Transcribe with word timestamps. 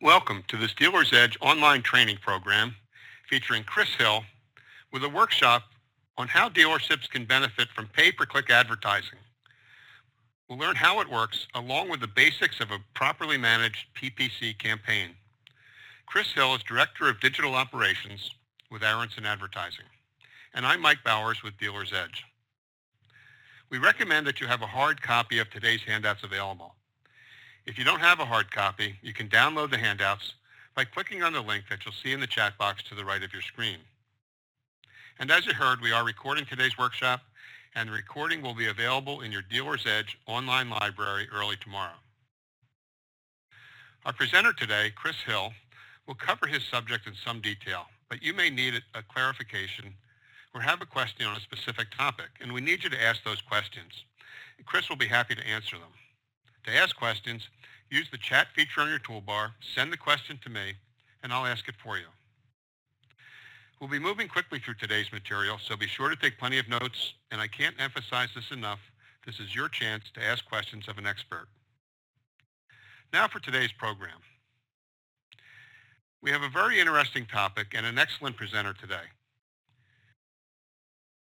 Welcome 0.00 0.44
to 0.46 0.56
this 0.56 0.74
Dealer's 0.74 1.12
Edge 1.12 1.36
online 1.40 1.82
training 1.82 2.18
program 2.18 2.76
featuring 3.28 3.64
Chris 3.64 3.88
Hill 3.96 4.22
with 4.92 5.02
a 5.02 5.08
workshop 5.08 5.64
on 6.16 6.28
how 6.28 6.48
dealerships 6.48 7.10
can 7.10 7.24
benefit 7.24 7.66
from 7.74 7.88
pay-per-click 7.88 8.48
advertising. 8.48 9.18
We'll 10.48 10.60
learn 10.60 10.76
how 10.76 11.00
it 11.00 11.10
works 11.10 11.48
along 11.52 11.90
with 11.90 11.98
the 11.98 12.06
basics 12.06 12.60
of 12.60 12.70
a 12.70 12.78
properly 12.94 13.36
managed 13.36 13.86
PPC 14.00 14.56
campaign. 14.58 15.16
Chris 16.06 16.32
Hill 16.32 16.54
is 16.54 16.62
Director 16.62 17.08
of 17.08 17.18
Digital 17.18 17.56
Operations 17.56 18.30
with 18.70 18.84
Aronson 18.84 19.26
Advertising. 19.26 19.86
And 20.54 20.64
I'm 20.64 20.80
Mike 20.80 21.02
Bowers 21.04 21.42
with 21.42 21.58
Dealer's 21.58 21.92
Edge. 21.92 22.22
We 23.68 23.78
recommend 23.78 24.28
that 24.28 24.40
you 24.40 24.46
have 24.46 24.62
a 24.62 24.66
hard 24.66 25.02
copy 25.02 25.40
of 25.40 25.50
today's 25.50 25.82
handouts 25.82 26.22
available. 26.22 26.76
If 27.68 27.76
you 27.76 27.84
don't 27.84 28.00
have 28.00 28.18
a 28.18 28.24
hard 28.24 28.50
copy, 28.50 28.94
you 29.02 29.12
can 29.12 29.28
download 29.28 29.70
the 29.70 29.76
handouts 29.76 30.32
by 30.74 30.86
clicking 30.86 31.22
on 31.22 31.34
the 31.34 31.42
link 31.42 31.64
that 31.68 31.84
you'll 31.84 31.92
see 31.92 32.12
in 32.12 32.20
the 32.20 32.26
chat 32.26 32.56
box 32.56 32.82
to 32.84 32.94
the 32.94 33.04
right 33.04 33.22
of 33.22 33.30
your 33.30 33.42
screen. 33.42 33.76
And 35.18 35.30
as 35.30 35.44
you 35.44 35.52
heard, 35.52 35.82
we 35.82 35.92
are 35.92 36.02
recording 36.02 36.46
today's 36.46 36.78
workshop, 36.78 37.20
and 37.74 37.86
the 37.86 37.92
recording 37.92 38.40
will 38.40 38.54
be 38.54 38.68
available 38.68 39.20
in 39.20 39.30
your 39.30 39.42
Dealer's 39.42 39.84
Edge 39.86 40.18
online 40.26 40.70
library 40.70 41.28
early 41.30 41.56
tomorrow. 41.56 41.98
Our 44.06 44.14
presenter 44.14 44.54
today, 44.54 44.90
Chris 44.96 45.16
Hill, 45.26 45.52
will 46.06 46.14
cover 46.14 46.46
his 46.46 46.64
subject 46.64 47.06
in 47.06 47.12
some 47.22 47.42
detail, 47.42 47.84
but 48.08 48.22
you 48.22 48.32
may 48.32 48.48
need 48.48 48.82
a 48.94 49.02
clarification 49.02 49.92
or 50.54 50.62
have 50.62 50.80
a 50.80 50.86
question 50.86 51.26
on 51.26 51.36
a 51.36 51.40
specific 51.40 51.88
topic, 51.90 52.30
and 52.40 52.50
we 52.50 52.62
need 52.62 52.82
you 52.82 52.88
to 52.88 53.02
ask 53.04 53.22
those 53.24 53.42
questions. 53.42 53.92
Chris 54.64 54.88
will 54.88 54.96
be 54.96 55.06
happy 55.06 55.34
to 55.34 55.46
answer 55.46 55.76
them. 55.76 55.92
To 56.64 56.76
ask 56.76 56.96
questions, 56.96 57.48
use 57.90 58.08
the 58.10 58.18
chat 58.18 58.48
feature 58.54 58.80
on 58.80 58.88
your 58.88 58.98
toolbar, 58.98 59.52
send 59.74 59.92
the 59.92 59.96
question 59.96 60.38
to 60.42 60.50
me, 60.50 60.74
and 61.22 61.32
I'll 61.32 61.46
ask 61.46 61.68
it 61.68 61.74
for 61.82 61.96
you. 61.96 62.06
We'll 63.80 63.90
be 63.90 63.98
moving 63.98 64.28
quickly 64.28 64.58
through 64.58 64.74
today's 64.74 65.12
material, 65.12 65.58
so 65.62 65.76
be 65.76 65.86
sure 65.86 66.08
to 66.08 66.16
take 66.16 66.38
plenty 66.38 66.58
of 66.58 66.68
notes, 66.68 67.14
and 67.30 67.40
I 67.40 67.46
can't 67.46 67.76
emphasize 67.78 68.28
this 68.34 68.50
enough. 68.50 68.80
This 69.24 69.38
is 69.38 69.54
your 69.54 69.68
chance 69.68 70.04
to 70.14 70.24
ask 70.24 70.44
questions 70.48 70.88
of 70.88 70.98
an 70.98 71.06
expert. 71.06 71.48
Now 73.12 73.28
for 73.28 73.38
today's 73.38 73.72
program. 73.72 74.18
We 76.20 76.32
have 76.32 76.42
a 76.42 76.48
very 76.48 76.80
interesting 76.80 77.26
topic 77.26 77.68
and 77.74 77.86
an 77.86 77.98
excellent 77.98 78.36
presenter 78.36 78.74
today. 78.74 79.06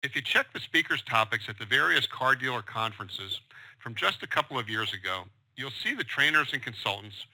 If 0.03 0.16
you 0.16 0.22
check 0.22 0.53
the 0.53 0.59
speaker's 0.59 1.02
topics 1.02 1.45
at 1.50 1.57
the 1.57 1.66
various 1.66 2.05
car 2.05 2.35
dealer 2.35 2.61
conferences, 2.61 3.39
from 3.83 3.95
just 3.95 4.23
a 4.23 4.27
couple 4.27 4.57
of 4.57 4.69
years 4.69 4.93
ago, 4.93 5.25
you'll 5.57 5.69
see 5.69 5.93
the 5.93 6.05
trainers 6.05 6.53
and 6.53 6.63
consultants 6.63 7.25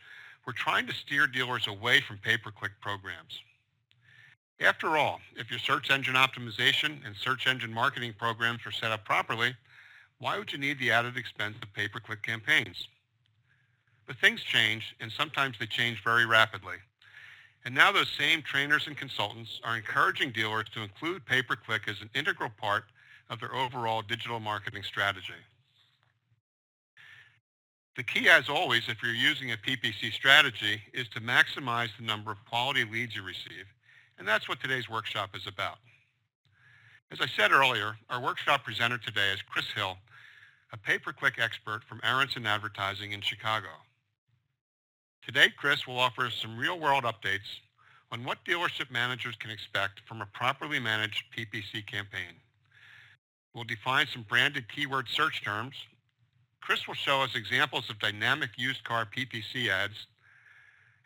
were 0.47 0.53
trying 0.53 0.87
to 0.87 0.93
steer 0.93 1.27
dealers 1.27 1.67
away 1.67 2.01
from 2.01 2.17
pay-per-click 2.17 2.71
programs. 2.81 3.39
After 4.59 4.97
all, 4.97 5.21
if 5.35 5.51
your 5.51 5.59
search 5.59 5.91
engine 5.91 6.15
optimization 6.15 7.05
and 7.05 7.15
search 7.15 7.45
engine 7.45 7.71
marketing 7.71 8.15
programs 8.17 8.65
are 8.65 8.71
set 8.71 8.91
up 8.91 9.05
properly, 9.05 9.55
why 10.17 10.39
would 10.39 10.51
you 10.51 10.57
need 10.57 10.79
the 10.79 10.91
added 10.91 11.17
expense 11.17 11.55
of 11.61 11.71
pay-per-click 11.73 12.23
campaigns? 12.23 12.87
But 14.07 14.17
things 14.17 14.41
change, 14.41 14.95
and 14.99 15.11
sometimes 15.11 15.57
they 15.59 15.67
change 15.67 16.03
very 16.03 16.25
rapidly. 16.25 16.77
And 17.63 17.75
now 17.75 17.91
those 17.91 18.09
same 18.17 18.41
trainers 18.41 18.87
and 18.87 18.97
consultants 18.97 19.61
are 19.63 19.77
encouraging 19.77 20.31
dealers 20.31 20.65
to 20.73 20.81
include 20.81 21.27
pay-per-click 21.27 21.83
as 21.87 22.01
an 22.01 22.09
integral 22.15 22.49
part 22.59 22.85
of 23.29 23.39
their 23.39 23.53
overall 23.53 24.01
digital 24.01 24.39
marketing 24.39 24.81
strategy. 24.81 25.33
The 27.95 28.03
key, 28.03 28.29
as 28.29 28.49
always, 28.49 28.83
if 28.87 29.01
you're 29.03 29.13
using 29.13 29.51
a 29.51 29.57
PPC 29.57 30.13
strategy, 30.13 30.81
is 30.93 31.09
to 31.09 31.19
maximize 31.19 31.89
the 31.97 32.05
number 32.05 32.31
of 32.31 32.37
quality 32.45 32.85
leads 32.85 33.15
you 33.15 33.23
receive, 33.23 33.65
and 34.17 34.27
that's 34.27 34.47
what 34.47 34.61
today's 34.61 34.89
workshop 34.89 35.31
is 35.35 35.47
about. 35.47 35.77
As 37.11 37.19
I 37.19 37.25
said 37.25 37.51
earlier, 37.51 37.97
our 38.09 38.21
workshop 38.21 38.63
presenter 38.63 38.99
today 38.99 39.31
is 39.33 39.41
Chris 39.41 39.65
Hill, 39.75 39.97
a 40.71 40.77
pay-per-click 40.77 41.39
expert 41.39 41.83
from 41.83 41.99
Aronson 42.03 42.45
Advertising 42.45 43.11
in 43.11 43.21
Chicago. 43.21 43.69
Today, 45.25 45.47
Chris 45.57 45.87
will 45.87 45.99
offer 45.99 46.29
some 46.29 46.57
real-world 46.57 47.03
updates 47.03 47.59
on 48.11 48.23
what 48.23 48.45
dealership 48.45 48.91
managers 48.91 49.35
can 49.35 49.51
expect 49.51 50.01
from 50.07 50.21
a 50.21 50.27
properly 50.27 50.79
managed 50.79 51.23
PPC 51.35 51.85
campaign. 51.85 52.35
We'll 53.53 53.63
define 53.63 54.07
some 54.07 54.25
branded 54.29 54.65
keyword 54.73 55.07
search 55.09 55.43
terms 55.43 55.75
Chris 56.61 56.87
will 56.87 56.95
show 56.95 57.21
us 57.21 57.35
examples 57.35 57.89
of 57.89 57.99
dynamic 57.99 58.51
used 58.57 58.83
car 58.83 59.05
PPC 59.05 59.69
ads. 59.69 60.07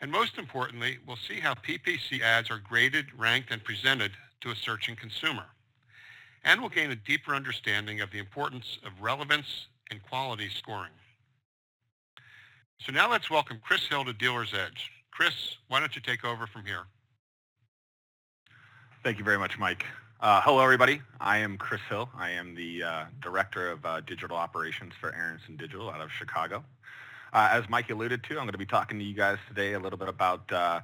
And 0.01 0.11
most 0.11 0.37
importantly, 0.37 0.97
we'll 1.07 1.15
see 1.15 1.39
how 1.39 1.53
PPC 1.53 2.21
ads 2.21 2.51
are 2.51 2.59
graded, 2.59 3.05
ranked, 3.17 3.51
and 3.51 3.63
presented 3.63 4.11
to 4.41 4.51
a 4.51 4.55
searching 4.55 4.95
consumer. 4.95 5.45
And 6.43 6.59
we'll 6.59 6.69
gain 6.69 6.91
a 6.91 6.95
deeper 6.95 7.33
understanding 7.33 8.01
of 8.01 8.11
the 8.11 8.19
importance 8.19 8.77
of 8.85 8.91
relevance 9.01 9.67
and 9.89 10.03
quality 10.03 10.49
scoring. 10.49 10.91
So 12.79 12.91
now 12.91 13.09
let's 13.09 13.29
welcome 13.29 13.61
Chris 13.63 13.87
Hill 13.87 14.03
to 14.03 14.13
Dealer's 14.13 14.53
Edge. 14.53 14.91
Chris, 15.11 15.33
why 15.69 15.79
don't 15.79 15.95
you 15.95 16.01
take 16.01 16.25
over 16.25 16.47
from 16.47 16.65
here? 16.65 16.83
Thank 19.03 19.19
you 19.19 19.23
very 19.23 19.37
much, 19.37 19.57
Mike. 19.57 19.85
Uh, 20.23 20.39
hello, 20.39 20.63
everybody. 20.63 21.01
I 21.19 21.39
am 21.39 21.57
Chris 21.57 21.81
Hill. 21.89 22.07
I 22.17 22.29
am 22.29 22.55
the 22.55 22.81
uh, 22.81 23.05
Director 23.21 23.69
of 23.69 23.85
uh, 23.85 23.99
Digital 23.99 24.37
Operations 24.37 24.93
for 24.97 25.13
Aronson 25.13 25.57
Digital 25.57 25.89
out 25.89 25.99
of 25.99 26.13
Chicago. 26.13 26.63
Uh, 27.33 27.49
as 27.51 27.67
Mike 27.67 27.89
alluded 27.89 28.23
to, 28.23 28.37
I'm 28.37 28.45
going 28.45 28.53
to 28.53 28.57
be 28.57 28.65
talking 28.65 28.97
to 28.99 29.03
you 29.03 29.15
guys 29.15 29.37
today 29.49 29.73
a 29.73 29.79
little 29.79 29.99
bit 29.99 30.07
about 30.07 30.49
uh, 30.49 30.79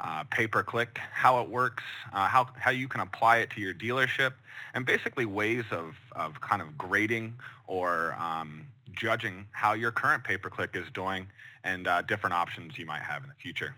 uh, 0.00 0.22
pay-per-click, 0.30 0.96
how 1.12 1.42
it 1.42 1.50
works, 1.50 1.82
how, 2.12 2.46
how 2.54 2.70
you 2.70 2.86
can 2.86 3.00
apply 3.00 3.38
it 3.38 3.50
to 3.50 3.60
your 3.60 3.74
dealership, 3.74 4.34
and 4.74 4.86
basically 4.86 5.26
ways 5.26 5.64
of, 5.72 5.96
of 6.12 6.40
kind 6.40 6.62
of 6.62 6.78
grading 6.78 7.34
or 7.66 8.14
um, 8.16 8.64
judging 8.92 9.44
how 9.50 9.72
your 9.72 9.90
current 9.90 10.22
pay-per-click 10.22 10.70
is 10.74 10.86
doing 10.94 11.26
and 11.64 11.88
different 12.06 12.32
options 12.32 12.78
you 12.78 12.86
might 12.86 13.02
have 13.02 13.24
in 13.24 13.28
the 13.28 13.42
future. 13.42 13.74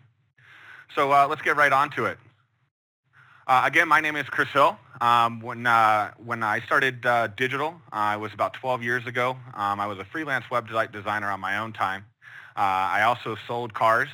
So 0.95 1.09
let's 1.27 1.41
get 1.41 1.57
right 1.57 1.73
on 1.73 1.89
to 1.93 2.05
it. 2.05 2.19
Uh, 3.51 3.63
again, 3.65 3.89
my 3.89 4.01
name 4.01 4.15
is 4.15 4.29
Chris 4.29 4.49
Hill. 4.51 4.79
Um, 5.01 5.41
when, 5.41 5.67
uh, 5.67 6.13
when 6.25 6.45
I 6.45 6.61
started 6.61 7.05
uh, 7.05 7.27
digital, 7.27 7.75
uh, 7.93 8.13
it 8.17 8.21
was 8.21 8.33
about 8.33 8.53
12 8.53 8.85
years 8.85 9.05
ago. 9.09 9.31
Um, 9.55 9.81
I 9.81 9.89
was 9.89 9.99
a 9.99 10.05
freelance 10.05 10.49
web 10.53 10.69
designer 10.69 11.29
on 11.29 11.41
my 11.41 11.59
own 11.59 11.73
time. 11.73 12.05
Uh, 12.57 12.61
I 12.61 13.03
also 13.03 13.37
sold 13.49 13.75
cars. 13.75 14.09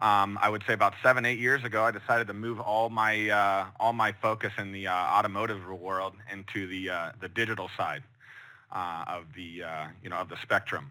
Um, 0.00 0.36
I 0.42 0.48
would 0.48 0.64
say 0.66 0.72
about 0.72 0.94
seven, 1.00 1.24
eight 1.24 1.38
years 1.38 1.62
ago, 1.62 1.84
I 1.84 1.92
decided 1.92 2.26
to 2.26 2.34
move 2.34 2.58
all 2.58 2.90
my, 2.90 3.30
uh, 3.30 3.66
all 3.78 3.92
my 3.92 4.10
focus 4.20 4.52
in 4.58 4.72
the 4.72 4.88
automotive 4.88 5.64
world 5.64 6.14
into 6.32 6.66
the, 6.66 7.12
the 7.20 7.28
digital 7.28 7.70
side 7.76 8.02
of, 8.72 9.26
the, 9.36 9.62
you 10.02 10.10
know, 10.10 10.16
of 10.16 10.28
the 10.28 10.36
spectrum. 10.42 10.90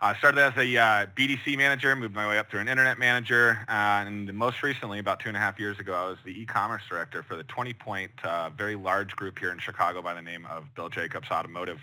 I 0.00 0.16
started 0.16 0.40
as 0.40 0.56
a 0.56 0.76
uh, 0.76 1.06
BDC 1.16 1.56
manager, 1.56 1.96
moved 1.96 2.14
my 2.14 2.28
way 2.28 2.38
up 2.38 2.48
to 2.50 2.60
an 2.60 2.68
internet 2.68 3.00
manager, 3.00 3.58
uh, 3.68 3.72
and 4.06 4.32
most 4.32 4.62
recently, 4.62 5.00
about 5.00 5.18
two 5.18 5.26
and 5.26 5.36
a 5.36 5.40
half 5.40 5.58
years 5.58 5.80
ago, 5.80 5.92
I 5.92 6.08
was 6.08 6.18
the 6.24 6.40
e-commerce 6.40 6.82
director 6.88 7.24
for 7.24 7.34
the 7.34 7.42
20-point, 7.42 8.12
uh, 8.22 8.50
very 8.50 8.76
large 8.76 9.16
group 9.16 9.40
here 9.40 9.50
in 9.50 9.58
Chicago 9.58 10.00
by 10.00 10.14
the 10.14 10.22
name 10.22 10.46
of 10.48 10.72
Bill 10.76 10.88
Jacobs 10.88 11.32
Automotive. 11.32 11.80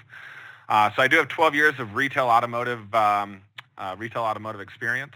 Uh, 0.70 0.92
so 0.96 1.02
I 1.02 1.10
do 1.10 1.18
have 1.18 1.28
12 1.28 1.56
years 1.56 1.74
of 1.78 1.96
retail 1.96 2.28
automotive, 2.28 2.96
um, 2.96 3.42
uh, 3.78 3.98
retail 4.00 4.24
automotive 4.24 4.62
experience. 4.62 5.16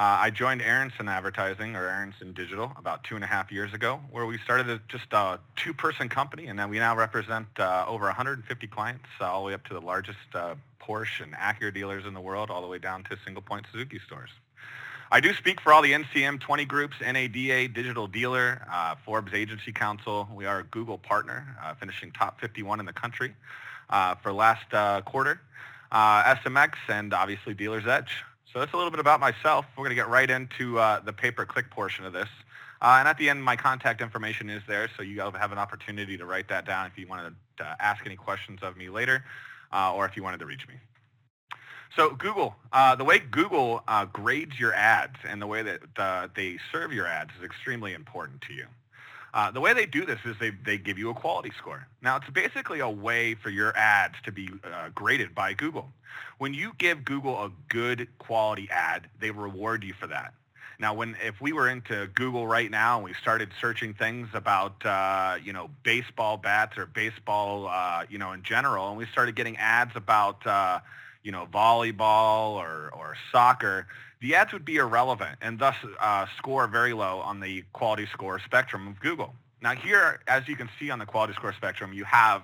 Uh, 0.00 0.16
I 0.18 0.30
joined 0.30 0.62
Aronson 0.62 1.10
Advertising 1.10 1.76
or 1.76 1.86
Aronson 1.86 2.32
Digital 2.32 2.72
about 2.78 3.04
two 3.04 3.16
and 3.16 3.22
a 3.22 3.26
half 3.26 3.52
years 3.52 3.74
ago, 3.74 4.00
where 4.10 4.24
we 4.24 4.38
started 4.38 4.70
a, 4.70 4.80
just 4.88 5.12
a 5.12 5.38
two-person 5.56 6.08
company, 6.08 6.46
and 6.46 6.58
then 6.58 6.70
we 6.70 6.78
now 6.78 6.96
represent 6.96 7.46
uh, 7.58 7.84
over 7.86 8.06
150 8.06 8.66
clients, 8.68 9.04
uh, 9.20 9.24
all 9.24 9.42
the 9.42 9.48
way 9.48 9.52
up 9.52 9.62
to 9.66 9.74
the 9.74 9.80
largest 9.82 10.16
uh, 10.32 10.54
Porsche 10.80 11.22
and 11.22 11.34
Acura 11.34 11.74
dealers 11.74 12.06
in 12.06 12.14
the 12.14 12.20
world, 12.22 12.48
all 12.48 12.62
the 12.62 12.66
way 12.66 12.78
down 12.78 13.04
to 13.10 13.18
single-point 13.26 13.66
Suzuki 13.70 14.00
stores. 14.06 14.30
I 15.12 15.20
do 15.20 15.34
speak 15.34 15.60
for 15.60 15.70
all 15.70 15.82
the 15.82 15.92
NCM 15.92 16.40
20 16.40 16.64
groups, 16.64 16.96
NADA, 17.02 17.68
Digital 17.68 18.06
Dealer, 18.06 18.66
uh, 18.72 18.94
Forbes 19.04 19.34
Agency 19.34 19.70
Council. 19.70 20.26
We 20.34 20.46
are 20.46 20.60
a 20.60 20.64
Google 20.64 20.96
partner, 20.96 21.58
uh, 21.62 21.74
finishing 21.74 22.10
top 22.12 22.40
51 22.40 22.80
in 22.80 22.86
the 22.86 22.94
country 22.94 23.34
for 24.22 24.32
last 24.32 24.64
quarter. 25.04 25.42
SMX 25.92 26.76
and 26.88 27.12
obviously 27.12 27.52
Dealer's 27.52 27.86
Edge. 27.86 28.24
So 28.52 28.58
that's 28.58 28.72
a 28.72 28.76
little 28.76 28.90
bit 28.90 28.98
about 28.98 29.20
myself. 29.20 29.64
We're 29.76 29.84
going 29.84 29.90
to 29.90 30.02
get 30.02 30.08
right 30.08 30.28
into 30.28 30.78
uh, 30.78 31.00
the 31.00 31.12
pay-per-click 31.12 31.70
portion 31.70 32.04
of 32.04 32.12
this. 32.12 32.28
Uh, 32.82 32.96
and 32.98 33.06
at 33.06 33.16
the 33.16 33.28
end, 33.28 33.44
my 33.44 33.54
contact 33.54 34.00
information 34.00 34.50
is 34.50 34.62
there, 34.66 34.88
so 34.96 35.02
you 35.02 35.20
have 35.20 35.52
an 35.52 35.58
opportunity 35.58 36.16
to 36.16 36.24
write 36.24 36.48
that 36.48 36.66
down 36.66 36.86
if 36.86 36.98
you 36.98 37.06
wanted 37.06 37.34
to 37.58 37.76
ask 37.78 38.04
any 38.06 38.16
questions 38.16 38.58
of 38.62 38.76
me 38.76 38.88
later, 38.88 39.24
uh, 39.72 39.94
or 39.94 40.04
if 40.06 40.16
you 40.16 40.24
wanted 40.24 40.40
to 40.40 40.46
reach 40.46 40.66
me. 40.66 40.74
So 41.96 42.10
Google, 42.10 42.56
uh, 42.72 42.96
the 42.96 43.04
way 43.04 43.18
Google 43.18 43.82
uh, 43.86 44.06
grades 44.06 44.58
your 44.58 44.74
ads 44.74 45.16
and 45.28 45.40
the 45.40 45.46
way 45.46 45.62
that 45.62 45.80
uh, 45.96 46.28
they 46.34 46.58
serve 46.72 46.92
your 46.92 47.06
ads 47.06 47.30
is 47.38 47.44
extremely 47.44 47.92
important 47.92 48.40
to 48.42 48.54
you. 48.54 48.66
Uh, 49.32 49.50
the 49.50 49.60
way 49.60 49.72
they 49.72 49.86
do 49.86 50.04
this 50.04 50.18
is 50.24 50.36
they, 50.40 50.50
they 50.50 50.76
give 50.76 50.98
you 50.98 51.10
a 51.10 51.14
quality 51.14 51.52
score. 51.56 51.86
Now, 52.02 52.16
it's 52.16 52.28
basically 52.30 52.80
a 52.80 52.88
way 52.88 53.34
for 53.34 53.50
your 53.50 53.76
ads 53.76 54.16
to 54.24 54.32
be 54.32 54.50
uh, 54.64 54.88
graded 54.94 55.34
by 55.34 55.54
Google. 55.54 55.88
When 56.38 56.54
you 56.54 56.72
give 56.78 57.04
Google 57.04 57.36
a 57.36 57.52
good 57.68 58.08
quality 58.18 58.68
ad, 58.70 59.08
they 59.20 59.30
reward 59.30 59.84
you 59.84 59.94
for 59.94 60.06
that. 60.08 60.34
Now, 60.80 60.94
when 60.94 61.14
if 61.22 61.38
we 61.42 61.52
were 61.52 61.68
into 61.68 62.08
Google 62.14 62.46
right 62.46 62.70
now 62.70 62.96
and 62.96 63.04
we 63.04 63.12
started 63.12 63.50
searching 63.60 63.92
things 63.92 64.28
about 64.32 64.84
uh, 64.84 65.36
you 65.44 65.52
know 65.52 65.68
baseball 65.82 66.38
bats 66.38 66.78
or 66.78 66.86
baseball 66.86 67.68
uh, 67.68 68.04
you 68.08 68.16
know 68.16 68.32
in 68.32 68.42
general, 68.42 68.88
and 68.88 68.96
we 68.96 69.04
started 69.04 69.36
getting 69.36 69.58
ads 69.58 69.92
about 69.94 70.46
uh, 70.46 70.80
you 71.22 71.32
know 71.32 71.46
volleyball 71.52 72.52
or 72.52 72.90
or 72.94 73.14
soccer, 73.30 73.88
the 74.20 74.34
ads 74.34 74.52
would 74.52 74.64
be 74.64 74.76
irrelevant 74.76 75.38
and 75.40 75.58
thus 75.58 75.76
uh, 75.98 76.26
score 76.36 76.66
very 76.66 76.92
low 76.92 77.20
on 77.20 77.40
the 77.40 77.64
quality 77.72 78.06
score 78.12 78.38
spectrum 78.38 78.86
of 78.86 79.00
Google. 79.00 79.34
Now 79.62 79.74
here, 79.74 80.20
as 80.28 80.46
you 80.48 80.56
can 80.56 80.68
see 80.78 80.90
on 80.90 80.98
the 80.98 81.06
quality 81.06 81.34
score 81.34 81.52
spectrum, 81.52 81.92
you 81.92 82.04
have 82.04 82.42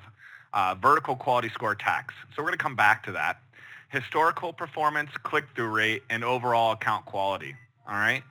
uh, 0.52 0.74
vertical 0.80 1.16
quality 1.16 1.50
score 1.50 1.74
tax. 1.74 2.14
So 2.34 2.42
we're 2.42 2.48
going 2.48 2.58
to 2.58 2.62
come 2.62 2.76
back 2.76 3.04
to 3.04 3.12
that. 3.12 3.40
Historical 3.90 4.52
performance, 4.52 5.10
click-through 5.22 5.68
rate, 5.68 6.02
and 6.10 6.24
overall 6.24 6.72
account 6.72 7.04
quality. 7.04 7.54
All 7.86 7.94
right. 7.94 8.22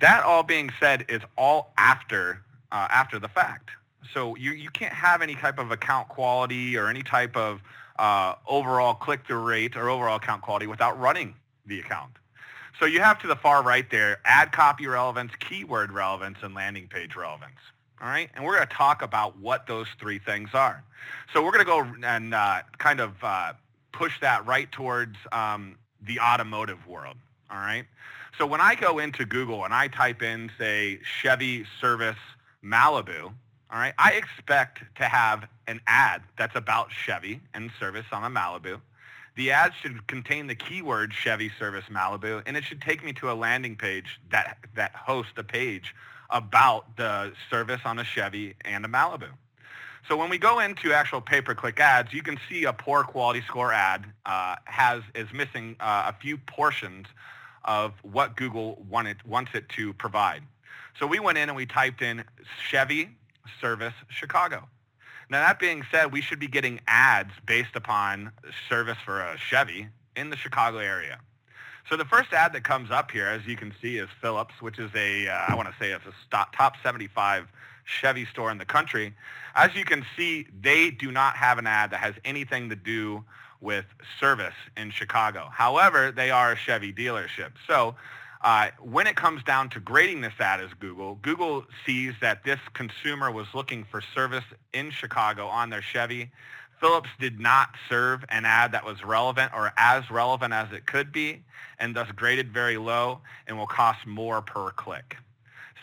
That 0.00 0.24
all 0.24 0.42
being 0.42 0.70
said 0.80 1.04
is 1.08 1.20
all 1.36 1.72
after 1.76 2.42
uh, 2.72 2.88
after 2.90 3.18
the 3.18 3.28
fact. 3.28 3.70
So 4.14 4.36
you, 4.36 4.52
you 4.52 4.70
can't 4.70 4.92
have 4.92 5.22
any 5.22 5.34
type 5.34 5.58
of 5.58 5.70
account 5.70 6.08
quality 6.08 6.76
or 6.76 6.88
any 6.88 7.02
type 7.02 7.36
of 7.36 7.60
uh, 7.98 8.34
overall 8.48 8.94
click-through 8.94 9.42
rate 9.42 9.76
or 9.76 9.90
overall 9.90 10.16
account 10.16 10.42
quality 10.42 10.66
without 10.66 10.98
running 10.98 11.34
the 11.66 11.80
account. 11.80 12.12
So 12.78 12.86
you 12.86 13.00
have 13.00 13.18
to 13.20 13.26
the 13.26 13.36
far 13.36 13.62
right 13.62 13.88
there, 13.90 14.18
ad 14.24 14.52
copy 14.52 14.86
relevance, 14.86 15.32
keyword 15.40 15.92
relevance, 15.92 16.38
and 16.42 16.54
landing 16.54 16.88
page 16.88 17.16
relevance. 17.16 17.58
All 18.00 18.08
right, 18.08 18.30
and 18.34 18.44
we're 18.44 18.56
going 18.56 18.66
to 18.66 18.74
talk 18.74 19.02
about 19.02 19.38
what 19.38 19.66
those 19.66 19.86
three 19.98 20.18
things 20.18 20.50
are. 20.54 20.82
So 21.34 21.44
we're 21.44 21.52
going 21.52 21.64
to 21.64 21.70
go 21.70 22.06
and 22.06 22.34
uh, 22.34 22.62
kind 22.78 22.98
of 22.98 23.12
uh, 23.22 23.52
push 23.92 24.18
that 24.20 24.46
right 24.46 24.70
towards 24.72 25.16
um, 25.32 25.76
the 26.00 26.18
automotive 26.18 26.86
world. 26.86 27.16
All 27.50 27.58
right. 27.58 27.84
So 28.38 28.46
when 28.46 28.60
I 28.60 28.74
go 28.74 28.98
into 28.98 29.26
Google 29.26 29.64
and 29.64 29.74
I 29.74 29.88
type 29.88 30.22
in, 30.22 30.50
say, 30.56 31.00
Chevy 31.02 31.66
service 31.80 32.16
Malibu, 32.64 33.24
all 33.72 33.78
right, 33.78 33.94
I 33.98 34.12
expect 34.12 34.80
to 34.96 35.04
have 35.04 35.46
an 35.66 35.80
ad 35.86 36.22
that's 36.36 36.56
about 36.56 36.90
Chevy 36.90 37.40
and 37.54 37.70
service 37.78 38.06
on 38.10 38.24
a 38.24 38.30
Malibu. 38.30 38.80
The 39.36 39.52
ad 39.52 39.72
should 39.80 40.06
contain 40.06 40.46
the 40.46 40.54
keyword 40.54 41.12
Chevy 41.12 41.50
service 41.58 41.84
Malibu, 41.90 42.42
and 42.46 42.56
it 42.56 42.64
should 42.64 42.80
take 42.80 43.04
me 43.04 43.12
to 43.14 43.30
a 43.30 43.34
landing 43.34 43.76
page 43.76 44.20
that, 44.30 44.58
that 44.74 44.94
hosts 44.94 45.32
a 45.36 45.44
page 45.44 45.94
about 46.30 46.96
the 46.96 47.32
service 47.48 47.80
on 47.84 47.98
a 47.98 48.04
Chevy 48.04 48.54
and 48.64 48.84
a 48.84 48.88
Malibu. 48.88 49.28
So 50.08 50.16
when 50.16 50.30
we 50.30 50.38
go 50.38 50.58
into 50.60 50.92
actual 50.92 51.20
pay-per-click 51.20 51.78
ads, 51.78 52.12
you 52.12 52.22
can 52.22 52.38
see 52.48 52.64
a 52.64 52.72
poor 52.72 53.04
quality 53.04 53.42
score 53.42 53.72
ad 53.72 54.06
uh, 54.26 54.56
has 54.64 55.02
is 55.14 55.32
missing 55.32 55.76
uh, 55.78 56.10
a 56.14 56.20
few 56.20 56.36
portions 56.38 57.06
of 57.64 57.92
what 58.02 58.36
Google 58.36 58.84
wanted, 58.88 59.22
wants 59.24 59.52
it 59.54 59.68
to 59.70 59.92
provide. 59.94 60.42
So 60.98 61.06
we 61.06 61.20
went 61.20 61.38
in 61.38 61.48
and 61.48 61.56
we 61.56 61.66
typed 61.66 62.02
in 62.02 62.24
Chevy 62.68 63.10
service 63.60 63.94
Chicago. 64.08 64.68
Now 65.30 65.46
that 65.46 65.60
being 65.60 65.84
said, 65.92 66.12
we 66.12 66.20
should 66.20 66.40
be 66.40 66.48
getting 66.48 66.80
ads 66.88 67.30
based 67.46 67.76
upon 67.76 68.32
service 68.68 68.98
for 69.04 69.20
a 69.20 69.38
Chevy 69.38 69.86
in 70.16 70.28
the 70.30 70.36
Chicago 70.36 70.78
area. 70.78 71.20
So 71.88 71.96
the 71.96 72.04
first 72.04 72.32
ad 72.32 72.52
that 72.52 72.64
comes 72.64 72.90
up 72.90 73.12
here, 73.12 73.26
as 73.26 73.46
you 73.46 73.56
can 73.56 73.72
see, 73.80 73.98
is 73.98 74.08
Phillips, 74.20 74.60
which 74.60 74.80
is 74.80 74.90
a 74.94 75.28
uh, 75.28 75.44
I 75.48 75.54
want 75.54 75.68
to 75.68 75.74
say 75.78 75.92
it's 75.92 76.04
a 76.04 76.46
top 76.52 76.74
75 76.82 77.46
Chevy 77.84 78.26
store 78.26 78.50
in 78.50 78.58
the 78.58 78.64
country. 78.64 79.14
As 79.54 79.74
you 79.76 79.84
can 79.84 80.04
see, 80.16 80.46
they 80.60 80.90
do 80.90 81.12
not 81.12 81.36
have 81.36 81.58
an 81.58 81.66
ad 81.66 81.90
that 81.92 82.00
has 82.00 82.14
anything 82.24 82.68
to 82.68 82.76
do 82.76 83.24
with 83.60 83.84
service 84.18 84.54
in 84.76 84.90
Chicago. 84.90 85.48
However, 85.52 86.10
they 86.10 86.30
are 86.30 86.52
a 86.52 86.56
Chevy 86.56 86.92
dealership. 86.92 87.52
So 87.68 87.94
uh, 88.42 88.68
when 88.80 89.06
it 89.06 89.16
comes 89.16 89.42
down 89.44 89.68
to 89.70 89.80
grading 89.80 90.22
this 90.22 90.32
ad 90.40 90.60
as 90.60 90.70
Google, 90.78 91.16
Google 91.22 91.64
sees 91.84 92.14
that 92.20 92.44
this 92.44 92.58
consumer 92.72 93.30
was 93.30 93.46
looking 93.54 93.84
for 93.84 94.00
service 94.00 94.44
in 94.72 94.90
Chicago 94.90 95.46
on 95.46 95.70
their 95.70 95.82
Chevy. 95.82 96.30
Phillips 96.80 97.10
did 97.18 97.38
not 97.38 97.70
serve 97.88 98.24
an 98.30 98.46
ad 98.46 98.72
that 98.72 98.86
was 98.86 99.04
relevant 99.04 99.52
or 99.54 99.72
as 99.76 100.10
relevant 100.10 100.54
as 100.54 100.72
it 100.72 100.86
could 100.86 101.12
be 101.12 101.42
and 101.78 101.94
thus 101.94 102.10
graded 102.12 102.52
very 102.52 102.76
low 102.76 103.20
and 103.46 103.58
will 103.58 103.66
cost 103.66 104.06
more 104.06 104.40
per 104.40 104.70
click. 104.70 105.16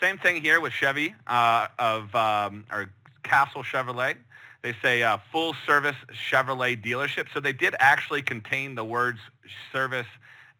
Same 0.00 0.18
thing 0.18 0.42
here 0.42 0.60
with 0.60 0.72
Chevy 0.72 1.14
uh, 1.26 1.66
of 1.78 2.14
um, 2.14 2.64
or 2.72 2.90
Castle 3.24 3.62
Chevrolet. 3.62 4.16
They 4.62 4.74
say 4.82 5.02
uh, 5.02 5.18
full 5.30 5.54
service 5.66 5.96
Chevrolet 6.12 6.82
dealership. 6.82 7.26
So 7.32 7.40
they 7.40 7.52
did 7.52 7.74
actually 7.78 8.22
contain 8.22 8.74
the 8.74 8.84
words 8.84 9.18
service 9.72 10.06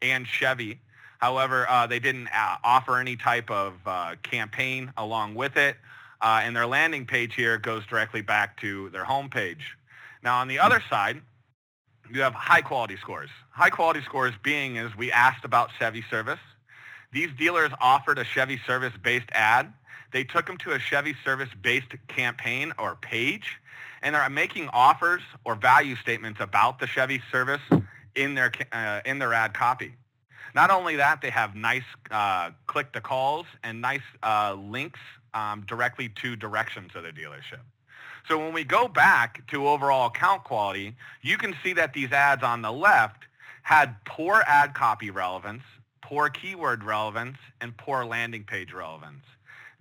and 0.02 0.26
Chevy. 0.26 0.80
However, 1.18 1.68
uh, 1.68 1.86
they 1.86 1.98
didn't 1.98 2.28
uh, 2.28 2.56
offer 2.64 2.98
any 2.98 3.16
type 3.16 3.50
of 3.50 3.74
uh, 3.86 4.14
campaign 4.22 4.92
along 4.96 5.34
with 5.34 5.56
it. 5.56 5.76
Uh, 6.20 6.40
and 6.42 6.56
their 6.56 6.66
landing 6.66 7.06
page 7.06 7.34
here 7.34 7.58
goes 7.58 7.86
directly 7.86 8.22
back 8.22 8.60
to 8.60 8.88
their 8.90 9.04
home 9.04 9.28
page. 9.28 9.76
Now 10.22 10.38
on 10.38 10.48
the 10.48 10.58
other 10.58 10.82
side, 10.88 11.20
you 12.12 12.22
have 12.22 12.34
high 12.34 12.62
quality 12.62 12.96
scores. 12.96 13.30
High 13.50 13.70
quality 13.70 14.02
scores 14.02 14.34
being 14.42 14.78
as 14.78 14.96
we 14.96 15.12
asked 15.12 15.44
about 15.44 15.70
Chevy 15.78 16.04
service. 16.10 16.40
These 17.12 17.30
dealers 17.38 17.70
offered 17.80 18.18
a 18.18 18.24
Chevy 18.24 18.60
service-based 18.66 19.28
ad. 19.32 19.72
They 20.12 20.24
took 20.24 20.46
them 20.46 20.56
to 20.58 20.72
a 20.72 20.78
Chevy 20.78 21.14
service-based 21.24 21.94
campaign 22.08 22.72
or 22.78 22.96
page, 22.96 23.58
and 24.02 24.16
are 24.16 24.30
making 24.30 24.68
offers 24.68 25.22
or 25.44 25.54
value 25.54 25.96
statements 25.96 26.40
about 26.40 26.78
the 26.78 26.86
Chevy 26.86 27.20
service 27.30 27.60
in 28.14 28.34
their 28.34 28.52
uh, 28.72 29.00
in 29.04 29.18
their 29.18 29.34
ad 29.34 29.54
copy. 29.54 29.94
Not 30.58 30.70
only 30.72 30.96
that, 30.96 31.20
they 31.20 31.30
have 31.30 31.54
nice 31.54 31.84
uh, 32.10 32.50
click 32.66 32.90
to 32.94 33.00
calls 33.00 33.46
and 33.62 33.80
nice 33.80 34.02
uh, 34.24 34.56
links 34.58 34.98
um, 35.32 35.64
directly 35.68 36.08
to 36.20 36.34
directions 36.34 36.96
of 36.96 37.04
the 37.04 37.10
dealership. 37.10 37.60
So 38.26 38.38
when 38.38 38.52
we 38.52 38.64
go 38.64 38.88
back 38.88 39.46
to 39.52 39.68
overall 39.68 40.08
account 40.08 40.42
quality, 40.42 40.96
you 41.22 41.38
can 41.38 41.54
see 41.62 41.74
that 41.74 41.92
these 41.92 42.10
ads 42.10 42.42
on 42.42 42.62
the 42.62 42.72
left 42.72 43.22
had 43.62 43.94
poor 44.04 44.42
ad 44.48 44.74
copy 44.74 45.12
relevance, 45.12 45.62
poor 46.02 46.28
keyword 46.28 46.82
relevance, 46.82 47.36
and 47.60 47.76
poor 47.76 48.04
landing 48.04 48.42
page 48.42 48.72
relevance. 48.72 49.22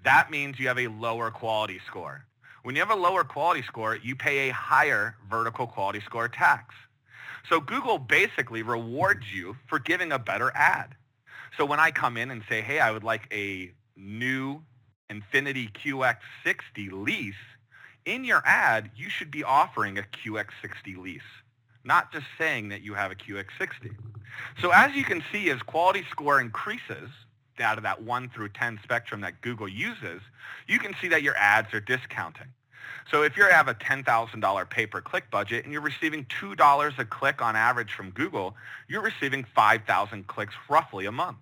That 0.03 0.29
means 0.29 0.59
you 0.59 0.67
have 0.67 0.77
a 0.77 0.89
lower 0.89 1.31
quality 1.31 1.81
score. 1.87 2.23
When 2.61 2.75
you 2.75 2.81
have 2.81 2.91
a 2.91 3.01
lower 3.01 3.23
quality 3.23 3.63
score, 3.63 3.95
you 3.95 4.15
pay 4.15 4.49
a 4.49 4.53
higher 4.53 5.15
vertical 5.27 5.65
quality 5.65 6.01
score 6.01 6.27
tax. 6.27 6.75
So 7.49 7.59
Google 7.59 7.97
basically 7.97 8.61
rewards 8.61 9.33
you 9.33 9.55
for 9.67 9.79
giving 9.79 10.11
a 10.11 10.19
better 10.19 10.51
ad. 10.55 10.95
So 11.57 11.65
when 11.65 11.79
I 11.79 11.91
come 11.91 12.17
in 12.17 12.29
and 12.29 12.43
say, 12.49 12.61
hey, 12.61 12.79
I 12.79 12.91
would 12.91 13.03
like 13.03 13.27
a 13.31 13.71
new 13.95 14.61
Infiniti 15.09 15.71
QX60 15.71 16.91
lease, 16.91 17.35
in 18.05 18.23
your 18.23 18.41
ad, 18.45 18.91
you 18.95 19.09
should 19.09 19.31
be 19.31 19.43
offering 19.43 19.97
a 19.97 20.01
QX60 20.01 20.97
lease, 20.97 21.21
not 21.83 22.11
just 22.11 22.25
saying 22.37 22.69
that 22.69 22.81
you 22.81 22.93
have 22.93 23.11
a 23.11 23.15
QX60. 23.15 23.95
So 24.61 24.71
as 24.71 24.95
you 24.95 25.03
can 25.03 25.23
see, 25.31 25.49
as 25.49 25.61
quality 25.61 26.05
score 26.11 26.39
increases, 26.39 27.09
out 27.59 27.77
of 27.77 27.83
that 27.83 28.03
1 28.03 28.29
through 28.29 28.49
10 28.49 28.79
spectrum 28.83 29.21
that 29.21 29.41
Google 29.41 29.67
uses, 29.67 30.21
you 30.67 30.79
can 30.79 30.95
see 31.01 31.07
that 31.07 31.23
your 31.23 31.35
ads 31.37 31.73
are 31.73 31.79
discounting. 31.79 32.47
So 33.11 33.23
if 33.23 33.37
you 33.37 33.43
have 33.43 33.67
a 33.67 33.73
$10,000 33.73 34.69
pay-per-click 34.69 35.31
budget 35.31 35.63
and 35.63 35.73
you're 35.73 35.81
receiving 35.81 36.25
$2 36.25 36.99
a 36.99 37.05
click 37.05 37.41
on 37.41 37.55
average 37.55 37.93
from 37.93 38.11
Google, 38.11 38.55
you're 38.87 39.01
receiving 39.01 39.45
5,000 39.55 40.27
clicks 40.27 40.55
roughly 40.69 41.05
a 41.05 41.11
month. 41.11 41.37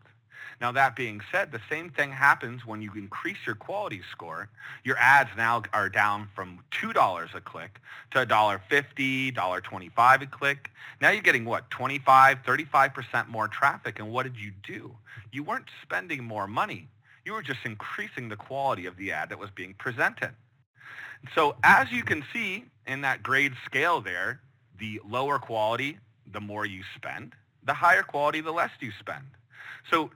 Now 0.61 0.71
that 0.71 0.95
being 0.95 1.21
said, 1.31 1.51
the 1.51 1.59
same 1.69 1.89
thing 1.89 2.11
happens 2.11 2.65
when 2.65 2.81
you 2.81 2.91
increase 2.95 3.37
your 3.45 3.55
quality 3.55 4.01
score. 4.11 4.49
Your 4.83 4.97
ads 4.97 5.29
now 5.35 5.63
are 5.73 5.89
down 5.89 6.29
from 6.33 6.59
$2 6.71 7.35
a 7.35 7.41
click 7.41 7.81
to 8.11 8.25
$1.50, 8.25 9.33
$1.25 9.33 10.21
a 10.21 10.27
click. 10.27 10.71
Now 11.01 11.09
you're 11.09 11.21
getting 11.21 11.45
what, 11.45 11.69
25, 11.71 12.43
35% 12.43 13.27
more 13.27 13.47
traffic. 13.47 13.99
And 13.99 14.11
what 14.11 14.23
did 14.23 14.37
you 14.37 14.51
do? 14.63 14.95
You 15.31 15.43
weren't 15.43 15.69
spending 15.81 16.23
more 16.23 16.47
money. 16.47 16.87
You 17.25 17.33
were 17.33 17.41
just 17.41 17.65
increasing 17.65 18.29
the 18.29 18.35
quality 18.35 18.85
of 18.85 18.95
the 18.97 19.11
ad 19.11 19.29
that 19.29 19.39
was 19.39 19.49
being 19.49 19.73
presented. 19.77 20.31
So 21.33 21.55
as 21.63 21.91
you 21.91 22.03
can 22.03 22.23
see 22.33 22.65
in 22.85 23.01
that 23.01 23.23
grade 23.23 23.53
scale 23.65 24.01
there, 24.01 24.41
the 24.79 25.01
lower 25.07 25.39
quality, 25.39 25.97
the 26.31 26.41
more 26.41 26.65
you 26.65 26.83
spend. 26.95 27.33
The 27.63 27.73
higher 27.73 28.03
quality, 28.03 28.41
the 28.41 28.51
less 28.51 28.71
you 28.79 28.91
spend. 28.99 29.25
So 29.89 30.11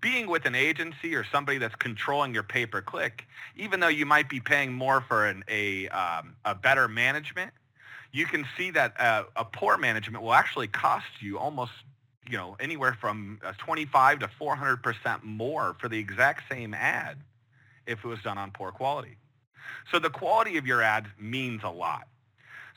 being 0.00 0.28
with 0.28 0.46
an 0.46 0.54
agency 0.54 1.14
or 1.14 1.24
somebody 1.24 1.58
that's 1.58 1.74
controlling 1.74 2.34
your 2.34 2.42
pay-per-click, 2.42 3.26
even 3.56 3.80
though 3.80 3.88
you 3.88 4.06
might 4.06 4.28
be 4.28 4.40
paying 4.40 4.72
more 4.72 5.00
for 5.00 5.26
an, 5.26 5.44
a, 5.48 5.88
um, 5.88 6.36
a 6.44 6.54
better 6.54 6.88
management, 6.88 7.52
you 8.12 8.26
can 8.26 8.46
see 8.56 8.70
that 8.70 8.98
uh, 9.00 9.24
a 9.36 9.44
poor 9.44 9.76
management 9.76 10.22
will 10.22 10.32
actually 10.32 10.68
cost 10.68 11.06
you 11.20 11.38
almost 11.38 11.72
you 12.28 12.36
know 12.36 12.56
anywhere 12.60 12.96
from 13.00 13.40
25 13.58 14.20
to 14.20 14.28
400 14.38 14.82
percent 14.82 15.24
more 15.24 15.76
for 15.80 15.88
the 15.88 15.98
exact 15.98 16.42
same 16.50 16.74
ad 16.74 17.18
if 17.86 18.04
it 18.04 18.08
was 18.08 18.20
done 18.22 18.38
on 18.38 18.50
poor 18.50 18.70
quality. 18.70 19.16
So 19.90 19.98
the 19.98 20.10
quality 20.10 20.56
of 20.56 20.66
your 20.66 20.82
ads 20.82 21.08
means 21.18 21.62
a 21.64 21.70
lot. 21.70 22.08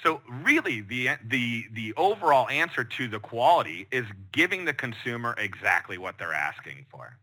So 0.04 0.22
really, 0.44 0.82
the, 0.82 1.10
the, 1.24 1.66
the 1.72 1.94
overall 1.96 2.50
answer 2.50 2.84
to 2.84 3.08
the 3.08 3.20
quality 3.20 3.88
is 3.92 4.06
giving 4.32 4.66
the 4.66 4.74
consumer 4.74 5.36
exactly 5.38 5.98
what 5.98 6.18
they're 6.18 6.34
asking 6.34 6.86
for. 6.90 7.18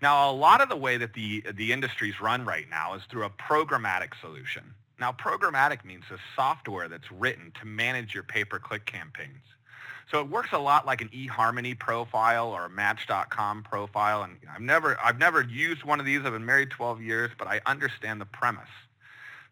Now, 0.00 0.30
a 0.30 0.32
lot 0.32 0.60
of 0.60 0.68
the 0.68 0.76
way 0.76 0.96
that 0.96 1.14
the, 1.14 1.44
the 1.54 1.72
industry's 1.72 2.20
run 2.20 2.44
right 2.44 2.68
now 2.68 2.94
is 2.94 3.02
through 3.10 3.24
a 3.24 3.30
programmatic 3.30 4.12
solution. 4.20 4.74
Now, 4.98 5.12
programmatic 5.12 5.84
means 5.84 6.04
a 6.10 6.18
software 6.34 6.88
that's 6.88 7.10
written 7.12 7.52
to 7.60 7.66
manage 7.66 8.14
your 8.14 8.22
pay-per-click 8.22 8.86
campaigns. 8.86 9.42
So 10.10 10.20
it 10.20 10.28
works 10.28 10.50
a 10.52 10.58
lot 10.58 10.86
like 10.86 11.00
an 11.00 11.08
eHarmony 11.08 11.78
profile 11.78 12.48
or 12.48 12.66
a 12.66 12.70
Match.com 12.70 13.62
profile. 13.62 14.22
And 14.22 14.36
I've 14.54 14.60
never, 14.60 14.98
I've 15.02 15.18
never 15.18 15.42
used 15.42 15.84
one 15.84 16.00
of 16.00 16.06
these. 16.06 16.20
I've 16.24 16.32
been 16.32 16.44
married 16.44 16.70
12 16.70 17.00
years, 17.00 17.30
but 17.38 17.48
I 17.48 17.60
understand 17.66 18.20
the 18.20 18.26
premise. 18.26 18.68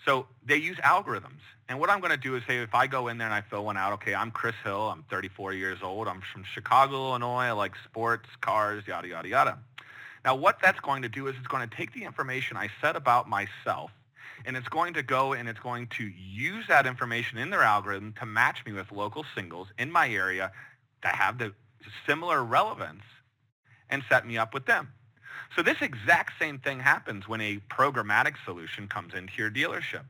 So 0.04 0.26
they 0.44 0.56
use 0.56 0.76
algorithms. 0.78 1.40
And 1.68 1.78
what 1.78 1.90
I'm 1.90 2.00
going 2.00 2.10
to 2.10 2.16
do 2.16 2.34
is 2.36 2.42
say, 2.46 2.58
if 2.58 2.74
I 2.74 2.86
go 2.86 3.08
in 3.08 3.18
there 3.18 3.28
and 3.28 3.34
I 3.34 3.40
fill 3.40 3.64
one 3.64 3.76
out, 3.76 3.92
okay, 3.94 4.14
I'm 4.14 4.30
Chris 4.30 4.54
Hill. 4.64 4.90
I'm 4.90 5.04
34 5.10 5.52
years 5.52 5.78
old. 5.82 6.08
I'm 6.08 6.20
from 6.32 6.44
Chicago, 6.44 7.10
Illinois. 7.10 7.44
I 7.44 7.52
like 7.52 7.72
sports, 7.84 8.28
cars, 8.40 8.84
yada, 8.86 9.08
yada, 9.08 9.28
yada. 9.28 9.58
Now, 10.24 10.34
what 10.34 10.58
that's 10.60 10.80
going 10.80 11.02
to 11.02 11.08
do 11.08 11.28
is 11.28 11.34
it's 11.38 11.46
going 11.46 11.68
to 11.68 11.76
take 11.76 11.92
the 11.94 12.04
information 12.04 12.56
I 12.56 12.68
said 12.80 12.96
about 12.96 13.28
myself 13.28 13.90
and 14.44 14.56
it's 14.56 14.68
going 14.68 14.94
to 14.94 15.02
go 15.02 15.32
and 15.32 15.48
it's 15.48 15.60
going 15.60 15.88
to 15.98 16.04
use 16.04 16.66
that 16.68 16.86
information 16.86 17.38
in 17.38 17.50
their 17.50 17.62
algorithm 17.62 18.14
to 18.18 18.26
match 18.26 18.64
me 18.66 18.72
with 18.72 18.90
local 18.92 19.24
singles 19.34 19.68
in 19.78 19.90
my 19.90 20.08
area 20.08 20.52
that 21.02 21.14
have 21.14 21.38
the 21.38 21.52
similar 22.06 22.42
relevance 22.42 23.02
and 23.90 24.02
set 24.08 24.26
me 24.26 24.38
up 24.38 24.54
with 24.54 24.66
them. 24.66 24.88
So 25.54 25.62
this 25.62 25.76
exact 25.80 26.38
same 26.38 26.58
thing 26.58 26.80
happens 26.80 27.28
when 27.28 27.40
a 27.40 27.60
programmatic 27.70 28.34
solution 28.44 28.88
comes 28.88 29.14
into 29.14 29.32
your 29.36 29.50
dealership. 29.50 30.04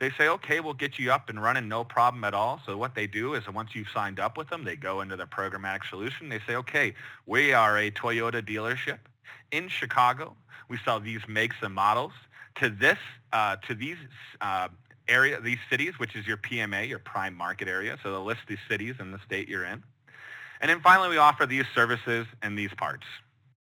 They 0.00 0.10
say, 0.10 0.28
okay, 0.28 0.60
we'll 0.60 0.74
get 0.74 0.98
you 0.98 1.12
up 1.12 1.28
and 1.28 1.42
running, 1.42 1.68
no 1.68 1.84
problem 1.84 2.24
at 2.24 2.32
all. 2.32 2.60
So 2.64 2.76
what 2.76 2.94
they 2.94 3.06
do 3.06 3.34
is 3.34 3.46
once 3.48 3.74
you've 3.74 3.90
signed 3.92 4.18
up 4.18 4.38
with 4.38 4.48
them, 4.48 4.64
they 4.64 4.74
go 4.74 5.02
into 5.02 5.14
their 5.14 5.26
programmatic 5.26 5.88
solution. 5.88 6.30
They 6.30 6.40
say, 6.46 6.56
okay, 6.56 6.94
we 7.26 7.52
are 7.52 7.78
a 7.78 7.90
Toyota 7.90 8.42
dealership 8.42 8.98
in 9.52 9.68
Chicago. 9.68 10.34
We 10.68 10.78
sell 10.84 11.00
these 11.00 11.20
makes 11.28 11.56
and 11.62 11.74
models 11.74 12.12
to 12.56 12.70
this 12.70 12.98
uh, 13.32 13.56
to 13.68 13.74
these 13.74 13.96
uh, 14.40 14.68
area 15.06 15.40
these 15.40 15.58
cities, 15.68 15.98
which 15.98 16.16
is 16.16 16.26
your 16.26 16.38
PMA, 16.38 16.88
your 16.88 16.98
prime 16.98 17.34
market 17.34 17.68
area. 17.68 17.98
So 18.02 18.10
they'll 18.10 18.24
list 18.24 18.40
these 18.48 18.58
cities 18.68 18.94
and 18.98 19.12
the 19.12 19.20
state 19.26 19.48
you're 19.48 19.64
in. 19.64 19.82
And 20.60 20.70
then 20.70 20.80
finally, 20.80 21.10
we 21.10 21.18
offer 21.18 21.46
these 21.46 21.64
services 21.74 22.26
and 22.42 22.58
these 22.58 22.72
parts. 22.76 23.06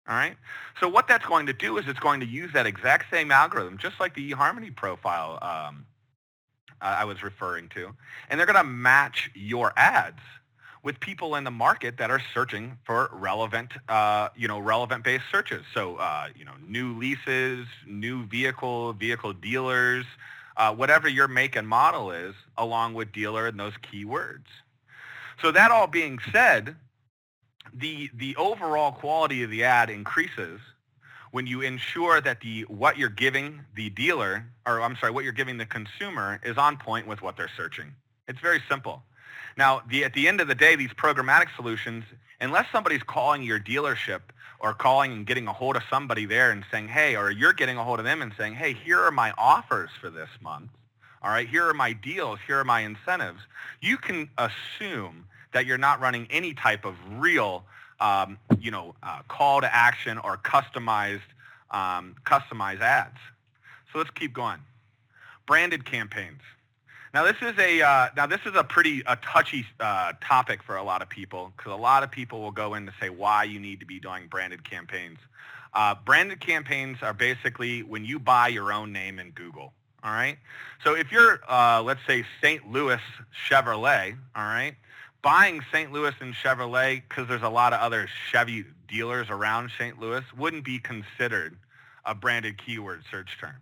All 0.09 0.15
right. 0.15 0.37
So 0.81 0.89
what 0.89 1.07
that's 1.07 1.27
going 1.27 1.47
to 1.47 1.53
do 1.53 1.77
is 1.77 1.87
it's 1.87 2.01
going 2.01 2.21
to 2.21 2.27
use 2.27 2.51
that 2.55 2.67
exact 2.67 3.11
same 3.11 3.31
algorithm, 3.31 3.77
just 3.77 4.01
like 4.01 4.15
the 4.15 4.33
eHarmony 4.33 4.75
profile 4.75 5.39
um, 5.43 5.85
I 6.81 7.05
was 7.05 7.23
referring 7.23 7.69
to, 7.71 7.95
and 8.31 8.39
they're 8.39 8.47
going 8.47 8.57
to 8.57 8.65
match 8.65 9.31
your 9.35 9.73
ads 9.77 10.21
with 10.83 10.99
people 11.01 11.35
in 11.35 11.45
the 11.45 11.51
market 11.51 11.99
that 11.99 12.11
are 12.11 12.23
searching 12.33 12.79
for 12.85 13.11
relevant, 13.13 13.73
uh, 13.89 14.29
you 14.37 14.49
know, 14.49 14.61
relevant-based 14.61 15.25
searches. 15.31 15.65
So, 15.75 15.97
uh, 15.97 16.29
you 16.37 16.45
know, 16.45 16.55
new 16.67 16.97
leases, 16.97 17.67
new 17.87 18.25
vehicle, 18.27 18.93
vehicle 18.93 19.33
dealers, 19.33 20.07
uh, 20.57 20.73
whatever 20.73 21.09
your 21.09 21.29
make 21.29 21.57
and 21.57 21.69
model 21.69 22.13
is, 22.13 22.35
along 22.57 22.95
with 22.95 23.13
dealer 23.13 23.49
and 23.49 23.59
those 23.59 23.75
keywords. 23.93 24.47
So 25.43 25.51
that 25.53 25.71
all 25.71 25.87
being 25.89 26.19
said, 26.33 26.77
the 27.73 28.11
the 28.15 28.37
overall 28.37 28.93
quality 28.93 29.43
of 29.43 29.51
the 29.51 29.65
ad 29.65 29.91
increases 29.91 30.61
when 31.31 31.47
you 31.47 31.61
ensure 31.61 32.21
that 32.21 32.41
the 32.41 32.63
what 32.63 32.97
you're 32.97 33.09
giving 33.09 33.61
the 33.75 33.91
dealer, 33.91 34.45
or 34.67 34.81
I'm 34.81 34.97
sorry, 34.97 35.13
what 35.13 35.25
you're 35.25 35.33
giving 35.33 35.59
the 35.59 35.67
consumer 35.67 36.41
is 36.43 36.57
on 36.57 36.77
point 36.77 37.07
with 37.07 37.23
what 37.23 37.37
they're 37.37 37.51
searching. 37.57 37.93
It's 38.27 38.41
very 38.41 38.63
simple. 38.69 39.03
Now, 39.57 39.83
the, 39.89 40.05
at 40.05 40.15
the 40.15 40.29
end 40.29 40.41
of 40.41 40.47
the 40.47 40.55
day, 40.55 40.77
these 40.77 40.91
programmatic 40.91 41.49
solutions, 41.57 42.05
unless 42.41 42.67
somebody's 42.71 43.03
calling 43.03 43.43
your 43.43 43.59
dealership 43.59 44.21
or 44.61 44.73
calling 44.73 45.13
and 45.13 45.27
getting 45.27 45.49
a 45.49 45.53
hold 45.53 45.77
of 45.77 45.83
somebody 45.91 46.27
there 46.27 46.53
and 46.53 46.65
saying, 46.71 46.89
hey, 46.89 47.17
or 47.17 47.31
you're 47.31 47.53
getting 47.53 47.77
a 47.77 47.85
hold 47.85 47.99
of 47.99 48.05
them 48.05 48.23
and 48.23 48.33
saying, 48.39 48.55
hey, 48.55 48.73
here 48.73 49.01
are 49.01 49.11
my 49.11 49.33
offers 49.37 49.91
for 50.01 50.11
this 50.11 50.29
month. 50.41 50.71
All 51.23 51.31
right, 51.31 51.49
here 51.49 51.67
are 51.69 51.75
my 51.75 51.93
deals. 51.93 52.39
Here 52.47 52.61
are 52.61 52.65
my 52.65 52.81
incentives. 52.81 53.41
You 53.81 53.97
can 53.97 54.31
assume 54.39 55.27
that 55.53 55.67
you're 55.67 55.79
not 55.79 56.01
running 56.01 56.27
any 56.31 56.55
type 56.55 56.85
of 56.85 56.95
real, 57.19 57.65
um, 58.01 58.39
you 58.59 58.71
know, 58.71 58.95
uh, 59.03 59.23
call 59.29 59.61
to 59.61 59.75
action 59.75 60.19
or 60.19 60.37
customized, 60.37 61.21
um, 61.71 62.15
customized 62.25 62.81
ads. 62.81 63.19
So 63.93 63.99
let's 63.99 64.11
keep 64.11 64.33
going. 64.33 64.61
Branded 65.47 65.85
campaigns. 65.85 66.43
Now 67.15 67.25
this 67.25 67.37
is 67.41 67.59
a 67.59 67.81
uh, 67.81 68.09
now 68.17 68.27
this 68.27 68.41
is 68.45 68.55
a 68.55 68.63
pretty 68.63 69.03
a 69.07 69.17
touchy 69.17 69.65
uh, 69.81 70.13
topic 70.21 70.63
for 70.63 70.77
a 70.77 70.83
lot 70.83 71.01
of 71.01 71.09
people 71.09 71.53
because 71.57 71.73
a 71.73 71.77
lot 71.77 72.03
of 72.03 72.11
people 72.11 72.43
will 72.43 72.51
go 72.51 72.75
in 72.75 72.85
to 72.87 72.93
say 73.01 73.09
why 73.09 73.45
you 73.45 73.59
need 73.59 73.81
to 73.81 73.87
be 73.87 73.99
doing 73.99 74.27
branded 74.29 74.63
campaigns. 74.63 75.19
Uh, 75.73 75.95
branded 76.05 76.41
campaigns 76.41 76.99
are 77.03 77.15
basically 77.15 77.83
when 77.83 78.05
you 78.05 78.19
buy 78.19 78.49
your 78.49 78.73
own 78.73 78.93
name 78.93 79.19
in 79.19 79.31
Google. 79.31 79.73
All 80.05 80.13
right. 80.13 80.39
So 80.85 80.95
if 80.95 81.11
you're 81.11 81.41
uh, 81.49 81.83
let's 81.83 82.01
say 82.07 82.25
St. 82.43 82.71
Louis 82.71 83.01
Chevrolet, 83.49 84.17
all 84.37 84.45
right, 84.45 84.75
buying 85.29 85.61
St. 85.71 85.93
Louis 85.93 86.15
and 86.23 86.33
Chevrolet 86.33 87.03
because 87.07 87.29
there's 87.29 87.43
a 87.43 87.51
lot 87.51 87.75
of 87.75 87.81
other 87.81 88.09
Chevy 88.31 88.65
dealers 88.89 89.29
around 89.29 89.71
St. 89.79 90.01
Louis 90.01 90.25
wouldn't 90.39 90.65
be 90.65 90.79
considered 90.79 91.59
a 92.07 92.15
branded 92.15 92.57
keyword 92.57 93.03
search 93.11 93.37
term. 93.39 93.57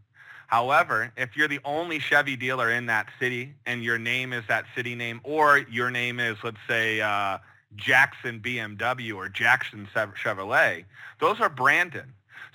However, 0.47 1.13
if 1.17 1.37
you're 1.37 1.49
the 1.49 1.59
only 1.65 1.99
Chevy 1.99 2.37
dealer 2.37 2.71
in 2.71 2.87
that 2.87 3.09
city 3.19 3.57
and 3.67 3.83
your 3.83 3.99
name 3.99 4.33
is 4.33 4.45
that 4.47 4.67
city 4.77 4.95
name 4.95 5.21
or 5.25 5.59
your 5.69 5.91
name 5.91 6.21
is, 6.21 6.37
let's 6.45 6.57
say, 6.69 7.01
uh, 7.01 7.39
Jackson 7.75 8.39
BMW 8.39 9.17
or 9.17 9.29
Jackson 9.29 9.89
Chevrolet, 9.93 10.85
those 11.19 11.41
are 11.41 11.49
branded. 11.49 12.05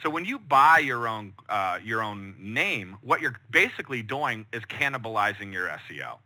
So 0.01 0.09
when 0.09 0.23
you 0.23 0.39
buy 0.39 0.77
your 0.77 1.09
own, 1.09 1.33
uh, 1.49 1.79
your 1.83 2.01
own 2.01 2.33
name, 2.39 2.95
what 3.01 3.19
you're 3.19 3.35
basically 3.49 4.03
doing 4.03 4.45
is 4.53 4.61
cannibalizing 4.63 5.51
your 5.51 5.67
SEO. 5.67 6.19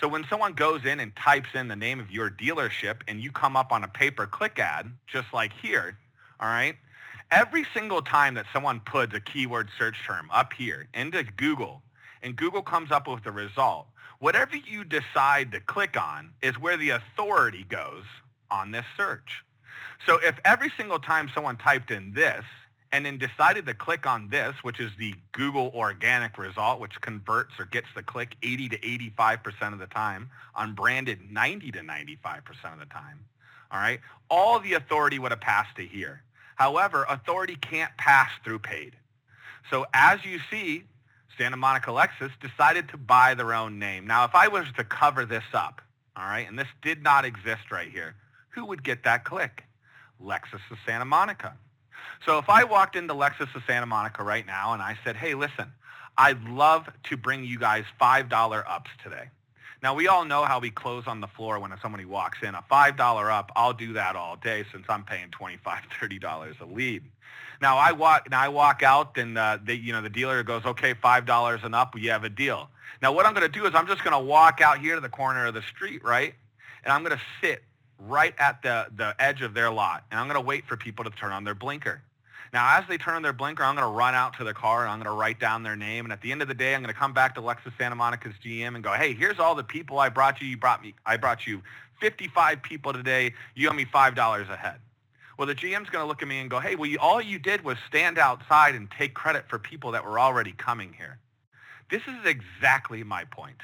So 0.00 0.08
when 0.08 0.24
someone 0.28 0.52
goes 0.52 0.84
in 0.84 1.00
and 1.00 1.14
types 1.16 1.48
in 1.54 1.68
the 1.68 1.76
name 1.76 2.00
of 2.00 2.10
your 2.10 2.30
dealership 2.30 2.96
and 3.08 3.20
you 3.20 3.32
come 3.32 3.56
up 3.56 3.72
on 3.72 3.82
a 3.82 3.88
pay-per-click 3.88 4.58
ad, 4.58 4.90
just 5.06 5.32
like 5.32 5.52
here, 5.62 5.96
all 6.38 6.48
right, 6.48 6.76
Every 7.32 7.66
single 7.74 8.02
time 8.02 8.34
that 8.34 8.46
someone 8.52 8.78
puts 8.80 9.12
a 9.12 9.20
keyword 9.20 9.68
search 9.76 9.96
term 10.06 10.30
up 10.32 10.52
here 10.52 10.88
into 10.94 11.24
Google 11.24 11.82
and 12.22 12.36
Google 12.36 12.62
comes 12.62 12.92
up 12.92 13.08
with 13.08 13.24
the 13.24 13.32
result, 13.32 13.88
whatever 14.20 14.56
you 14.56 14.84
decide 14.84 15.50
to 15.50 15.60
click 15.60 16.00
on 16.00 16.30
is 16.40 16.56
where 16.58 16.76
the 16.76 16.90
authority 16.90 17.66
goes 17.68 18.04
on 18.48 18.70
this 18.70 18.84
search. 18.96 19.42
So 20.06 20.20
if 20.22 20.38
every 20.44 20.70
single 20.76 21.00
time 21.00 21.28
someone 21.34 21.56
typed 21.56 21.90
in 21.90 22.12
this 22.12 22.44
and 22.92 23.04
then 23.04 23.18
decided 23.18 23.66
to 23.66 23.74
click 23.74 24.06
on 24.06 24.28
this, 24.28 24.54
which 24.62 24.80
is 24.80 24.90
the 24.98 25.14
Google 25.32 25.72
organic 25.74 26.38
result, 26.38 26.80
which 26.80 27.00
converts 27.00 27.52
or 27.58 27.64
gets 27.66 27.88
the 27.94 28.02
click 28.02 28.36
80 28.42 28.70
to 28.70 28.78
85% 28.78 29.72
of 29.72 29.78
the 29.78 29.86
time, 29.86 30.30
on 30.54 30.74
branded 30.74 31.30
90 31.30 31.72
to 31.72 31.80
95% 31.80 32.72
of 32.72 32.78
the 32.78 32.86
time, 32.86 33.24
all 33.70 33.80
right, 33.80 34.00
all 34.30 34.60
the 34.60 34.74
authority 34.74 35.18
would 35.18 35.32
have 35.32 35.40
passed 35.40 35.76
to 35.76 35.84
here. 35.84 36.22
However, 36.54 37.04
authority 37.08 37.56
can't 37.56 37.94
pass 37.98 38.30
through 38.44 38.60
paid. 38.60 38.94
So 39.70 39.86
as 39.92 40.24
you 40.24 40.38
see, 40.50 40.84
Santa 41.36 41.56
Monica 41.56 41.90
Lexus 41.90 42.30
decided 42.40 42.88
to 42.90 42.96
buy 42.96 43.34
their 43.34 43.52
own 43.52 43.78
name. 43.78 44.06
Now, 44.06 44.24
if 44.24 44.34
I 44.34 44.48
was 44.48 44.66
to 44.76 44.84
cover 44.84 45.26
this 45.26 45.44
up, 45.52 45.82
all 46.16 46.24
right, 46.24 46.48
and 46.48 46.58
this 46.58 46.68
did 46.82 47.02
not 47.02 47.24
exist 47.24 47.70
right 47.70 47.90
here, 47.90 48.14
who 48.50 48.64
would 48.64 48.82
get 48.82 49.04
that 49.04 49.24
click? 49.24 49.64
Lexus 50.22 50.60
of 50.70 50.78
Santa 50.86 51.04
Monica. 51.04 51.54
So 52.24 52.38
if 52.38 52.48
I 52.48 52.64
walked 52.64 52.96
into 52.96 53.14
Lexus 53.14 53.54
of 53.54 53.62
Santa 53.66 53.86
Monica 53.86 54.22
right 54.22 54.46
now 54.46 54.72
and 54.72 54.82
I 54.82 54.98
said, 55.04 55.16
hey, 55.16 55.34
listen, 55.34 55.72
I'd 56.18 56.42
love 56.44 56.88
to 57.04 57.16
bring 57.16 57.44
you 57.44 57.58
guys 57.58 57.84
$5 58.00 58.64
ups 58.66 58.90
today. 59.02 59.28
Now, 59.82 59.94
we 59.94 60.08
all 60.08 60.24
know 60.24 60.44
how 60.44 60.58
we 60.58 60.70
close 60.70 61.06
on 61.06 61.20
the 61.20 61.26
floor 61.26 61.58
when 61.60 61.72
somebody 61.82 62.06
walks 62.06 62.38
in. 62.42 62.54
A 62.54 62.64
$5 62.70 63.30
up, 63.30 63.52
I'll 63.54 63.74
do 63.74 63.92
that 63.92 64.16
all 64.16 64.36
day 64.36 64.64
since 64.72 64.86
I'm 64.88 65.04
paying 65.04 65.28
$25, 65.30 65.60
$30 66.00 66.60
a 66.60 66.64
lead. 66.64 67.04
Now, 67.60 67.76
I 67.76 67.92
walk, 67.92 68.28
now 68.30 68.40
I 68.40 68.48
walk 68.48 68.82
out 68.82 69.16
and 69.18 69.36
uh, 69.36 69.58
the, 69.62 69.76
you 69.76 69.92
know, 69.92 70.02
the 70.02 70.10
dealer 70.10 70.42
goes, 70.42 70.64
okay, 70.64 70.94
$5 70.94 71.64
and 71.64 71.74
up, 71.74 71.98
you 71.98 72.10
have 72.10 72.24
a 72.24 72.28
deal. 72.28 72.70
Now, 73.02 73.12
what 73.12 73.26
I'm 73.26 73.34
going 73.34 73.50
to 73.50 73.60
do 73.60 73.66
is 73.66 73.74
I'm 73.74 73.86
just 73.86 74.02
going 74.02 74.12
to 74.12 74.18
walk 74.18 74.60
out 74.60 74.78
here 74.78 74.94
to 74.94 75.00
the 75.00 75.08
corner 75.08 75.46
of 75.46 75.54
the 75.54 75.62
street, 75.62 76.02
right? 76.02 76.34
And 76.84 76.92
I'm 76.92 77.02
going 77.02 77.16
to 77.16 77.22
sit 77.40 77.62
right 77.98 78.34
at 78.38 78.62
the, 78.62 78.86
the 78.94 79.14
edge 79.18 79.42
of 79.42 79.54
their 79.54 79.70
lot. 79.70 80.04
And 80.10 80.20
I'm 80.20 80.26
going 80.26 80.40
to 80.40 80.46
wait 80.46 80.66
for 80.66 80.76
people 80.76 81.04
to 81.04 81.10
turn 81.10 81.32
on 81.32 81.44
their 81.44 81.54
blinker. 81.54 82.02
Now, 82.52 82.78
as 82.78 82.84
they 82.88 82.96
turn 82.96 83.14
on 83.14 83.22
their 83.22 83.32
blinker, 83.32 83.62
I'm 83.62 83.74
going 83.74 83.86
to 83.86 83.92
run 83.92 84.14
out 84.14 84.36
to 84.38 84.44
the 84.44 84.54
car 84.54 84.82
and 84.82 84.90
I'm 84.90 84.98
going 84.98 85.12
to 85.12 85.18
write 85.18 85.40
down 85.40 85.62
their 85.62 85.76
name. 85.76 86.04
And 86.04 86.12
at 86.12 86.20
the 86.20 86.32
end 86.32 86.42
of 86.42 86.48
the 86.48 86.54
day, 86.54 86.74
I'm 86.74 86.82
going 86.82 86.92
to 86.92 86.98
come 86.98 87.12
back 87.12 87.34
to 87.34 87.40
Lexus 87.40 87.76
Santa 87.76 87.96
Monica's 87.96 88.34
GM 88.44 88.74
and 88.74 88.84
go, 88.84 88.92
hey, 88.92 89.14
here's 89.14 89.38
all 89.38 89.54
the 89.54 89.64
people 89.64 89.98
I 89.98 90.08
brought 90.08 90.40
you. 90.40 90.46
You 90.46 90.56
brought 90.56 90.82
me, 90.82 90.94
I 91.04 91.16
brought 91.16 91.46
you 91.46 91.62
55 92.00 92.62
people 92.62 92.92
today. 92.92 93.34
You 93.54 93.68
owe 93.68 93.72
me 93.72 93.84
$5 93.84 94.50
a 94.50 94.56
head. 94.56 94.76
Well, 95.38 95.46
the 95.46 95.54
GM's 95.54 95.90
going 95.90 96.02
to 96.02 96.06
look 96.06 96.22
at 96.22 96.28
me 96.28 96.38
and 96.38 96.48
go, 96.48 96.60
hey, 96.60 96.76
well, 96.76 96.88
you, 96.88 96.98
all 96.98 97.20
you 97.20 97.38
did 97.38 97.62
was 97.62 97.76
stand 97.86 98.18
outside 98.18 98.74
and 98.74 98.90
take 98.90 99.12
credit 99.12 99.44
for 99.48 99.58
people 99.58 99.92
that 99.92 100.04
were 100.04 100.18
already 100.18 100.52
coming 100.52 100.94
here. 100.96 101.18
This 101.90 102.02
is 102.02 102.24
exactly 102.24 103.04
my 103.04 103.24
point. 103.24 103.60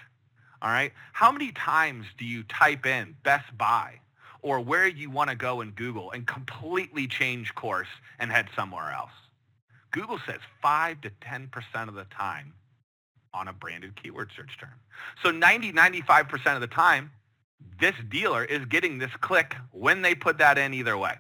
All 0.61 0.71
right. 0.71 0.93
How 1.13 1.33
many 1.33 1.53
times 1.53 2.07
do 2.19 2.25
you 2.25 2.43
type 2.45 2.85
in 2.85 3.17
Best 3.25 3.57
Buy 3.57 4.01
or 4.43 4.61
where 4.61 4.87
you 4.87 5.11
want 5.11 5.31
to 5.31 5.37
go 5.37 5.61
in 5.61 5.71
Google 5.71 6.11
and 6.11 6.27
completely 6.27 7.07
change 7.07 7.55
course 7.55 7.89
and 8.19 8.31
head 8.31 8.49
somewhere 8.55 8.93
else. 8.93 9.13
Google 9.93 10.19
says 10.27 10.41
5 10.61 11.01
to 11.03 11.11
10% 11.11 11.89
of 11.89 11.95
the 11.95 12.05
time 12.05 12.53
on 13.35 13.49
a 13.49 13.53
branded 13.53 13.95
keyword 14.01 14.31
search 14.37 14.59
term. 14.59 14.75
So 15.23 15.31
90, 15.31 15.73
95% 15.73 16.55
of 16.55 16.61
the 16.61 16.67
time, 16.67 17.11
this 17.81 17.95
dealer 18.11 18.45
is 18.45 18.65
getting 18.67 18.99
this 18.99 19.11
click 19.21 19.55
when 19.71 20.03
they 20.03 20.15
put 20.15 20.39
that 20.39 20.59
in 20.59 20.75
either 20.75 20.99
way. 20.99 21.15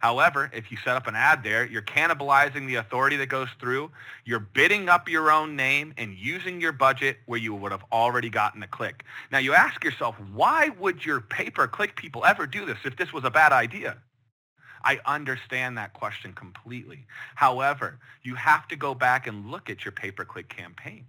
However, 0.00 0.50
if 0.54 0.70
you 0.70 0.78
set 0.82 0.96
up 0.96 1.06
an 1.06 1.14
ad 1.14 1.44
there, 1.44 1.64
you're 1.64 1.82
cannibalizing 1.82 2.66
the 2.66 2.76
authority 2.76 3.16
that 3.18 3.28
goes 3.28 3.48
through. 3.60 3.90
You're 4.24 4.40
bidding 4.40 4.88
up 4.88 5.10
your 5.10 5.30
own 5.30 5.56
name 5.56 5.92
and 5.98 6.14
using 6.14 6.58
your 6.58 6.72
budget 6.72 7.18
where 7.26 7.38
you 7.38 7.54
would 7.54 7.70
have 7.70 7.84
already 7.92 8.30
gotten 8.30 8.62
a 8.62 8.66
click. 8.66 9.04
Now 9.30 9.38
you 9.38 9.52
ask 9.52 9.84
yourself, 9.84 10.16
why 10.32 10.70
would 10.70 11.04
your 11.04 11.20
pay-per-click 11.20 11.96
people 11.96 12.24
ever 12.24 12.46
do 12.46 12.64
this 12.64 12.78
if 12.84 12.96
this 12.96 13.12
was 13.12 13.24
a 13.24 13.30
bad 13.30 13.52
idea? 13.52 13.98
I 14.82 15.00
understand 15.04 15.76
that 15.76 15.92
question 15.92 16.32
completely. 16.32 17.06
However, 17.34 17.98
you 18.22 18.36
have 18.36 18.66
to 18.68 18.76
go 18.76 18.94
back 18.94 19.26
and 19.26 19.50
look 19.50 19.68
at 19.68 19.84
your 19.84 19.92
pay-per-click 19.92 20.48
campaigns. 20.48 21.04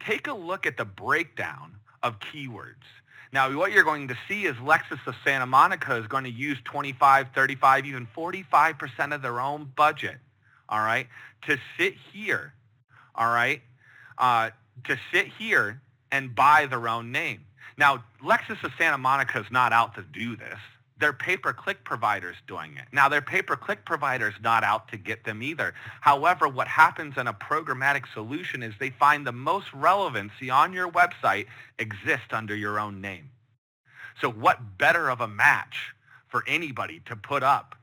Take 0.00 0.26
a 0.26 0.32
look 0.32 0.64
at 0.64 0.78
the 0.78 0.86
breakdown 0.86 1.76
of 2.02 2.18
keywords. 2.18 2.86
Now, 3.32 3.50
what 3.56 3.72
you're 3.72 3.84
going 3.84 4.08
to 4.08 4.16
see 4.28 4.44
is 4.44 4.56
Lexus 4.56 5.04
of 5.06 5.14
Santa 5.24 5.46
Monica 5.46 5.96
is 5.96 6.06
going 6.06 6.24
to 6.24 6.30
use 6.30 6.58
25, 6.64 7.28
35, 7.34 7.86
even 7.86 8.06
45% 8.14 9.14
of 9.14 9.22
their 9.22 9.40
own 9.40 9.72
budget, 9.74 10.16
all 10.68 10.80
right, 10.80 11.06
to 11.46 11.56
sit 11.78 11.94
here, 12.12 12.52
all 13.14 13.32
right, 13.32 13.62
uh, 14.18 14.50
to 14.84 14.98
sit 15.12 15.28
here 15.38 15.80
and 16.10 16.34
buy 16.34 16.66
their 16.66 16.88
own 16.88 17.10
name. 17.10 17.46
Now, 17.78 18.04
Lexus 18.22 18.62
of 18.64 18.72
Santa 18.76 18.98
Monica 18.98 19.40
is 19.40 19.50
not 19.50 19.72
out 19.72 19.94
to 19.94 20.02
do 20.02 20.36
this 20.36 20.58
their 20.98 21.12
pay-per-click 21.12 21.84
providers 21.84 22.36
doing 22.46 22.76
it. 22.76 22.84
Now, 22.92 23.08
their 23.08 23.22
pay-per-click 23.22 23.84
provider's 23.84 24.34
not 24.42 24.62
out 24.62 24.88
to 24.88 24.96
get 24.96 25.24
them 25.24 25.42
either. 25.42 25.74
However, 26.00 26.48
what 26.48 26.68
happens 26.68 27.14
in 27.16 27.26
a 27.26 27.34
programmatic 27.34 28.04
solution 28.12 28.62
is 28.62 28.74
they 28.78 28.90
find 28.90 29.26
the 29.26 29.32
most 29.32 29.66
relevancy 29.72 30.50
on 30.50 30.72
your 30.72 30.90
website 30.90 31.46
exists 31.78 32.32
under 32.32 32.54
your 32.54 32.78
own 32.78 33.00
name. 33.00 33.30
So 34.20 34.30
what 34.30 34.78
better 34.78 35.10
of 35.10 35.20
a 35.20 35.28
match 35.28 35.94
for 36.28 36.44
anybody 36.46 37.00
to 37.06 37.16
put 37.16 37.42
up, 37.42 37.74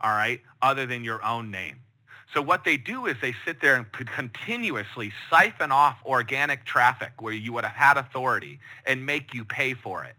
all 0.00 0.12
right, 0.12 0.40
other 0.62 0.86
than 0.86 1.02
your 1.02 1.24
own 1.24 1.50
name? 1.50 1.80
So 2.34 2.42
what 2.42 2.64
they 2.64 2.76
do 2.76 3.06
is 3.06 3.16
they 3.22 3.34
sit 3.46 3.62
there 3.62 3.74
and 3.76 3.86
continuously 3.90 5.12
siphon 5.30 5.72
off 5.72 5.96
organic 6.04 6.66
traffic 6.66 7.22
where 7.22 7.32
you 7.32 7.54
would 7.54 7.64
have 7.64 7.72
had 7.74 7.96
authority 7.96 8.60
and 8.84 9.06
make 9.06 9.32
you 9.32 9.46
pay 9.46 9.72
for 9.72 10.04
it. 10.04 10.14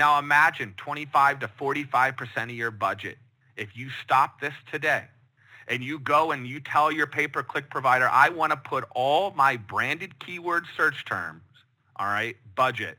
Now 0.00 0.18
imagine 0.18 0.72
25 0.78 1.40
to 1.40 1.48
45% 1.48 2.44
of 2.44 2.50
your 2.52 2.70
budget. 2.70 3.18
If 3.54 3.76
you 3.76 3.90
stop 4.02 4.40
this 4.40 4.54
today 4.72 5.04
and 5.68 5.84
you 5.84 5.98
go 5.98 6.30
and 6.32 6.46
you 6.46 6.58
tell 6.58 6.90
your 6.90 7.06
pay-per-click 7.06 7.68
provider, 7.68 8.08
I 8.08 8.30
want 8.30 8.50
to 8.52 8.56
put 8.56 8.84
all 8.94 9.30
my 9.32 9.58
branded 9.58 10.18
keyword 10.18 10.64
search 10.74 11.04
terms, 11.04 11.42
all 11.96 12.06
right, 12.06 12.34
budget, 12.54 12.96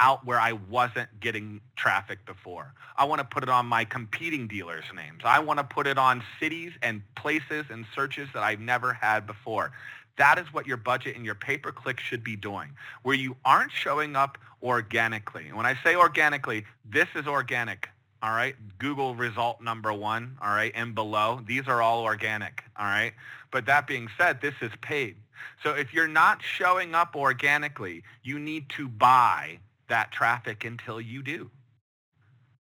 out 0.00 0.24
where 0.24 0.40
I 0.40 0.52
wasn't 0.52 1.10
getting 1.20 1.60
traffic 1.76 2.24
before. 2.24 2.72
I 2.96 3.04
want 3.04 3.18
to 3.18 3.26
put 3.26 3.42
it 3.42 3.50
on 3.50 3.66
my 3.66 3.84
competing 3.84 4.48
dealers' 4.48 4.84
names. 4.96 5.20
I 5.26 5.40
want 5.40 5.58
to 5.58 5.64
put 5.64 5.86
it 5.86 5.98
on 5.98 6.22
cities 6.40 6.72
and 6.80 7.02
places 7.16 7.66
and 7.68 7.84
searches 7.94 8.30
that 8.32 8.42
I've 8.42 8.60
never 8.60 8.94
had 8.94 9.26
before. 9.26 9.72
That 10.20 10.38
is 10.38 10.52
what 10.52 10.66
your 10.66 10.76
budget 10.76 11.16
and 11.16 11.24
your 11.24 11.34
pay-per-click 11.34 11.98
should 11.98 12.22
be 12.22 12.36
doing, 12.36 12.76
where 13.04 13.14
you 13.14 13.36
aren't 13.42 13.72
showing 13.72 14.16
up 14.16 14.36
organically. 14.62 15.50
When 15.50 15.64
I 15.64 15.78
say 15.82 15.96
organically, 15.96 16.66
this 16.84 17.08
is 17.14 17.26
organic, 17.26 17.88
all 18.22 18.32
right? 18.32 18.54
Google 18.78 19.14
result 19.14 19.62
number 19.62 19.94
one, 19.94 20.36
all 20.42 20.50
right, 20.50 20.72
and 20.74 20.94
below. 20.94 21.40
These 21.46 21.68
are 21.68 21.80
all 21.80 22.02
organic, 22.02 22.62
all 22.78 22.84
right? 22.84 23.14
But 23.50 23.64
that 23.64 23.86
being 23.86 24.10
said, 24.18 24.42
this 24.42 24.52
is 24.60 24.70
paid. 24.82 25.16
So 25.62 25.70
if 25.70 25.94
you're 25.94 26.06
not 26.06 26.42
showing 26.42 26.94
up 26.94 27.16
organically, 27.16 28.02
you 28.22 28.38
need 28.38 28.68
to 28.76 28.88
buy 28.88 29.58
that 29.88 30.12
traffic 30.12 30.66
until 30.66 31.00
you 31.00 31.22
do, 31.22 31.50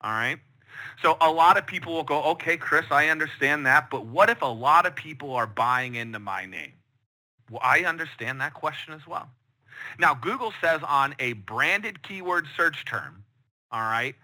all 0.01 0.11
right? 0.11 0.41
So 1.03 1.17
a 1.21 1.31
lot 1.31 1.57
of 1.57 1.69
people 1.69 1.95
will 1.95 2.03
go, 2.03 2.21
okay, 2.33 2.57
Chris, 2.57 2.87
I 2.91 3.11
understand 3.11 3.65
that, 3.67 3.91
but 3.91 4.07
what 4.07 4.29
if 4.29 4.43
a 4.43 4.47
lot 4.47 4.87
of 4.87 4.97
people 4.97 5.37
are 5.37 5.47
buying 5.47 5.95
into 5.95 6.19
my 6.19 6.47
name? 6.47 6.73
Well, 7.51 7.61
I 7.63 7.85
understand 7.85 8.41
that 8.41 8.55
question 8.55 8.95
as 8.95 9.07
well. 9.07 9.29
Now, 9.99 10.15
Google 10.15 10.53
says 10.61 10.81
on 10.87 11.15
a 11.19 11.35
branded 11.35 12.03
keyword 12.03 12.47
search 12.57 12.85
term, 12.85 13.25
all 13.71 13.81
right, 13.81 14.15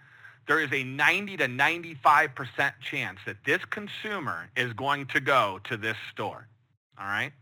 there 0.47 0.61
is 0.61 0.73
a 0.73 0.85
90 0.85 1.37
to 1.39 1.47
95% 1.47 2.73
chance 2.81 3.19
that 3.27 3.37
this 3.45 3.65
consumer 3.67 4.49
is 4.57 4.73
going 4.73 5.07
to 5.07 5.21
go 5.21 5.61
to 5.65 5.77
this 5.77 5.97
store, 6.13 6.49
all 6.99 7.07
right? 7.07 7.33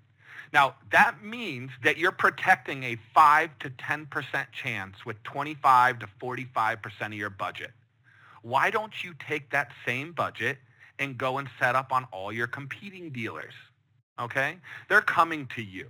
Now, 0.52 0.76
that 0.90 1.22
means 1.22 1.70
that 1.84 1.98
you're 1.98 2.12
protecting 2.12 2.82
a 2.84 2.96
5 3.14 3.58
to 3.60 3.70
10% 3.70 4.46
chance 4.52 4.96
with 5.04 5.22
25 5.24 5.98
to 6.00 6.08
45% 6.20 7.06
of 7.06 7.12
your 7.12 7.30
budget. 7.30 7.70
Why 8.42 8.70
don't 8.70 9.04
you 9.04 9.14
take 9.28 9.50
that 9.50 9.72
same 9.84 10.12
budget 10.12 10.58
and 10.98 11.18
go 11.18 11.38
and 11.38 11.48
set 11.58 11.76
up 11.76 11.92
on 11.92 12.04
all 12.12 12.32
your 12.32 12.46
competing 12.46 13.10
dealers? 13.10 13.54
Okay? 14.18 14.58
They're 14.88 15.00
coming 15.00 15.46
to 15.54 15.62
you. 15.62 15.88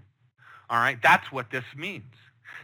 All 0.70 0.78
right? 0.78 0.98
That's 1.02 1.30
what 1.32 1.50
this 1.50 1.64
means. 1.76 2.14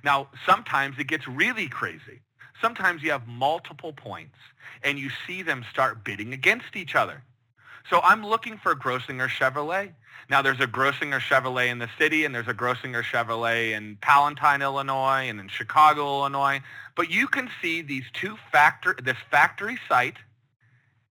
Now, 0.03 0.29
sometimes 0.47 0.99
it 0.99 1.07
gets 1.07 1.27
really 1.27 1.69
crazy. 1.69 2.21
Sometimes 2.61 3.03
you 3.03 3.11
have 3.11 3.27
multiple 3.27 3.93
points 3.93 4.39
and 4.83 4.99
you 4.99 5.11
see 5.27 5.43
them 5.43 5.65
start 5.71 6.05
bidding 6.05 6.33
against 6.33 6.77
each 6.77 6.95
other. 6.95 7.23
So 7.91 8.01
I'm 8.03 8.25
looking 8.25 8.57
for 8.57 8.73
a 8.73 8.79
Grossinger 8.79 9.29
Chevrolet. 9.29 9.93
Now 10.31 10.41
there's 10.41 10.61
a 10.61 10.67
Grossinger 10.67 11.21
Chevrolet 11.21 11.69
in 11.69 11.79
the 11.79 11.91
city 11.99 12.25
and 12.25 12.35
there's 12.35 12.49
a 12.49 12.55
Grossinger 12.55 13.03
Chevrolet 13.03 13.73
in 13.73 13.99
Palatine, 14.01 14.63
Illinois 14.63 15.29
and 15.29 15.39
in 15.39 15.49
Chicago, 15.49 16.21
Illinois. 16.21 16.61
But 16.97 17.11
you 17.11 17.27
can 17.27 17.51
see 17.61 17.83
these 17.83 18.05
two 18.15 18.37
factor, 18.51 18.97
this 19.03 19.19
factory 19.31 19.79
site 19.89 20.17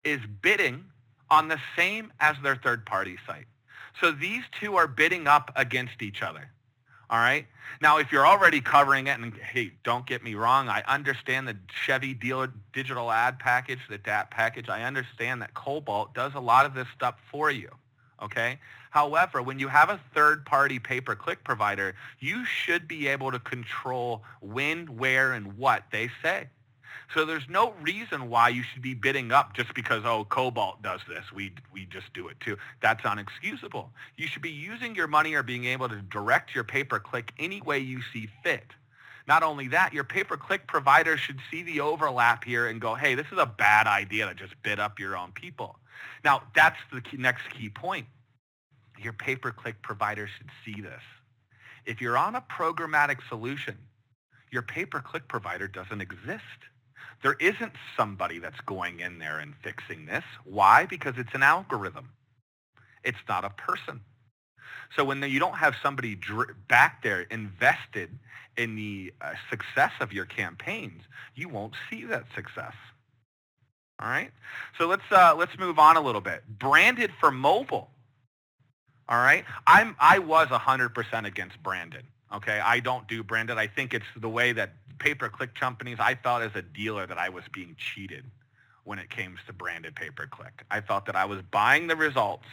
is 0.06 0.22
bidding 0.42 0.86
on 1.30 1.50
the 1.50 1.60
same 1.76 2.14
as 2.20 2.38
their 2.42 2.56
third 2.56 2.86
party 2.86 3.18
site. 3.28 3.46
So 4.00 4.12
these 4.12 4.44
two 4.60 4.76
are 4.76 4.88
bidding 4.88 5.28
up 5.28 5.52
against 5.56 6.02
each 6.02 6.22
other. 6.22 6.52
All 7.10 7.20
right. 7.20 7.46
Now, 7.82 7.98
if 7.98 8.12
you're 8.12 8.26
already 8.26 8.62
covering 8.62 9.08
it, 9.08 9.20
and 9.20 9.34
hey, 9.34 9.74
don't 9.84 10.06
get 10.06 10.24
me 10.24 10.36
wrong, 10.36 10.70
I 10.70 10.82
understand 10.88 11.48
the 11.48 11.58
Chevy 11.86 12.14
dealer 12.14 12.54
digital 12.72 13.12
ad 13.12 13.38
package, 13.38 13.80
the 13.90 13.98
DAP 13.98 14.32
package. 14.32 14.70
I 14.70 14.84
understand 14.84 15.42
that 15.42 15.54
Cobalt 15.54 16.14
does 16.14 16.34
a 16.36 16.40
lot 16.40 16.66
of 16.66 16.74
this 16.74 16.88
stuff 16.96 17.16
for 17.30 17.52
you. 17.52 17.70
Okay. 18.22 18.60
However, 18.92 19.42
when 19.42 19.58
you 19.58 19.68
have 19.68 19.90
a 19.90 20.00
third-party 20.14 20.80
pay-per-click 20.80 21.44
provider, 21.44 21.96
you 22.20 22.46
should 22.46 22.88
be 22.88 23.08
able 23.08 23.32
to 23.32 23.40
control 23.40 24.24
when, 24.42 24.98
where, 24.98 25.34
and 25.34 25.58
what 25.58 25.84
they 25.92 26.10
say. 26.22 26.48
So 27.14 27.26
there's 27.26 27.50
no 27.50 27.74
reason 27.82 28.30
why 28.30 28.50
you 28.50 28.64
should 28.64 28.82
be 28.82 28.94
bidding 28.94 29.32
up 29.34 29.54
just 29.54 29.74
because, 29.74 30.04
oh, 30.06 30.26
Cobalt 30.30 30.82
does 30.82 31.02
this. 31.08 31.26
We, 31.34 31.54
we 31.74 31.86
just 31.86 32.14
do 32.14 32.30
it 32.30 32.40
too. 32.40 32.58
That's 32.82 33.02
unexcusable. 33.04 33.90
You 34.16 34.28
should 34.28 34.42
be 34.42 34.52
using 34.52 34.96
your 34.96 35.08
money 35.08 35.34
or 35.34 35.44
being 35.44 35.66
able 35.66 35.90
to 35.90 35.98
direct 35.98 36.56
your 36.56 36.64
pay-per-click 36.64 37.34
any 37.38 37.62
way 37.62 37.80
you 37.80 38.02
see 38.14 38.30
fit. 38.44 38.66
Not 39.28 39.44
only 39.44 39.68
that, 39.70 39.94
your 39.94 40.06
pay-per-click 40.06 40.68
provider 40.68 41.18
should 41.18 41.40
see 41.52 41.64
the 41.64 41.82
overlap 41.82 42.44
here 42.46 42.68
and 42.68 42.80
go, 42.80 42.96
hey, 42.96 43.16
this 43.16 43.28
is 43.32 43.38
a 43.38 43.46
bad 43.46 43.88
idea 43.88 44.28
to 44.28 44.34
just 44.34 44.54
bid 44.64 44.80
up 44.80 44.98
your 44.98 45.18
own 45.18 45.32
people. 45.34 45.80
Now, 46.24 46.44
that's 46.56 46.80
the 46.94 47.02
key, 47.02 47.18
next 47.18 47.50
key 47.50 47.70
point. 47.70 48.08
Your 48.98 49.14
pay-per-click 49.14 49.82
provider 49.82 50.28
should 50.28 50.50
see 50.64 50.82
this. 50.82 51.02
If 51.86 52.00
you're 52.00 52.18
on 52.18 52.36
a 52.36 52.42
programmatic 52.42 53.18
solution, 53.28 53.78
your 54.50 54.62
pay-per-click 54.62 55.28
provider 55.28 55.68
doesn't 55.68 56.02
exist. 56.02 56.42
There 57.24 57.36
isn't 57.40 57.74
somebody 57.96 58.40
that's 58.40 58.60
going 58.62 59.00
in 59.00 59.20
there 59.20 59.40
and 59.40 59.54
fixing 59.64 60.06
this. 60.06 60.24
Why? 60.44 60.86
Because 60.86 61.16
it's 61.18 61.34
an 61.34 61.44
algorithm. 61.44 62.10
It's 63.04 63.18
not 63.28 63.46
a 63.46 63.50
person. 63.50 64.02
So 64.96 65.06
when 65.06 65.22
you 65.24 65.40
don't 65.40 65.58
have 65.58 65.76
somebody 65.82 66.18
back 66.68 67.04
there 67.04 67.22
invested 67.22 68.10
in 68.58 68.76
the 68.76 69.14
uh, 69.22 69.34
success 69.50 69.92
of 70.02 70.12
your 70.12 70.26
campaigns, 70.26 71.04
you 71.36 71.48
won't 71.48 71.74
see 71.90 72.04
that 72.06 72.26
success. 72.36 72.74
All 74.02 74.10
right. 74.10 74.32
So 74.78 74.88
let's 74.88 75.04
uh, 75.12 75.36
let's 75.38 75.58
move 75.60 75.78
on 75.78 75.96
a 75.96 76.02
little 76.02 76.22
bit. 76.22 76.44
Branded 76.60 77.12
for 77.20 77.32
mobile. 77.32 77.92
All 79.08 79.18
right. 79.18 79.46
I'm 79.68 79.96
I 80.00 80.20
was 80.20 80.48
100% 80.48 81.26
against 81.26 81.62
branded. 81.62 82.06
Okay. 82.34 82.60
I 82.60 82.80
don't 82.80 83.08
do 83.08 83.24
branded. 83.24 83.58
I 83.58 83.68
think 83.68 83.94
it's 83.94 84.06
the 84.16 84.30
way 84.30 84.54
that 84.54 84.74
pay-per-click 85.02 85.56
companies, 85.56 85.98
I 86.00 86.16
felt 86.16 86.44
as 86.44 86.52
a 86.56 86.62
dealer 86.62 87.08
that 87.08 87.18
I 87.18 87.30
was 87.30 87.44
being 87.52 87.76
cheated 87.76 88.24
when 88.84 89.00
it 89.00 89.10
came 89.10 89.36
to 89.48 89.54
branded 89.54 89.96
pay-per-click. 89.96 90.64
I 90.70 90.80
thought 90.80 91.08
that 91.08 91.16
I 91.16 91.26
was 91.26 91.42
buying 91.42 91.88
the 91.88 91.96
results. 91.96 92.46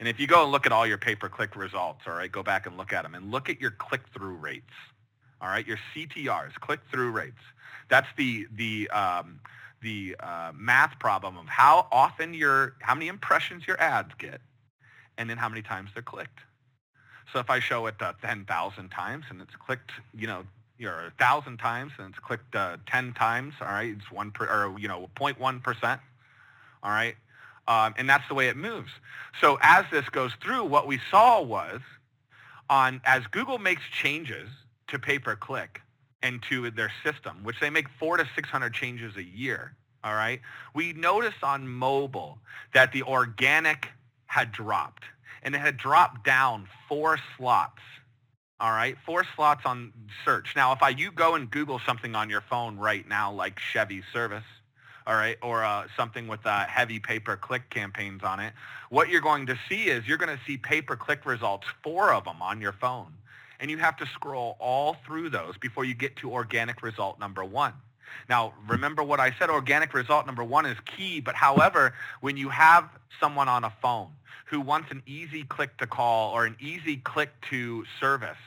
And 0.00 0.08
if 0.08 0.18
you 0.18 0.26
go 0.26 0.42
and 0.42 0.50
look 0.50 0.66
at 0.66 0.72
all 0.72 0.86
your 0.86 0.98
pay-per-click 0.98 1.54
results, 1.54 2.02
all 2.06 2.14
right, 2.14 2.30
go 2.30 2.42
back 2.42 2.66
and 2.66 2.76
look 2.76 2.92
at 2.92 3.04
them 3.04 3.14
and 3.14 3.30
look 3.30 3.48
at 3.48 3.60
your 3.60 3.70
click-through 3.70 4.34
rates. 4.34 4.74
All 5.40 5.48
right, 5.48 5.66
your 5.66 5.78
CTRs, 5.94 6.54
click-through 6.54 7.10
rates. 7.12 7.40
That's 7.88 8.08
the 8.16 8.46
the 8.56 8.88
um, 8.90 9.40
the 9.82 10.16
uh, 10.18 10.52
math 10.54 10.98
problem 10.98 11.36
of 11.36 11.46
how 11.46 11.86
often 11.92 12.34
your 12.34 12.74
how 12.80 12.94
many 12.94 13.08
impressions 13.08 13.66
your 13.66 13.78
ads 13.80 14.14
get, 14.18 14.40
and 15.18 15.28
then 15.28 15.36
how 15.36 15.48
many 15.48 15.60
times 15.60 15.90
they're 15.92 16.02
clicked. 16.02 16.40
So 17.32 17.40
if 17.40 17.50
I 17.50 17.58
show 17.58 17.86
it 17.86 17.96
uh, 18.00 18.12
10,000 18.22 18.88
times 18.90 19.24
and 19.28 19.40
it's 19.40 19.56
clicked, 19.56 19.90
you 20.16 20.26
know, 20.26 20.44
you 20.78 20.86
know, 20.86 20.92
a 20.92 21.12
thousand 21.18 21.58
times 21.58 21.92
and 21.98 22.10
it's 22.10 22.18
clicked 22.18 22.54
uh, 22.54 22.76
10 22.86 23.12
times, 23.14 23.54
all 23.60 23.68
right, 23.68 23.90
it's 23.96 24.10
one 24.10 24.30
per, 24.30 24.46
or, 24.46 24.78
you 24.78 24.88
know, 24.88 25.08
0.1%, 25.16 26.00
all 26.82 26.90
right, 26.90 27.14
um, 27.68 27.94
and 27.96 28.08
that's 28.08 28.26
the 28.28 28.34
way 28.34 28.48
it 28.48 28.56
moves. 28.56 28.90
So 29.40 29.58
as 29.62 29.84
this 29.90 30.08
goes 30.08 30.32
through, 30.42 30.64
what 30.64 30.86
we 30.86 31.00
saw 31.10 31.40
was 31.40 31.80
on, 32.68 33.00
as 33.04 33.24
Google 33.30 33.58
makes 33.58 33.82
changes 33.92 34.48
to 34.88 34.98
pay-per-click 34.98 35.80
and 36.22 36.42
to 36.50 36.70
their 36.70 36.92
system, 37.04 37.38
which 37.42 37.60
they 37.60 37.70
make 37.70 37.86
four 37.98 38.16
to 38.16 38.26
600 38.34 38.72
changes 38.74 39.16
a 39.16 39.22
year, 39.22 39.74
all 40.02 40.14
right, 40.14 40.40
we 40.74 40.92
noticed 40.92 41.42
on 41.42 41.66
mobile 41.66 42.38
that 42.74 42.92
the 42.92 43.02
organic 43.02 43.88
had 44.26 44.52
dropped 44.52 45.04
and 45.42 45.54
it 45.54 45.58
had 45.58 45.76
dropped 45.76 46.24
down 46.24 46.66
four 46.88 47.18
slots 47.36 47.80
all 48.60 48.70
right, 48.70 48.96
four 49.04 49.24
slots 49.34 49.62
on 49.66 49.92
search. 50.24 50.54
Now, 50.54 50.72
if 50.72 50.82
I 50.82 50.90
you 50.90 51.10
go 51.10 51.34
and 51.34 51.50
Google 51.50 51.80
something 51.84 52.14
on 52.14 52.30
your 52.30 52.40
phone 52.40 52.76
right 52.78 53.06
now, 53.08 53.32
like 53.32 53.58
Chevy 53.58 54.02
service, 54.12 54.44
all 55.06 55.14
right, 55.14 55.36
or 55.42 55.64
uh, 55.64 55.86
something 55.96 56.28
with 56.28 56.46
uh, 56.46 56.64
heavy 56.66 56.98
pay-per-click 56.98 57.68
campaigns 57.70 58.22
on 58.22 58.40
it, 58.40 58.52
what 58.90 59.08
you're 59.08 59.20
going 59.20 59.46
to 59.46 59.58
see 59.68 59.84
is 59.84 60.06
you're 60.06 60.18
going 60.18 60.34
to 60.34 60.42
see 60.46 60.56
pay-per-click 60.56 61.26
results, 61.26 61.66
four 61.82 62.12
of 62.12 62.24
them 62.24 62.40
on 62.40 62.60
your 62.60 62.72
phone. 62.72 63.12
And 63.60 63.70
you 63.70 63.78
have 63.78 63.96
to 63.98 64.06
scroll 64.06 64.56
all 64.60 64.96
through 65.04 65.30
those 65.30 65.56
before 65.58 65.84
you 65.84 65.94
get 65.94 66.16
to 66.16 66.32
organic 66.32 66.82
result 66.82 67.18
number 67.18 67.44
one. 67.44 67.72
Now, 68.28 68.54
remember 68.66 69.02
what 69.02 69.20
I 69.20 69.34
said, 69.38 69.50
organic 69.50 69.94
result 69.94 70.26
number 70.26 70.44
one 70.44 70.66
is 70.66 70.76
key, 70.84 71.20
but 71.20 71.34
however, 71.34 71.94
when 72.20 72.36
you 72.36 72.48
have 72.48 72.88
someone 73.20 73.48
on 73.48 73.64
a 73.64 73.72
phone 73.82 74.08
who 74.46 74.60
wants 74.60 74.90
an 74.90 75.02
easy 75.06 75.44
click 75.44 75.76
to 75.78 75.86
call 75.86 76.32
or 76.32 76.46
an 76.46 76.56
easy 76.60 76.98
click 76.98 77.30
to 77.50 77.84
service, 78.00 78.38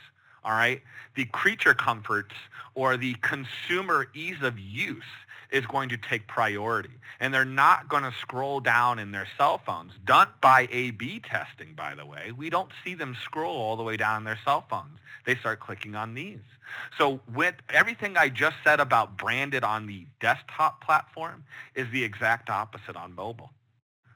all 0.44 0.54
right, 0.54 0.82
the 1.16 1.26
creature 1.26 1.74
comforts 1.74 2.36
or 2.76 2.96
the 2.96 3.16
consumer 3.22 4.08
ease 4.14 4.42
of 4.42 4.58
use 4.60 5.04
is 5.52 5.66
going 5.66 5.90
to 5.90 5.98
take 5.98 6.28
priority. 6.28 6.90
And 7.20 7.34
they're 7.34 7.46
not 7.46 7.88
going 7.90 8.04
to 8.04 8.14
scroll 8.20 8.60
down 8.60 9.00
in 9.00 9.12
their 9.12 9.28
cell 9.38 9.60
phones. 9.66 9.94
Done 10.06 10.28
by 10.42 10.68
A-B 10.72 11.22
testing, 11.22 11.74
by 11.76 11.96
the 11.96 12.06
way. 12.06 12.32
We 12.36 12.50
don't 12.50 12.72
see 12.84 12.94
them 12.94 13.16
scroll 13.24 13.56
all 13.56 13.76
the 13.76 13.84
way 13.84 13.98
down 13.98 14.20
in 14.20 14.24
their 14.24 14.40
cell 14.44 14.66
phones. 14.70 15.00
They 15.26 15.36
start 15.36 15.60
clicking 15.60 15.96
on 15.96 16.14
these. 16.14 16.40
So 16.98 17.20
with 17.34 17.56
everything 17.70 18.18
I 18.18 18.30
just 18.30 18.58
said 18.64 18.80
about 18.80 19.18
branded 19.18 19.64
on 19.64 19.88
the 19.88 20.06
desktop 20.20 20.84
platform 20.84 21.44
is 21.76 21.88
the 21.92 22.04
exact 22.04 22.50
opposite 22.50 22.96
on 22.96 23.16
mobile. 23.16 23.52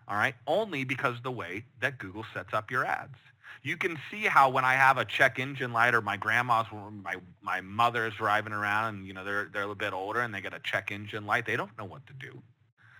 All 0.07 0.17
right? 0.17 0.35
Only 0.47 0.83
because 0.83 1.15
the 1.23 1.31
way 1.31 1.65
that 1.79 1.97
Google 1.97 2.25
sets 2.33 2.53
up 2.53 2.69
your 2.69 2.85
ads 2.85 3.17
you 3.63 3.77
can 3.77 3.97
see 4.09 4.23
how 4.23 4.49
when 4.49 4.65
I 4.65 4.73
have 4.73 4.97
a 4.97 5.05
check 5.05 5.39
engine 5.39 5.73
light 5.73 5.93
or 5.93 6.01
my 6.01 6.17
grandma's, 6.17 6.65
my, 6.71 7.15
my 7.41 7.61
mother's 7.61 8.15
driving 8.15 8.53
around 8.53 8.95
and, 8.95 9.07
you 9.07 9.13
know, 9.13 9.23
they're, 9.23 9.49
they're 9.51 9.63
a 9.63 9.65
little 9.65 9.75
bit 9.75 9.93
older 9.93 10.21
and 10.21 10.33
they 10.33 10.41
get 10.41 10.53
a 10.53 10.59
check 10.59 10.91
engine 10.91 11.25
light, 11.25 11.45
they 11.45 11.55
don't 11.55 11.77
know 11.77 11.85
what 11.85 12.05
to 12.07 12.13
do. 12.13 12.41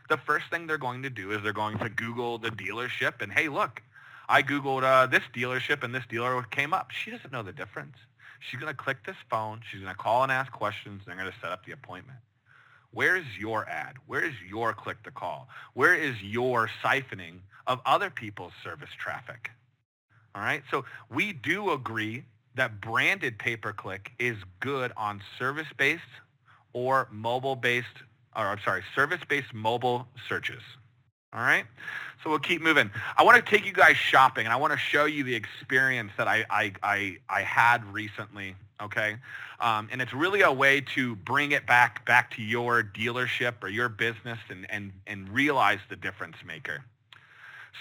The 0.09 0.17
first 0.17 0.45
thing 0.49 0.67
they're 0.67 0.77
going 0.77 1.03
to 1.03 1.09
do 1.09 1.31
is 1.31 1.41
they're 1.41 1.53
going 1.53 1.77
to 1.79 1.89
Google 1.89 2.37
the 2.37 2.49
dealership 2.49 3.21
and, 3.21 3.31
hey, 3.31 3.47
look, 3.47 3.81
I 4.27 4.43
Googled 4.43 4.83
uh, 4.83 5.07
this 5.07 5.23
dealership 5.33 5.83
and 5.83 5.93
this 5.93 6.05
dealer 6.09 6.41
came 6.43 6.73
up. 6.73 6.91
She 6.91 7.11
doesn't 7.11 7.31
know 7.31 7.43
the 7.43 7.51
difference. 7.51 7.97
She's 8.39 8.59
going 8.59 8.71
to 8.71 8.77
click 8.77 9.05
this 9.05 9.15
phone. 9.29 9.61
She's 9.69 9.81
going 9.81 9.93
to 9.93 9.97
call 9.97 10.23
and 10.23 10.31
ask 10.31 10.51
questions. 10.51 11.01
And 11.01 11.07
They're 11.07 11.23
going 11.23 11.31
to 11.31 11.39
set 11.41 11.51
up 11.51 11.65
the 11.65 11.73
appointment. 11.73 12.19
Where 12.91 13.15
is 13.15 13.25
your 13.39 13.67
ad? 13.69 13.95
Where 14.07 14.23
is 14.23 14.33
your 14.47 14.73
click 14.73 15.03
to 15.03 15.11
call? 15.11 15.47
Where 15.73 15.95
is 15.95 16.21
your 16.21 16.69
siphoning 16.83 17.39
of 17.67 17.79
other 17.85 18.09
people's 18.09 18.53
service 18.63 18.89
traffic? 18.97 19.51
All 20.35 20.41
right. 20.41 20.63
So 20.71 20.85
we 21.09 21.33
do 21.33 21.71
agree 21.71 22.23
that 22.55 22.81
branded 22.81 23.37
pay-per-click 23.39 24.11
is 24.19 24.37
good 24.59 24.91
on 24.97 25.21
service-based 25.39 26.01
or 26.73 27.07
mobile-based, 27.11 27.87
or 28.35 28.47
I'm 28.47 28.59
sorry, 28.63 28.83
service-based 28.95 29.53
mobile 29.53 30.07
searches. 30.27 30.61
All 31.33 31.41
right. 31.41 31.65
So 32.23 32.29
we'll 32.29 32.39
keep 32.39 32.61
moving. 32.61 32.91
I 33.17 33.23
want 33.23 33.43
to 33.43 33.49
take 33.49 33.65
you 33.65 33.71
guys 33.71 33.95
shopping, 33.95 34.45
and 34.45 34.53
I 34.53 34.57
want 34.57 34.73
to 34.73 34.77
show 34.79 35.05
you 35.05 35.23
the 35.23 35.33
experience 35.33 36.11
that 36.17 36.27
I 36.27 36.45
I 36.49 36.73
I, 36.83 37.17
I 37.29 37.41
had 37.41 37.85
recently. 37.93 38.55
Okay. 38.81 39.15
Um, 39.59 39.87
and 39.91 40.01
it's 40.01 40.13
really 40.13 40.41
a 40.41 40.51
way 40.51 40.81
to 40.95 41.15
bring 41.15 41.51
it 41.51 41.65
back 41.65 42.05
back 42.05 42.35
to 42.35 42.41
your 42.41 42.83
dealership 42.83 43.63
or 43.63 43.69
your 43.69 43.87
business 43.89 44.39
and 44.49 44.69
and 44.69 44.91
and 45.07 45.29
realize 45.29 45.79
the 45.89 45.95
difference 45.95 46.35
maker. 46.45 46.83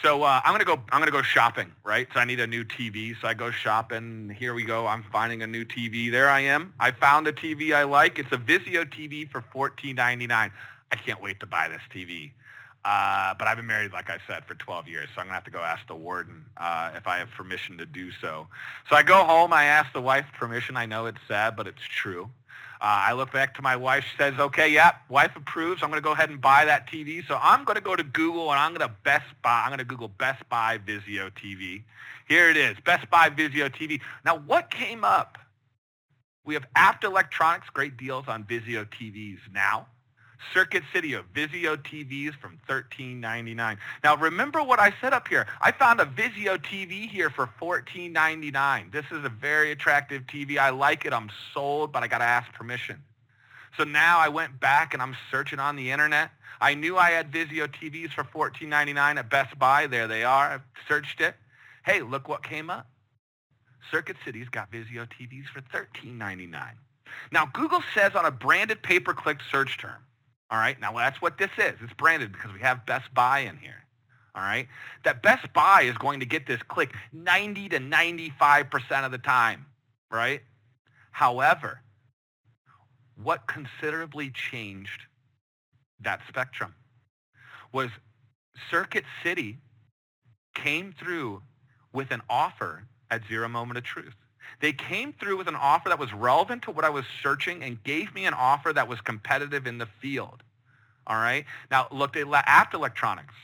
So 0.03 0.22
uh, 0.22 0.40
I'm 0.44 0.53
gonna 0.53 0.64
go. 0.64 0.81
I'm 0.92 1.00
gonna 1.00 1.11
go 1.11 1.22
shopping, 1.22 1.72
right? 1.85 2.09
So 2.14 2.20
I 2.20 2.24
need 2.24 2.40
a 2.40 2.46
new 2.46 2.64
TV. 2.64 3.14
So 3.20 3.29
I 3.29 3.35
go 3.35 3.50
shopping. 3.50 4.35
Here 4.38 4.55
we 4.55 4.64
go. 4.64 4.87
I'm 4.87 5.05
finding 5.12 5.42
a 5.42 5.46
new 5.46 5.64
TV. 5.64 6.11
There 6.11 6.29
I 6.29 6.40
am. 6.40 6.72
I 6.81 6.90
found 6.90 7.26
a 7.26 7.33
TV 7.33 7.74
I 7.74 7.85
like. 7.85 8.18
It's 8.18 8.33
a 8.33 8.38
Vizio 8.38 8.85
TV 8.85 9.29
for 9.31 9.42
$14.99. 9.55 10.31
I 10.31 10.96
can't 10.96 11.22
wait 11.22 11.40
to 11.40 11.46
buy 11.46 11.68
this 11.68 11.83
TV. 11.94 12.33
Uh, 12.83 13.35
but 13.38 13.46
I've 13.46 13.59
been 13.59 13.66
married, 13.66 13.92
like 13.92 14.09
I 14.09 14.18
said, 14.26 14.46
for 14.46 14.55
12 14.55 14.88
years, 14.88 15.09
so 15.14 15.20
I'm 15.20 15.26
gonna 15.26 15.35
have 15.35 15.44
to 15.44 15.50
go 15.50 15.59
ask 15.59 15.87
the 15.87 15.94
warden 15.94 16.46
uh, 16.57 16.92
if 16.96 17.07
I 17.07 17.18
have 17.18 17.31
permission 17.31 17.76
to 17.76 17.85
do 17.85 18.11
so. 18.11 18.46
So 18.88 18.96
I 18.96 19.03
go 19.03 19.22
home. 19.22 19.53
I 19.53 19.64
ask 19.64 19.92
the 19.92 20.00
wife 20.00 20.24
permission. 20.38 20.79
I 20.79 20.87
know 20.87 21.05
it's 21.05 21.20
sad, 21.29 21.57
but 21.57 21.66
it's 21.66 21.83
true. 21.83 22.31
Uh, 22.81 23.09
I 23.09 23.12
look 23.12 23.31
back 23.31 23.55
to 23.57 23.62
my 23.62 23.77
wife, 23.77 24.05
She 24.11 24.16
says, 24.16 24.35
okay, 24.38 24.69
yeah, 24.69 24.93
wife 25.11 25.33
approves. 25.37 25.83
I'm 25.83 25.90
going 25.90 26.01
to 26.01 26.05
go 26.05 26.12
ahead 26.12 26.31
and 26.31 26.40
buy 26.40 26.64
that 26.64 26.88
TV. 26.88 27.27
So 27.27 27.38
I'm 27.40 27.64
going 27.64 27.77
to 27.77 27.83
go 27.83 27.95
to 27.95 28.03
Google 28.03 28.51
and 28.51 28.59
I'm 28.59 28.71
going 28.73 28.88
to 28.88 28.95
Best 29.05 29.27
Buy. 29.43 29.62
I'm 29.64 29.69
going 29.69 29.81
to 29.81 29.85
Google 29.85 30.09
Best 30.09 30.49
Buy 30.49 30.79
Vizio 30.79 31.31
TV. 31.31 31.83
Here 32.27 32.49
it 32.49 32.57
is, 32.57 32.79
Best 32.85 33.11
Buy 33.11 33.29
Vizio 33.29 33.69
TV. 33.69 34.01
Now, 34.25 34.38
what 34.38 34.71
came 34.71 35.05
up? 35.05 35.37
We 36.45 36.55
have 36.55 36.64
Abt 36.75 37.05
Electronics, 37.05 37.69
great 37.69 37.99
deals 37.99 38.29
on 38.29 38.45
Vizio 38.45 38.87
TVs 38.87 39.40
now. 39.53 39.87
Circuit 40.53 40.83
City 40.92 41.12
of 41.12 41.33
Vizio 41.33 41.76
TVs 41.76 42.35
from 42.35 42.59
$13.99. 42.68 43.76
Now 44.03 44.16
remember 44.16 44.62
what 44.62 44.79
I 44.79 44.92
said 45.00 45.12
up 45.12 45.29
here. 45.29 45.46
I 45.61 45.72
found 45.72 46.00
a 46.00 46.07
Vizio 46.07 46.57
TV 46.59 47.09
here 47.09 47.31
for 47.31 47.48
$14.99. 47.61 48.92
This 48.92 49.05
is 49.12 49.24
a 49.24 49.29
very 49.29 49.70
attractive 49.72 50.22
TV. 50.26 50.59
I 50.59 50.70
like 50.70 51.05
it. 51.05 51.12
I'm 51.12 51.31
sold, 51.55 51.92
but 51.92 52.03
I 52.03 52.09
got 52.09 52.18
to 52.18 52.24
ask 52.24 52.53
permission. 52.53 53.03
So 53.76 53.85
now 53.85 54.18
I 54.18 54.29
went 54.29 54.59
back 54.61 54.94
and 54.94 55.03
I'm 55.03 55.16
searching 55.31 55.59
on 55.59 55.76
the 55.76 55.90
internet. 55.90 56.31
I 56.61 56.74
knew 56.74 56.96
I 56.98 57.11
had 57.11 57.31
Vizio 57.31 57.66
TVs 57.66 58.11
for 58.12 58.24
$14.99 58.24 59.16
at 59.16 59.31
Best 59.31 59.59
Buy. 59.59 59.87
There 59.87 60.09
they 60.09 60.24
are. 60.24 60.46
I 60.46 60.59
searched 60.88 61.20
it. 61.20 61.35
Hey, 61.85 62.03
look 62.03 62.29
what 62.29 62.42
came 62.42 62.68
up. 62.68 62.87
Circuit 63.90 64.16
City's 64.24 64.48
got 64.48 64.70
Vizio 64.70 65.09
TVs 65.09 65.46
for 65.46 65.62
$13.99. 65.62 66.53
Now, 67.33 67.46
Google 67.46 67.83
says 67.94 68.14
on 68.14 68.26
a 68.26 68.31
branded 68.31 68.83
pay-per-click 68.83 69.38
search 69.50 69.79
term, 69.79 69.96
all 70.50 70.58
right. 70.58 70.80
Now 70.80 70.92
that's 70.96 71.22
what 71.22 71.38
this 71.38 71.50
is. 71.58 71.74
It's 71.82 71.92
branded 71.94 72.32
because 72.32 72.52
we 72.52 72.60
have 72.60 72.84
Best 72.86 73.12
Buy 73.14 73.40
in 73.40 73.56
here. 73.56 73.84
All 74.34 74.42
right. 74.42 74.66
That 75.04 75.22
Best 75.22 75.52
Buy 75.52 75.82
is 75.82 75.96
going 75.96 76.20
to 76.20 76.26
get 76.26 76.46
this 76.46 76.62
click 76.62 76.92
90 77.12 77.68
to 77.70 77.78
95% 77.78 79.04
of 79.04 79.12
the 79.12 79.18
time. 79.18 79.66
Right. 80.10 80.40
However, 81.12 81.80
what 83.22 83.46
considerably 83.46 84.30
changed 84.30 85.02
that 86.00 86.20
spectrum 86.28 86.74
was 87.72 87.90
Circuit 88.70 89.04
City 89.22 89.58
came 90.54 90.92
through 90.98 91.42
with 91.92 92.10
an 92.10 92.22
offer 92.28 92.84
at 93.10 93.22
zero 93.28 93.48
moment 93.48 93.78
of 93.78 93.84
truth. 93.84 94.14
They 94.60 94.72
came 94.72 95.12
through 95.12 95.36
with 95.38 95.48
an 95.48 95.56
offer 95.56 95.88
that 95.88 95.98
was 95.98 96.12
relevant 96.12 96.62
to 96.62 96.70
what 96.70 96.84
I 96.84 96.90
was 96.90 97.04
searching 97.22 97.62
and 97.62 97.82
gave 97.84 98.14
me 98.14 98.26
an 98.26 98.34
offer 98.34 98.72
that 98.72 98.88
was 98.88 99.00
competitive 99.00 99.66
in 99.66 99.78
the 99.78 99.86
field. 100.00 100.42
All 101.06 101.16
right. 101.16 101.44
Now 101.70 101.88
look 101.90 102.16
at 102.16 102.26
Abt 102.26 102.74
Electronics. 102.74 103.34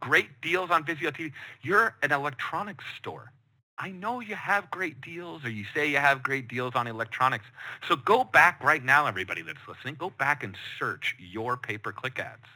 Great 0.00 0.40
deals 0.40 0.70
on 0.70 0.84
Vizio 0.84 1.12
TV. 1.12 1.32
You're 1.62 1.94
an 2.02 2.12
electronics 2.12 2.84
store. 2.98 3.32
I 3.78 3.90
know 3.90 4.20
you 4.20 4.34
have 4.34 4.70
great 4.70 5.00
deals 5.00 5.44
or 5.44 5.50
you 5.50 5.64
say 5.74 5.88
you 5.88 5.96
have 5.96 6.22
great 6.22 6.48
deals 6.48 6.74
on 6.74 6.86
electronics. 6.86 7.46
So 7.88 7.96
go 7.96 8.22
back 8.22 8.62
right 8.62 8.84
now, 8.84 9.06
everybody 9.06 9.42
that's 9.42 9.66
listening, 9.66 9.96
go 9.98 10.10
back 10.10 10.44
and 10.44 10.56
search 10.78 11.16
your 11.18 11.56
pay-per-click 11.56 12.18
ads. 12.18 12.46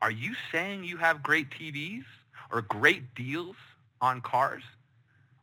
Are 0.00 0.10
you 0.10 0.34
saying 0.50 0.84
you 0.84 0.96
have 0.98 1.22
great 1.22 1.50
TVs 1.50 2.04
or 2.50 2.62
great 2.62 3.14
deals 3.14 3.56
on 4.00 4.20
cars 4.20 4.62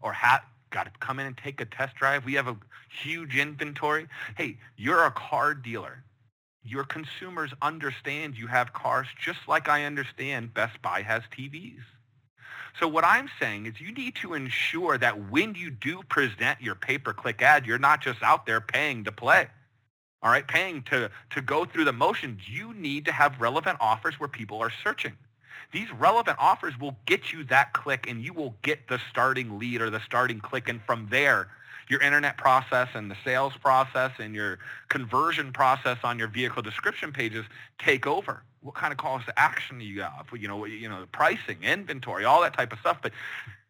or 0.02 0.14
ha- 0.14 0.44
got 0.70 0.86
to 0.86 0.92
come 1.00 1.20
in 1.20 1.26
and 1.26 1.38
take 1.38 1.62
a 1.62 1.66
test 1.66 1.96
drive. 1.96 2.26
We 2.26 2.34
have 2.34 2.48
a 2.48 2.58
huge 3.04 3.38
inventory. 3.38 4.08
Hey, 4.38 4.58
you're 4.78 5.06
a 5.06 5.12
car 5.12 5.54
dealer. 5.54 6.04
Your 6.64 6.84
consumers 6.84 7.54
understand 7.62 8.38
you 8.38 8.48
have 8.48 8.74
cars 8.74 9.08
just 9.20 9.40
like 9.48 9.70
I 9.70 9.86
understand 9.86 10.54
Best 10.54 10.82
Buy 10.82 11.02
has 11.02 11.24
TVs. 11.36 11.82
So 12.80 12.88
what 12.88 13.04
I'm 13.04 13.30
saying 13.40 13.66
is 13.66 13.82
you 13.82 13.94
need 13.94 14.16
to 14.16 14.34
ensure 14.34 14.98
that 14.98 15.30
when 15.30 15.56
you 15.56 15.70
do 15.70 16.02
present 16.10 16.62
your 16.62 16.76
pay-per-click 16.76 17.42
ad, 17.42 17.66
you're 17.66 17.80
not 17.80 18.02
just 18.02 18.22
out 18.22 18.46
there 18.46 18.62
paying 18.62 19.04
to 19.06 19.12
play. 19.12 19.48
All 20.22 20.30
right, 20.30 20.46
paying 20.46 20.84
to, 20.84 21.10
to 21.32 21.42
go 21.42 21.66
through 21.66 21.86
the 21.86 21.94
motions. 21.94 22.42
You 22.48 22.74
need 22.74 23.06
to 23.06 23.12
have 23.12 23.40
relevant 23.40 23.78
offers 23.80 24.20
where 24.20 24.28
people 24.28 24.62
are 24.62 24.72
searching. 24.84 25.14
These 25.72 25.92
relevant 25.94 26.38
offers 26.40 26.80
will 26.80 26.98
get 27.06 27.32
you 27.32 27.44
that 27.46 27.74
click 27.74 28.08
and 28.10 28.24
you 28.24 28.34
will 28.34 28.56
get 28.64 28.88
the 28.88 29.00
starting 29.10 29.60
lead 29.60 29.82
or 29.82 29.90
the 29.90 30.00
starting 30.00 30.40
click. 30.40 30.68
And 30.68 30.82
from 30.82 31.08
there, 31.12 31.50
your 31.90 32.02
internet 32.02 32.38
process 32.38 32.90
and 32.94 33.10
the 33.10 33.18
sales 33.24 33.54
process 33.62 34.12
and 34.20 34.34
your 34.34 34.60
conversion 34.90 35.52
process 35.52 35.98
on 36.04 36.18
your 36.20 36.28
vehicle 36.28 36.62
description 36.62 37.12
pages 37.12 37.46
take 37.80 38.08
over. 38.08 38.44
What 38.62 38.76
kind 38.76 38.92
of 38.92 38.98
calls 38.98 39.24
to 39.26 39.40
action 39.40 39.80
do 39.80 39.86
you 39.86 40.02
have? 40.02 40.28
You 40.38 40.48
know, 40.48 40.66
you 40.66 40.90
know, 40.90 41.06
pricing, 41.12 41.58
inventory, 41.64 42.26
all 42.26 42.42
that 42.42 42.54
type 42.54 42.74
of 42.74 42.80
stuff. 42.80 43.00
But 43.02 43.14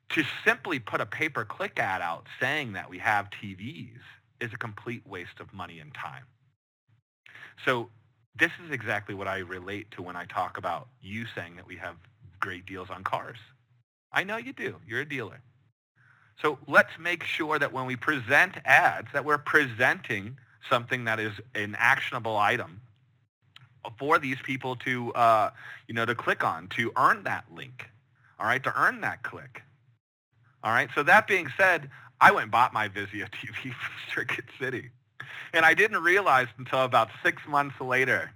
to 0.10 0.24
simply 0.44 0.80
put 0.80 1.02
a 1.02 1.06
pay-per-click 1.06 1.80
ad 1.80 2.02
out 2.02 2.26
saying 2.40 2.74
that 2.74 2.90
we 2.90 2.98
have 2.98 3.30
TVs 3.30 4.00
is 4.42 4.52
a 4.54 4.58
complete 4.58 5.06
waste 5.08 5.40
of 5.40 5.54
money 5.54 5.80
and 5.80 5.94
time. 5.94 6.24
So 7.66 7.90
this 8.40 8.52
is 8.66 8.72
exactly 8.72 9.14
what 9.14 9.28
I 9.28 9.40
relate 9.40 9.92
to 9.92 10.02
when 10.02 10.16
I 10.16 10.26
talk 10.26 10.58
about 10.58 10.88
you 11.02 11.26
saying 11.36 11.56
that 11.58 11.68
we 11.68 11.76
have 11.78 11.96
great 12.40 12.66
deals 12.66 12.90
on 12.90 13.04
cars. 13.04 13.38
I 14.12 14.24
know 14.24 14.38
you 14.38 14.54
do. 14.54 14.76
You're 14.88 15.02
a 15.02 15.10
dealer. 15.10 15.42
So 16.42 16.58
let's 16.68 16.98
make 17.00 17.24
sure 17.24 17.60
that 17.60 17.74
when 17.74 17.86
we 17.86 17.96
present 17.96 18.56
ads, 18.66 19.10
that 19.14 19.26
we're 19.26 19.38
presenting 19.38 20.38
something 20.70 21.06
that 21.06 21.20
is 21.20 21.34
an 21.54 21.76
actionable 21.78 22.38
item 22.38 22.82
for 23.98 24.20
these 24.20 24.38
people 24.44 24.76
to, 24.78 25.12
uh, 25.14 25.52
you 25.88 25.94
know, 25.94 26.06
to 26.06 26.16
click 26.16 26.44
on, 26.44 26.68
to 26.70 26.92
earn 26.98 27.24
that 27.24 27.46
link, 27.54 27.90
all 28.40 28.46
right, 28.46 28.64
to 28.64 28.74
earn 28.80 29.02
that 29.02 29.24
click. 29.24 29.64
All 30.64 30.72
right, 30.72 30.90
so 30.94 31.04
that 31.04 31.28
being 31.28 31.48
said, 31.58 31.90
I 32.22 32.32
went 32.32 32.44
and 32.44 32.52
bought 32.52 32.74
my 32.74 32.90
Vizio 32.90 33.30
TV 33.30 33.54
from 33.74 33.94
Circuit 34.14 34.46
City. 34.60 34.90
And 35.54 35.66
I 35.66 35.74
didn't 35.74 36.02
realize 36.04 36.48
until 36.58 36.84
about 36.84 37.10
six 37.24 37.42
months 37.48 37.80
later 37.82 38.32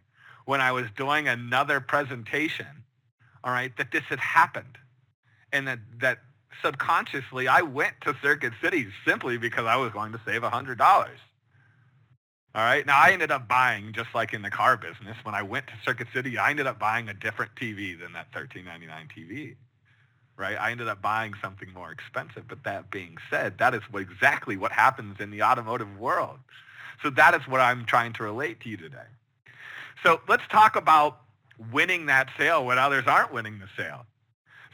when 0.45 0.61
I 0.61 0.71
was 0.71 0.85
doing 0.95 1.27
another 1.27 1.79
presentation, 1.79 2.67
all 3.43 3.51
right, 3.51 3.75
that 3.77 3.91
this 3.91 4.03
had 4.03 4.19
happened. 4.19 4.77
And 5.51 5.67
that, 5.67 5.79
that 5.99 6.19
subconsciously 6.61 7.47
I 7.47 7.61
went 7.61 7.93
to 8.01 8.15
Circuit 8.21 8.53
City 8.61 8.87
simply 9.05 9.37
because 9.37 9.65
I 9.65 9.75
was 9.75 9.91
going 9.91 10.11
to 10.13 10.21
save 10.25 10.41
$100. 10.41 11.07
All 12.55 12.63
right. 12.63 12.85
Now 12.85 12.99
I 12.99 13.09
ended 13.11 13.31
up 13.31 13.47
buying, 13.47 13.93
just 13.93 14.09
like 14.13 14.33
in 14.33 14.43
the 14.43 14.51
car 14.51 14.77
business, 14.77 15.17
when 15.23 15.33
I 15.33 15.41
went 15.41 15.67
to 15.67 15.73
Circuit 15.83 16.07
City, 16.13 16.37
I 16.37 16.51
ended 16.51 16.67
up 16.67 16.77
buying 16.77 17.09
a 17.09 17.13
different 17.13 17.55
TV 17.55 17.99
than 17.99 18.13
that 18.13 18.31
$13.99 18.31 18.65
TV. 19.17 19.55
Right. 20.37 20.57
I 20.59 20.71
ended 20.71 20.87
up 20.87 21.01
buying 21.01 21.33
something 21.41 21.71
more 21.73 21.91
expensive. 21.91 22.47
But 22.47 22.63
that 22.63 22.91
being 22.91 23.17
said, 23.29 23.57
that 23.57 23.73
is 23.73 23.81
what, 23.89 24.01
exactly 24.01 24.55
what 24.55 24.71
happens 24.71 25.19
in 25.19 25.31
the 25.31 25.41
automotive 25.41 25.97
world. 25.97 26.39
So 27.01 27.09
that 27.11 27.33
is 27.33 27.47
what 27.47 27.61
I'm 27.61 27.85
trying 27.85 28.13
to 28.13 28.23
relate 28.23 28.61
to 28.61 28.69
you 28.69 28.77
today. 28.77 29.07
So 30.03 30.21
let's 30.27 30.43
talk 30.49 30.75
about 30.75 31.19
winning 31.71 32.07
that 32.07 32.29
sale 32.37 32.65
when 32.65 32.77
others 32.77 33.05
aren't 33.07 33.33
winning 33.33 33.59
the 33.59 33.69
sale. 33.77 34.05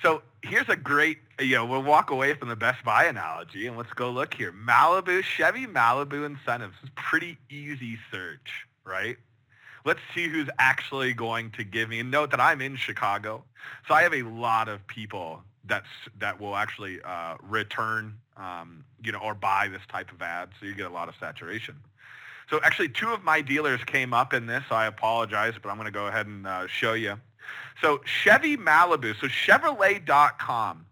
So 0.01 0.21
here's 0.41 0.69
a 0.69 0.75
great, 0.75 1.17
you 1.39 1.55
know, 1.55 1.65
we'll 1.65 1.84
walk 1.84 2.10
away 2.10 2.34
from 2.34 2.47
the 2.47 2.55
Best 2.55 2.84
Buy 2.84 3.05
analogy 3.05 3.67
and 3.67 3.77
let's 3.77 3.91
go 3.93 4.10
look 4.10 4.34
here. 4.34 4.53
Malibu, 4.53 5.21
Chevy 5.21 5.65
Malibu 5.67 6.25
incentives 6.25 6.75
is 6.84 6.89
pretty 6.95 7.38
easy 7.49 7.97
search, 8.10 8.65
right? 8.86 9.17
Let's 9.86 9.99
see 10.15 10.27
who's 10.27 10.49
actually 10.58 11.13
going 11.13 11.51
to 11.51 11.63
give 11.63 11.89
me. 11.89 11.99
And 11.99 12.12
note 12.12 12.32
that 12.32 12.39
I'm 12.39 12.62
in 12.62 12.75
Chicago, 12.75 13.43
so 13.88 13.93
I 13.93 14.03
have 14.03 14.13
a 14.13 14.23
lot 14.23 14.69
of 14.69 14.86
people 14.88 15.41
that's 15.65 15.88
that 16.19 16.39
will 16.39 16.55
actually 16.55 17.01
uh, 17.01 17.36
return, 17.41 18.15
um, 18.38 18.84
you 19.03 19.12
know, 19.12 19.19
or 19.19 19.34
buy 19.34 19.67
this 19.67 19.82
type 19.89 20.12
of 20.12 20.21
ad. 20.21 20.49
So 20.60 20.65
you 20.65 20.75
get 20.75 20.88
a 20.88 20.93
lot 20.93 21.10
of 21.10 21.15
saturation. 21.19 21.75
So 22.49 22.59
actually, 22.63 22.89
two 22.89 23.13
of 23.13 23.23
my 23.23 23.41
dealers 23.41 23.83
came 23.83 24.13
up 24.13 24.33
in 24.33 24.47
this. 24.47 24.63
I 24.71 24.88
apologize, 24.88 25.53
but 25.62 25.69
I'm 25.69 25.75
going 25.75 25.85
to 25.85 25.91
go 25.91 26.07
ahead 26.07 26.25
and 26.25 26.47
uh, 26.47 26.67
show 26.67 26.93
you. 26.93 27.19
So 27.81 28.01
Chevy 28.05 28.57
Malibu, 28.57 29.19
so 29.19 29.27
Chevrolet.com, 29.27 30.85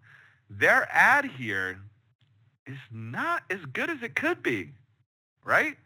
their 0.49 0.87
ad 0.91 1.25
here 1.25 1.79
is 2.65 2.77
not 2.91 3.43
as 3.49 3.59
good 3.73 3.89
as 3.89 4.01
it 4.03 4.15
could 4.15 4.43
be, 4.43 4.69
right? 5.43 5.77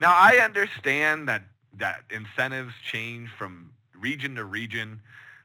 Now 0.00 0.14
I 0.14 0.38
understand 0.42 1.28
that 1.28 1.42
that 1.78 2.04
incentives 2.10 2.74
change 2.82 3.30
from 3.30 3.70
region 3.98 4.36
to 4.36 4.44
region, 4.44 5.00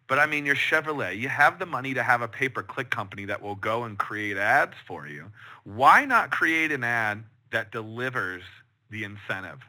but 0.08 0.20
I 0.20 0.26
mean, 0.26 0.46
you're 0.46 0.56
Chevrolet. 0.56 1.18
You 1.18 1.30
have 1.30 1.60
the 1.60 1.66
money 1.66 1.94
to 1.94 2.04
have 2.04 2.22
a 2.22 2.28
pay-per-click 2.28 2.90
company 2.90 3.26
that 3.26 3.42
will 3.42 3.56
go 3.56 3.84
and 3.84 3.98
create 3.98 4.38
ads 4.38 4.76
for 4.86 5.08
you. 5.08 5.32
Why 5.64 6.06
not 6.06 6.32
create 6.32 6.72
an 6.72 6.84
ad 6.84 7.24
that 7.52 7.72
delivers 7.72 8.44
the 8.90 9.04
incentive? 9.06 9.60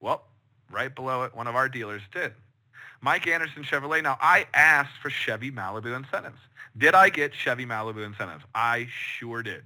Well, 0.00 0.24
right 0.70 0.94
below 0.94 1.24
it, 1.24 1.34
one 1.34 1.46
of 1.46 1.56
our 1.56 1.68
dealers 1.68 2.02
did. 2.12 2.32
Mike 3.00 3.26
Anderson 3.26 3.62
Chevrolet. 3.62 4.02
Now, 4.02 4.18
I 4.20 4.46
asked 4.54 4.98
for 5.00 5.10
Chevy 5.10 5.50
Malibu 5.50 5.96
incentives. 5.96 6.38
Did 6.76 6.94
I 6.94 7.08
get 7.08 7.34
Chevy 7.34 7.66
Malibu 7.66 8.04
incentives? 8.04 8.44
I 8.54 8.88
sure 8.90 9.42
did. 9.42 9.62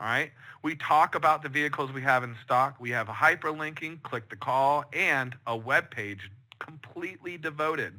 All 0.00 0.06
right. 0.06 0.30
We 0.62 0.76
talk 0.76 1.14
about 1.14 1.42
the 1.42 1.48
vehicles 1.48 1.92
we 1.92 2.02
have 2.02 2.22
in 2.24 2.36
stock. 2.44 2.76
We 2.80 2.90
have 2.90 3.06
hyperlinking, 3.06 4.02
click 4.02 4.28
the 4.28 4.36
call, 4.36 4.84
and 4.92 5.34
a 5.46 5.56
web 5.56 5.90
page 5.90 6.30
completely 6.58 7.36
devoted 7.36 7.94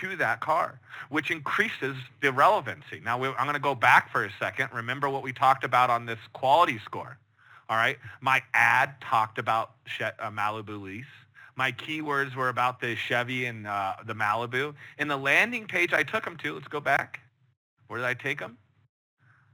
to 0.00 0.16
that 0.16 0.40
car, 0.40 0.80
which 1.10 1.30
increases 1.30 1.96
the 2.22 2.32
relevancy. 2.32 3.00
Now, 3.04 3.22
I'm 3.22 3.44
going 3.44 3.54
to 3.54 3.60
go 3.60 3.74
back 3.74 4.10
for 4.10 4.24
a 4.24 4.30
second. 4.38 4.70
Remember 4.72 5.08
what 5.08 5.22
we 5.22 5.32
talked 5.32 5.64
about 5.64 5.90
on 5.90 6.06
this 6.06 6.18
quality 6.32 6.78
score. 6.84 7.18
All 7.72 7.78
right. 7.78 7.96
My 8.20 8.42
ad 8.52 9.00
talked 9.00 9.38
about 9.38 9.70
uh, 9.98 10.30
Malibu 10.30 10.78
lease 10.78 11.06
my 11.56 11.72
keywords 11.72 12.34
were 12.34 12.48
about 12.48 12.80
the 12.80 12.94
Chevy 12.96 13.46
and 13.46 13.66
uh, 13.66 13.94
the 14.06 14.14
Malibu. 14.14 14.74
In 14.98 15.08
the 15.08 15.16
landing 15.16 15.66
page 15.66 15.92
I 15.92 16.02
took 16.02 16.24
them 16.24 16.36
to, 16.38 16.54
let's 16.54 16.68
go 16.68 16.80
back. 16.80 17.20
Where 17.88 17.98
did 17.98 18.06
I 18.06 18.14
take 18.14 18.40
them? 18.40 18.58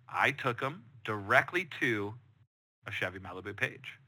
I 0.09 0.31
took 0.31 0.61
them 0.61 0.85
directly 1.05 1.69
to 1.81 2.15
a 2.87 2.91
Chevy 2.91 3.19
Malibu 3.19 3.57
page. 3.57 3.99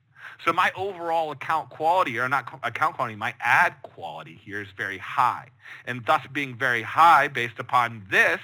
So 0.45 0.53
my 0.53 0.73
overall 0.77 1.31
account 1.33 1.71
quality, 1.71 2.19
or 2.19 2.29
not 2.29 2.61
account 2.63 2.97
quality, 2.97 3.17
my 3.17 3.35
ad 3.41 3.75
quality 3.83 4.41
here 4.43 4.61
is 4.63 4.69
very 4.77 4.99
high. 4.99 5.49
And 5.87 6.05
thus 6.07 6.23
being 6.33 6.57
very 6.57 6.83
high 6.83 7.29
based 7.29 7.59
upon 7.59 8.07
this, 8.11 8.41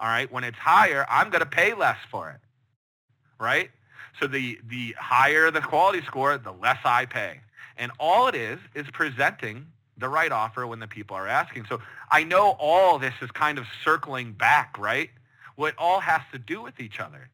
all 0.00 0.08
right, 0.08 0.30
when 0.32 0.42
it's 0.44 0.58
higher, 0.58 1.06
I'm 1.08 1.30
going 1.30 1.40
to 1.40 1.46
pay 1.48 1.74
less 1.74 1.98
for 2.10 2.30
it, 2.30 2.40
right? 3.38 3.70
So 4.20 4.26
the, 4.26 4.58
the 4.68 4.94
higher 4.98 5.50
the 5.50 5.60
quality 5.60 6.02
score, 6.02 6.36
the 6.38 6.52
less 6.52 6.78
I 6.84 7.06
pay. 7.06 7.40
And 7.76 7.90
all 7.98 8.28
it 8.28 8.34
is 8.34 8.58
is 8.74 8.86
presenting 8.92 9.66
the 9.98 10.08
right 10.08 10.32
offer 10.32 10.66
when 10.66 10.80
the 10.80 10.86
people 10.86 11.16
are 11.16 11.28
asking. 11.28 11.66
So 11.68 11.80
I 12.10 12.24
know 12.24 12.56
all 12.58 12.98
this 12.98 13.14
is 13.20 13.30
kind 13.30 13.58
of 13.58 13.66
circling 13.82 14.32
back, 14.32 14.78
right? 14.78 15.10
Well, 15.56 15.68
it 15.68 15.74
all 15.78 16.00
has 16.00 16.20
to 16.32 16.38
do 16.38 16.62
with 16.62 16.80
each 16.80 17.00
other. 17.00 17.28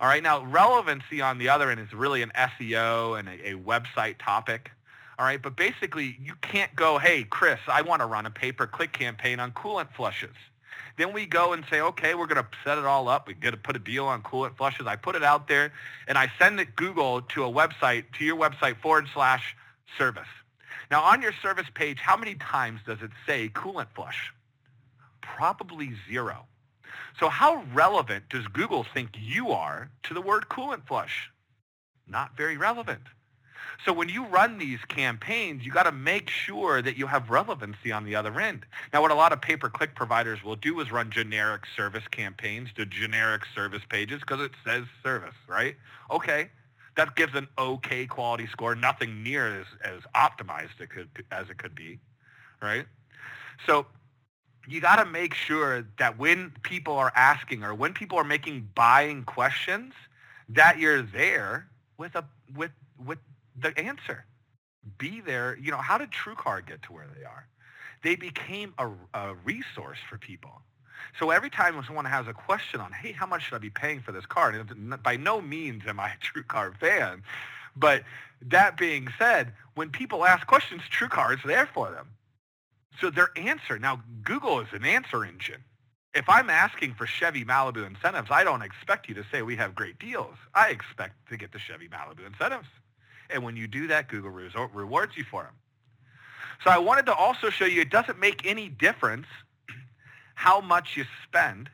All 0.00 0.08
right. 0.08 0.22
Now, 0.22 0.42
relevancy 0.44 1.20
on 1.20 1.36
the 1.38 1.50
other 1.50 1.70
end 1.70 1.80
is 1.80 1.92
really 1.92 2.22
an 2.22 2.32
SEO 2.34 3.18
and 3.18 3.28
a, 3.28 3.50
a 3.50 3.54
website 3.54 4.16
topic. 4.18 4.70
All 5.18 5.26
right. 5.26 5.40
But 5.40 5.56
basically, 5.56 6.16
you 6.22 6.34
can't 6.40 6.74
go, 6.74 6.96
hey, 6.96 7.24
Chris, 7.24 7.60
I 7.68 7.82
want 7.82 8.00
to 8.00 8.06
run 8.06 8.24
a 8.24 8.30
pay-per-click 8.30 8.92
campaign 8.92 9.40
on 9.40 9.52
coolant 9.52 9.92
flushes. 9.92 10.34
Then 10.96 11.12
we 11.12 11.26
go 11.26 11.52
and 11.52 11.64
say, 11.70 11.80
okay, 11.80 12.14
we're 12.14 12.26
going 12.26 12.42
to 12.42 12.48
set 12.64 12.78
it 12.78 12.84
all 12.84 13.08
up. 13.08 13.26
We're 13.26 13.34
going 13.34 13.54
to 13.54 13.60
put 13.60 13.76
a 13.76 13.78
deal 13.78 14.06
on 14.06 14.22
coolant 14.22 14.56
flushes. 14.56 14.86
I 14.86 14.96
put 14.96 15.16
it 15.16 15.22
out 15.22 15.48
there, 15.48 15.72
and 16.06 16.18
I 16.18 16.30
send 16.38 16.60
it 16.60 16.76
Google 16.76 17.22
to 17.22 17.44
a 17.44 17.50
website, 17.50 18.04
to 18.18 18.24
your 18.24 18.36
website 18.36 18.80
forward 18.80 19.06
slash 19.12 19.56
service. 19.96 20.28
Now 20.90 21.02
on 21.02 21.22
your 21.22 21.32
service 21.42 21.66
page, 21.72 21.98
how 21.98 22.16
many 22.16 22.34
times 22.34 22.80
does 22.86 23.00
it 23.02 23.10
say 23.26 23.48
coolant 23.48 23.88
flush? 23.94 24.32
Probably 25.20 25.92
zero. 26.08 26.46
So 27.18 27.28
how 27.28 27.62
relevant 27.72 28.28
does 28.28 28.46
Google 28.48 28.84
think 28.94 29.10
you 29.18 29.50
are 29.50 29.90
to 30.04 30.14
the 30.14 30.20
word 30.20 30.46
coolant 30.48 30.86
flush? 30.86 31.30
Not 32.08 32.36
very 32.36 32.56
relevant. 32.56 33.02
So 33.84 33.92
when 33.92 34.08
you 34.08 34.26
run 34.26 34.58
these 34.58 34.80
campaigns, 34.88 35.64
you 35.64 35.72
got 35.72 35.84
to 35.84 35.92
make 35.92 36.28
sure 36.28 36.82
that 36.82 36.98
you 36.98 37.06
have 37.06 37.30
relevancy 37.30 37.92
on 37.92 38.04
the 38.04 38.14
other 38.14 38.38
end. 38.38 38.66
Now, 38.92 39.00
what 39.00 39.10
a 39.10 39.14
lot 39.14 39.32
of 39.32 39.40
pay-per-click 39.40 39.94
providers 39.94 40.44
will 40.44 40.56
do 40.56 40.80
is 40.80 40.92
run 40.92 41.10
generic 41.10 41.62
service 41.76 42.06
campaigns 42.10 42.72
to 42.74 42.84
generic 42.84 43.42
service 43.54 43.82
pages 43.88 44.20
because 44.20 44.40
it 44.40 44.52
says 44.66 44.84
service, 45.02 45.34
right? 45.48 45.76
Okay, 46.10 46.50
that 46.96 47.16
gives 47.16 47.34
an 47.34 47.48
okay 47.58 48.06
quality 48.06 48.46
score, 48.48 48.74
nothing 48.74 49.22
near 49.22 49.60
as, 49.60 49.66
as 49.82 50.00
optimized 50.14 50.80
it 50.80 50.90
could, 50.90 51.08
as 51.30 51.48
it 51.48 51.56
could 51.56 51.74
be, 51.74 51.98
right? 52.60 52.84
So 53.66 53.86
you 54.68 54.80
got 54.80 55.02
to 55.02 55.10
make 55.10 55.32
sure 55.32 55.86
that 55.98 56.18
when 56.18 56.52
people 56.62 56.94
are 56.94 57.12
asking 57.16 57.64
or 57.64 57.74
when 57.74 57.94
people 57.94 58.18
are 58.18 58.24
making 58.24 58.68
buying 58.74 59.24
questions, 59.24 59.94
that 60.50 60.78
you're 60.78 61.02
there 61.02 61.68
with 61.96 62.14
a 62.14 62.24
with 62.54 62.72
with 63.04 63.18
the 63.58 63.76
answer. 63.78 64.24
Be 64.98 65.20
there. 65.20 65.58
You 65.60 65.70
know, 65.70 65.78
how 65.78 65.98
did 65.98 66.10
TrueCar 66.10 66.66
get 66.66 66.82
to 66.82 66.92
where 66.92 67.06
they 67.16 67.24
are? 67.24 67.46
They 68.02 68.16
became 68.16 68.74
a, 68.78 68.90
a 69.14 69.34
resource 69.44 69.98
for 70.08 70.16
people. 70.18 70.62
So 71.18 71.30
every 71.30 71.50
time 71.50 71.82
someone 71.86 72.04
has 72.04 72.28
a 72.28 72.32
question 72.32 72.80
on, 72.80 72.92
hey, 72.92 73.12
how 73.12 73.26
much 73.26 73.44
should 73.44 73.54
I 73.54 73.58
be 73.58 73.70
paying 73.70 74.00
for 74.00 74.12
this 74.12 74.26
car? 74.26 74.50
And 74.50 75.02
by 75.02 75.16
no 75.16 75.40
means 75.40 75.82
am 75.86 76.00
I 76.00 76.10
a 76.10 76.16
TrueCar 76.38 76.78
fan. 76.78 77.22
But 77.76 78.04
that 78.42 78.76
being 78.76 79.08
said, 79.18 79.52
when 79.74 79.90
people 79.90 80.24
ask 80.24 80.46
questions, 80.46 80.82
TrueCar 80.90 81.34
is 81.34 81.40
there 81.44 81.68
for 81.72 81.90
them. 81.90 82.08
So 83.00 83.10
their 83.10 83.30
answer, 83.36 83.78
now 83.78 84.02
Google 84.22 84.60
is 84.60 84.68
an 84.72 84.84
answer 84.84 85.24
engine. 85.24 85.64
If 86.12 86.28
I'm 86.28 86.50
asking 86.50 86.94
for 86.94 87.06
Chevy 87.06 87.44
Malibu 87.44 87.86
incentives, 87.86 88.30
I 88.30 88.42
don't 88.42 88.62
expect 88.62 89.08
you 89.08 89.14
to 89.14 89.24
say 89.30 89.42
we 89.42 89.56
have 89.56 89.74
great 89.76 89.98
deals. 89.98 90.34
I 90.54 90.70
expect 90.70 91.28
to 91.28 91.36
get 91.36 91.52
the 91.52 91.58
Chevy 91.58 91.88
Malibu 91.88 92.26
incentives. 92.26 92.66
And 93.32 93.42
when 93.42 93.56
you 93.56 93.66
do 93.66 93.86
that, 93.88 94.08
Google 94.08 94.30
rewards 94.30 95.16
you 95.16 95.24
for 95.24 95.42
them. 95.42 95.54
So 96.64 96.70
I 96.70 96.78
wanted 96.78 97.06
to 97.06 97.14
also 97.14 97.48
show 97.50 97.64
you 97.64 97.80
it 97.80 97.90
doesn't 97.90 98.18
make 98.18 98.44
any 98.44 98.68
difference 98.68 99.26
how 100.34 100.60
much 100.60 100.96
you 100.96 101.04
spend 101.26 101.70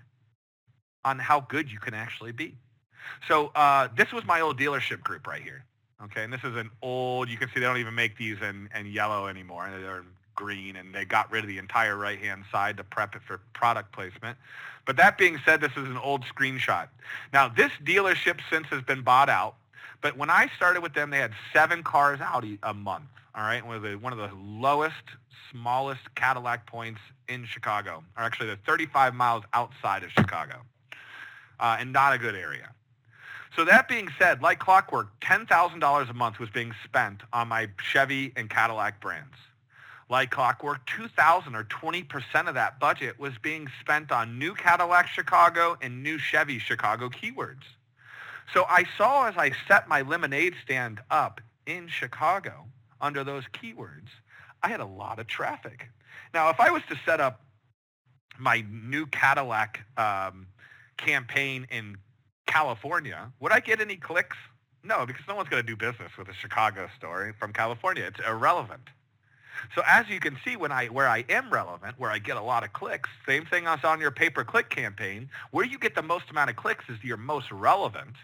on 1.04 1.18
how 1.18 1.40
good 1.40 1.70
you 1.70 1.78
can 1.78 1.94
actually 1.94 2.32
be. 2.32 2.54
So 3.28 3.52
uh, 3.54 3.88
this 3.96 4.12
was 4.12 4.24
my 4.24 4.40
old 4.40 4.58
dealership 4.58 5.00
group 5.00 5.26
right 5.26 5.42
here. 5.42 5.64
Okay, 6.04 6.24
and 6.24 6.32
this 6.32 6.44
is 6.44 6.56
an 6.56 6.70
old, 6.82 7.30
you 7.30 7.38
can 7.38 7.48
see 7.48 7.60
they 7.60 7.66
don't 7.66 7.78
even 7.78 7.94
make 7.94 8.18
these 8.18 8.36
in, 8.42 8.68
in 8.78 8.86
yellow 8.86 9.28
anymore. 9.28 9.70
They're 9.80 10.04
green, 10.34 10.76
and 10.76 10.94
they 10.94 11.06
got 11.06 11.32
rid 11.32 11.42
of 11.42 11.48
the 11.48 11.56
entire 11.56 11.96
right-hand 11.96 12.44
side 12.52 12.76
to 12.76 12.84
prep 12.84 13.16
it 13.16 13.22
for 13.26 13.40
product 13.54 13.92
placement. 13.92 14.36
But 14.84 14.96
that 14.98 15.16
being 15.16 15.40
said, 15.44 15.60
this 15.60 15.72
is 15.72 15.88
an 15.88 15.96
old 15.96 16.24
screenshot. 16.24 16.88
Now, 17.32 17.48
this 17.48 17.72
dealership 17.82 18.40
since 18.50 18.66
has 18.68 18.82
been 18.82 19.02
bought 19.02 19.30
out, 19.30 19.56
but 20.06 20.16
when 20.16 20.30
I 20.30 20.48
started 20.54 20.84
with 20.84 20.94
them, 20.94 21.10
they 21.10 21.18
had 21.18 21.32
seven 21.52 21.82
cars 21.82 22.20
out 22.20 22.44
a 22.62 22.72
month, 22.72 23.06
all 23.34 23.42
right? 23.42 23.66
One 23.66 23.74
of 23.74 23.82
the, 23.82 23.96
one 23.96 24.12
of 24.12 24.20
the 24.20 24.30
lowest, 24.40 24.94
smallest 25.50 26.14
Cadillac 26.14 26.64
points 26.64 27.00
in 27.28 27.44
Chicago, 27.44 28.04
or 28.16 28.22
actually 28.22 28.46
they're 28.46 28.60
35 28.64 29.16
miles 29.16 29.42
outside 29.52 30.04
of 30.04 30.12
Chicago, 30.12 30.60
uh, 31.58 31.78
and 31.80 31.92
not 31.92 32.14
a 32.14 32.18
good 32.18 32.36
area. 32.36 32.70
So 33.56 33.64
that 33.64 33.88
being 33.88 34.08
said, 34.16 34.42
like 34.42 34.60
clockwork, 34.60 35.08
$10,000 35.22 36.08
a 36.08 36.14
month 36.14 36.38
was 36.38 36.50
being 36.50 36.72
spent 36.84 37.22
on 37.32 37.48
my 37.48 37.68
Chevy 37.82 38.32
and 38.36 38.48
Cadillac 38.48 39.00
brands. 39.00 39.34
Like 40.08 40.30
clockwork, 40.30 40.86
2000 40.86 41.56
or 41.56 41.64
20% 41.64 42.46
of 42.46 42.54
that 42.54 42.78
budget 42.78 43.18
was 43.18 43.32
being 43.42 43.66
spent 43.80 44.12
on 44.12 44.38
new 44.38 44.54
Cadillac 44.54 45.08
Chicago 45.08 45.76
and 45.82 46.04
new 46.04 46.16
Chevy 46.16 46.60
Chicago 46.60 47.08
keywords. 47.08 47.64
So 48.52 48.64
I 48.68 48.84
saw 48.96 49.26
as 49.26 49.36
I 49.36 49.52
set 49.68 49.88
my 49.88 50.02
lemonade 50.02 50.54
stand 50.62 51.00
up 51.10 51.40
in 51.66 51.88
Chicago 51.88 52.66
under 53.00 53.24
those 53.24 53.44
keywords, 53.52 54.08
I 54.62 54.68
had 54.68 54.80
a 54.80 54.86
lot 54.86 55.18
of 55.18 55.26
traffic. 55.26 55.88
Now, 56.32 56.50
if 56.50 56.60
I 56.60 56.70
was 56.70 56.82
to 56.88 56.96
set 57.04 57.20
up 57.20 57.40
my 58.38 58.64
new 58.70 59.06
Cadillac 59.06 59.84
um, 59.96 60.46
campaign 60.96 61.66
in 61.70 61.96
California, 62.46 63.32
would 63.40 63.52
I 63.52 63.60
get 63.60 63.80
any 63.80 63.96
clicks? 63.96 64.36
No, 64.84 65.04
because 65.04 65.22
no 65.28 65.34
one's 65.34 65.48
going 65.48 65.62
to 65.62 65.66
do 65.66 65.76
business 65.76 66.12
with 66.16 66.28
a 66.28 66.34
Chicago 66.34 66.88
story 66.96 67.32
from 67.38 67.52
California. 67.52 68.04
It's 68.04 68.20
irrelevant. 68.26 68.88
So 69.74 69.82
as 69.86 70.08
you 70.08 70.20
can 70.20 70.38
see, 70.44 70.56
when 70.56 70.70
I 70.70 70.86
where 70.86 71.08
I 71.08 71.24
am 71.28 71.50
relevant, 71.50 71.98
where 71.98 72.10
I 72.10 72.18
get 72.18 72.36
a 72.36 72.42
lot 72.42 72.62
of 72.62 72.72
clicks, 72.72 73.08
same 73.26 73.46
thing 73.46 73.66
as 73.66 73.82
on 73.84 74.00
your 74.00 74.10
pay-per-click 74.10 74.68
campaign, 74.70 75.28
where 75.50 75.64
you 75.64 75.78
get 75.78 75.94
the 75.94 76.02
most 76.02 76.30
amount 76.30 76.50
of 76.50 76.56
clicks 76.56 76.84
is 76.88 77.02
your 77.02 77.16
most 77.16 77.50
relevant, 77.50 78.14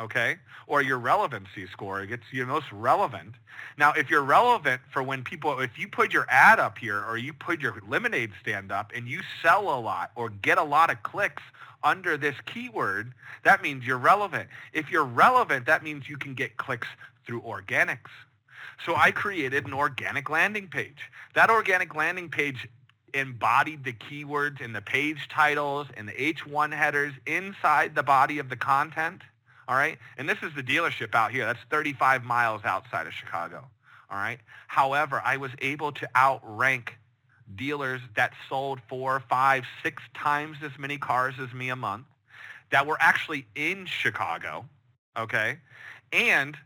okay? 0.00 0.36
Or 0.66 0.82
your 0.82 0.98
relevancy 0.98 1.66
score 1.70 2.00
It 2.00 2.08
gets 2.08 2.22
your 2.32 2.46
most 2.46 2.70
relevant. 2.72 3.34
Now, 3.76 3.92
if 3.92 4.10
you're 4.10 4.24
relevant 4.24 4.80
for 4.92 5.02
when 5.02 5.22
people, 5.22 5.60
if 5.60 5.78
you 5.78 5.88
put 5.88 6.12
your 6.12 6.26
ad 6.28 6.58
up 6.58 6.78
here 6.78 7.04
or 7.04 7.18
you 7.18 7.32
put 7.32 7.60
your 7.60 7.80
lemonade 7.86 8.32
stand 8.40 8.72
up 8.72 8.92
and 8.94 9.06
you 9.06 9.20
sell 9.42 9.62
a 9.62 9.78
lot 9.80 10.10
or 10.16 10.30
get 10.30 10.58
a 10.58 10.64
lot 10.64 10.90
of 10.90 11.02
clicks 11.02 11.42
under 11.82 12.16
this 12.16 12.36
keyword, 12.46 13.12
that 13.44 13.62
means 13.62 13.84
you're 13.84 13.98
relevant. 13.98 14.48
If 14.72 14.90
you're 14.90 15.04
relevant, 15.04 15.66
that 15.66 15.82
means 15.82 16.08
you 16.08 16.16
can 16.16 16.34
get 16.34 16.56
clicks 16.56 16.88
through 17.26 17.42
organics. 17.42 18.10
So 18.84 18.96
I 18.96 19.10
created 19.10 19.66
an 19.66 19.74
organic 19.74 20.30
landing 20.30 20.68
page. 20.68 21.10
That 21.34 21.50
organic 21.50 21.94
landing 21.94 22.28
page 22.28 22.66
embodied 23.14 23.84
the 23.84 23.92
keywords 23.92 24.60
in 24.60 24.72
the 24.72 24.80
page 24.80 25.28
titles 25.28 25.88
and 25.96 26.08
the 26.08 26.12
H1 26.12 26.72
headers 26.72 27.12
inside 27.26 27.94
the 27.94 28.02
body 28.02 28.38
of 28.38 28.48
the 28.48 28.56
content. 28.56 29.22
All 29.70 29.76
right. 29.76 29.98
And 30.18 30.28
this 30.28 30.38
is 30.42 30.52
the 30.56 30.64
dealership 30.64 31.14
out 31.14 31.30
here. 31.30 31.46
That's 31.46 31.60
35 31.70 32.24
miles 32.24 32.64
outside 32.64 33.06
of 33.06 33.12
Chicago. 33.12 33.64
All 34.10 34.18
right. 34.18 34.40
However, 34.66 35.22
I 35.24 35.36
was 35.36 35.52
able 35.60 35.92
to 35.92 36.08
outrank 36.16 36.96
dealers 37.54 38.00
that 38.16 38.32
sold 38.48 38.80
four, 38.88 39.22
five, 39.28 39.62
six 39.84 40.02
times 40.12 40.56
as 40.64 40.72
many 40.76 40.98
cars 40.98 41.36
as 41.40 41.54
me 41.54 41.68
a 41.68 41.76
month 41.76 42.06
that 42.72 42.84
were 42.84 42.96
actually 42.98 43.46
in 43.54 43.86
Chicago. 43.86 44.64
Okay. 45.16 45.58
And 46.12 46.56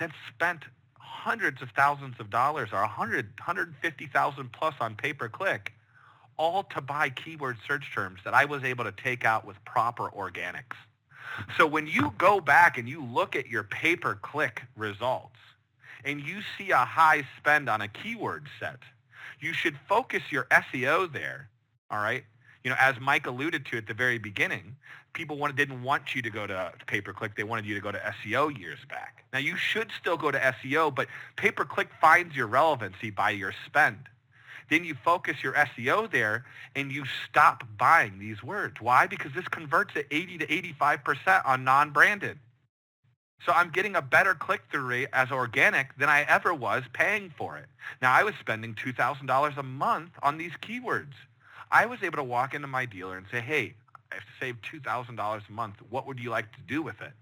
that 0.00 0.10
spent 0.34 0.64
hundreds 0.98 1.62
of 1.62 1.70
thousands 1.76 2.18
of 2.18 2.28
dollars 2.28 2.70
or 2.72 2.80
100, 2.80 3.26
150,000 3.38 4.52
plus 4.52 4.74
on 4.80 4.96
pay-per-click, 4.96 5.72
all 6.38 6.64
to 6.64 6.80
buy 6.80 7.08
keyword 7.08 7.58
search 7.68 7.94
terms 7.94 8.18
that 8.24 8.34
I 8.34 8.46
was 8.46 8.64
able 8.64 8.82
to 8.82 8.92
take 8.92 9.24
out 9.24 9.46
with 9.46 9.64
proper 9.64 10.10
organics. 10.10 10.74
So 11.56 11.66
when 11.66 11.86
you 11.86 12.12
go 12.18 12.40
back 12.40 12.78
and 12.78 12.88
you 12.88 13.04
look 13.04 13.36
at 13.36 13.48
your 13.48 13.62
pay-per-click 13.64 14.62
results 14.76 15.36
and 16.04 16.20
you 16.20 16.40
see 16.58 16.70
a 16.70 16.84
high 16.84 17.26
spend 17.38 17.68
on 17.68 17.80
a 17.80 17.88
keyword 17.88 18.48
set, 18.58 18.78
you 19.40 19.52
should 19.52 19.76
focus 19.88 20.22
your 20.30 20.46
SEO 20.50 21.12
there, 21.12 21.48
all 21.90 22.02
right? 22.02 22.24
You 22.64 22.70
know, 22.70 22.76
as 22.78 23.00
Mike 23.00 23.26
alluded 23.26 23.66
to 23.66 23.76
at 23.78 23.86
the 23.86 23.94
very 23.94 24.18
beginning, 24.18 24.76
people 25.14 25.36
wanted, 25.36 25.56
didn't 25.56 25.82
want 25.82 26.14
you 26.14 26.22
to 26.22 26.30
go 26.30 26.46
to 26.46 26.72
pay-per-click. 26.86 27.36
They 27.36 27.42
wanted 27.44 27.66
you 27.66 27.74
to 27.74 27.80
go 27.80 27.90
to 27.90 27.98
SEO 27.98 28.56
years 28.56 28.78
back. 28.88 29.24
Now, 29.32 29.40
you 29.40 29.56
should 29.56 29.90
still 30.00 30.16
go 30.16 30.30
to 30.30 30.38
SEO, 30.38 30.94
but 30.94 31.08
pay-per-click 31.36 31.88
finds 32.00 32.36
your 32.36 32.46
relevancy 32.46 33.10
by 33.10 33.30
your 33.30 33.52
spend. 33.66 33.98
Then 34.72 34.84
you 34.86 34.94
focus 34.94 35.42
your 35.42 35.52
SEO 35.52 36.10
there 36.10 36.46
and 36.74 36.90
you 36.90 37.04
stop 37.28 37.62
buying 37.76 38.18
these 38.18 38.42
words. 38.42 38.80
Why? 38.80 39.06
Because 39.06 39.30
this 39.34 39.46
converts 39.46 39.94
at 39.96 40.06
80 40.10 40.38
to 40.38 40.46
85% 40.46 41.46
on 41.46 41.62
non-branded. 41.62 42.38
So 43.44 43.52
I'm 43.52 43.68
getting 43.68 43.96
a 43.96 44.00
better 44.00 44.32
click-through 44.32 44.86
rate 44.86 45.08
as 45.12 45.30
organic 45.30 45.94
than 45.98 46.08
I 46.08 46.22
ever 46.22 46.54
was 46.54 46.84
paying 46.94 47.34
for 47.36 47.58
it. 47.58 47.66
Now, 48.00 48.14
I 48.14 48.22
was 48.22 48.34
spending 48.40 48.74
$2,000 48.74 49.58
a 49.58 49.62
month 49.62 50.12
on 50.22 50.38
these 50.38 50.52
keywords. 50.62 51.12
I 51.70 51.84
was 51.84 52.02
able 52.02 52.16
to 52.16 52.24
walk 52.24 52.54
into 52.54 52.66
my 52.66 52.86
dealer 52.86 53.18
and 53.18 53.26
say, 53.30 53.42
hey, 53.42 53.74
I've 54.10 54.24
saved 54.40 54.64
$2,000 54.72 55.42
a 55.46 55.52
month. 55.52 55.74
What 55.90 56.06
would 56.06 56.18
you 56.18 56.30
like 56.30 56.50
to 56.52 56.60
do 56.66 56.80
with 56.80 56.98
it? 57.02 57.12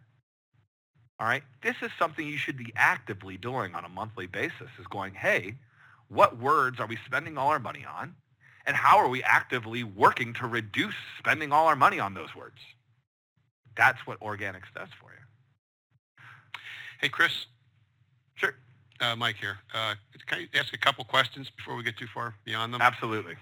All 1.18 1.26
right. 1.26 1.42
This 1.64 1.74
is 1.82 1.90
something 1.98 2.24
you 2.24 2.38
should 2.38 2.56
be 2.56 2.72
actively 2.76 3.36
doing 3.36 3.74
on 3.74 3.84
a 3.84 3.88
monthly 3.88 4.28
basis 4.28 4.68
is 4.78 4.86
going, 4.86 5.14
hey, 5.14 5.56
what 6.11 6.38
words 6.38 6.81
are 6.81 6.87
we 6.87 6.99
spending 7.07 7.38
all 7.38 7.49
our 7.49 7.59
money 7.59 7.87
on? 7.88 8.14
And 8.66 8.77
how 8.77 8.99
are 8.99 9.09
we 9.09 9.23
actively 9.23 9.85
working 9.85 10.35
to 10.35 10.46
reduce 10.46 10.94
spending 11.18 11.53
all 11.53 11.66
our 11.66 11.77
money 11.77 11.99
on 11.99 12.14
those 12.14 12.35
words? 12.35 12.59
That's 13.77 13.99
what 14.07 14.20
organics 14.20 14.68
does 14.75 14.88
for 15.01 15.11
you. 15.11 16.23
Hey, 17.01 17.09
Chris. 17.09 17.46
Sure. 18.35 18.55
Uh, 19.01 19.16
Mike 19.16 19.37
here. 19.37 19.59
Uh, 19.73 19.94
can 20.27 20.46
I 20.55 20.59
ask 20.59 20.75
a 20.75 20.79
couple 20.79 21.05
questions 21.05 21.51
before 21.57 21.77
we 21.77 21.83
get 21.83 21.96
too 21.96 22.09
far 22.12 22.35
beyond 22.44 22.75
them? 22.75 22.83
Absolutely. 22.83 23.35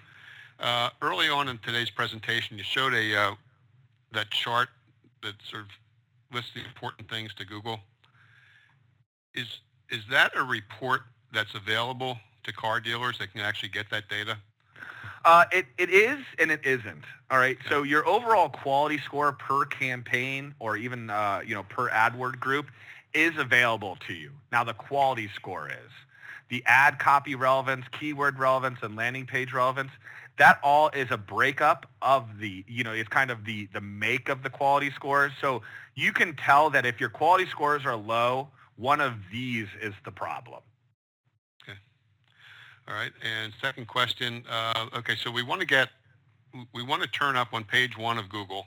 Uh, 0.60 0.90
early 1.02 1.28
on 1.28 1.48
in 1.48 1.58
today's 1.58 1.90
presentation, 1.90 2.56
you 2.58 2.64
showed 2.64 2.94
a 2.94 3.16
uh, 3.16 3.34
that 4.12 4.30
chart 4.30 4.68
that 5.22 5.34
sort 5.48 5.62
of 5.62 5.68
lists 6.32 6.50
the 6.54 6.64
important 6.64 7.08
things 7.08 7.34
to 7.34 7.44
Google. 7.44 7.80
Is 9.34 9.60
is 9.90 10.02
that 10.10 10.36
a 10.36 10.42
report 10.42 11.02
that's 11.32 11.54
available 11.54 12.18
to 12.48 12.52
car 12.52 12.80
dealers 12.80 13.18
that 13.18 13.32
can 13.32 13.40
actually 13.40 13.68
get 13.68 13.88
that 13.90 14.08
data? 14.08 14.36
Uh, 15.24 15.44
it, 15.52 15.66
it 15.78 15.90
is 15.90 16.18
and 16.38 16.50
it 16.50 16.60
isn't. 16.64 17.04
All 17.30 17.38
right. 17.38 17.56
Okay. 17.60 17.68
So 17.68 17.82
your 17.82 18.06
overall 18.06 18.48
quality 18.48 18.98
score 18.98 19.32
per 19.32 19.64
campaign 19.66 20.54
or 20.58 20.76
even 20.76 21.10
uh, 21.10 21.40
you 21.46 21.54
know 21.54 21.62
per 21.64 21.90
AdWord 21.90 22.40
group 22.40 22.66
is 23.14 23.36
available 23.36 23.96
to 24.06 24.14
you. 24.14 24.30
Now 24.50 24.64
the 24.64 24.74
quality 24.74 25.30
score 25.34 25.68
is 25.68 25.92
the 26.48 26.62
ad 26.66 26.98
copy 26.98 27.34
relevance, 27.34 27.84
keyword 27.92 28.38
relevance, 28.38 28.78
and 28.82 28.96
landing 28.96 29.26
page 29.26 29.52
relevance 29.52 29.90
that 30.38 30.58
all 30.62 30.88
is 30.90 31.08
a 31.10 31.16
breakup 31.16 31.86
of 32.00 32.38
the, 32.38 32.64
you 32.66 32.84
know, 32.84 32.92
it's 32.92 33.08
kind 33.08 33.30
of 33.30 33.44
the, 33.44 33.68
the 33.72 33.80
make 33.80 34.28
of 34.28 34.42
the 34.42 34.50
quality 34.50 34.90
scores. 34.92 35.32
So 35.40 35.62
you 35.94 36.12
can 36.12 36.34
tell 36.36 36.70
that 36.70 36.86
if 36.86 37.00
your 37.00 37.10
quality 37.10 37.46
scores 37.46 37.84
are 37.84 37.96
low, 37.96 38.48
one 38.76 39.00
of 39.00 39.14
these 39.32 39.66
is 39.82 39.94
the 40.04 40.12
problem. 40.12 40.60
All 42.88 42.94
right. 42.94 43.12
And 43.22 43.52
second 43.60 43.86
question. 43.86 44.44
Uh, 44.50 44.86
okay. 44.96 45.14
So 45.16 45.30
we 45.30 45.42
want 45.42 45.60
to 45.60 45.66
get, 45.66 45.90
we 46.72 46.82
want 46.82 47.02
to 47.02 47.08
turn 47.08 47.36
up 47.36 47.52
on 47.52 47.64
page 47.64 47.98
one 47.98 48.16
of 48.16 48.28
Google 48.28 48.66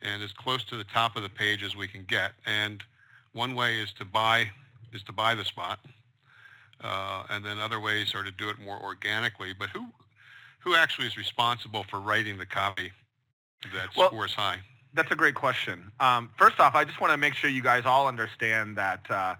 and 0.00 0.22
as 0.22 0.32
close 0.32 0.64
to 0.64 0.76
the 0.76 0.84
top 0.84 1.16
of 1.16 1.22
the 1.22 1.28
page 1.28 1.62
as 1.62 1.76
we 1.76 1.86
can 1.86 2.04
get. 2.04 2.32
And 2.46 2.82
one 3.32 3.54
way 3.54 3.80
is 3.80 3.92
to 3.94 4.04
buy, 4.04 4.50
is 4.92 5.02
to 5.04 5.12
buy 5.12 5.34
the 5.34 5.44
spot. 5.44 5.80
Uh, 6.82 7.24
and 7.30 7.44
then 7.44 7.58
other 7.58 7.80
ways 7.80 8.14
are 8.14 8.24
to 8.24 8.30
do 8.30 8.48
it 8.48 8.56
more 8.64 8.80
organically. 8.82 9.52
But 9.58 9.68
who, 9.70 9.86
who 10.60 10.74
actually 10.74 11.06
is 11.06 11.16
responsible 11.16 11.84
for 11.84 12.00
writing 12.00 12.38
the 12.38 12.46
copy 12.46 12.92
that 13.74 13.94
well, 13.96 14.08
scores 14.08 14.32
high? 14.32 14.58
That's 14.94 15.10
a 15.10 15.16
great 15.16 15.34
question. 15.34 15.90
Um, 16.00 16.30
first 16.38 16.60
off, 16.60 16.74
I 16.74 16.84
just 16.84 17.00
want 17.00 17.12
to 17.12 17.16
make 17.18 17.34
sure 17.34 17.50
you 17.50 17.62
guys 17.62 17.82
all 17.84 18.06
understand 18.08 18.76
that 18.76 19.00
uh, 19.10 19.34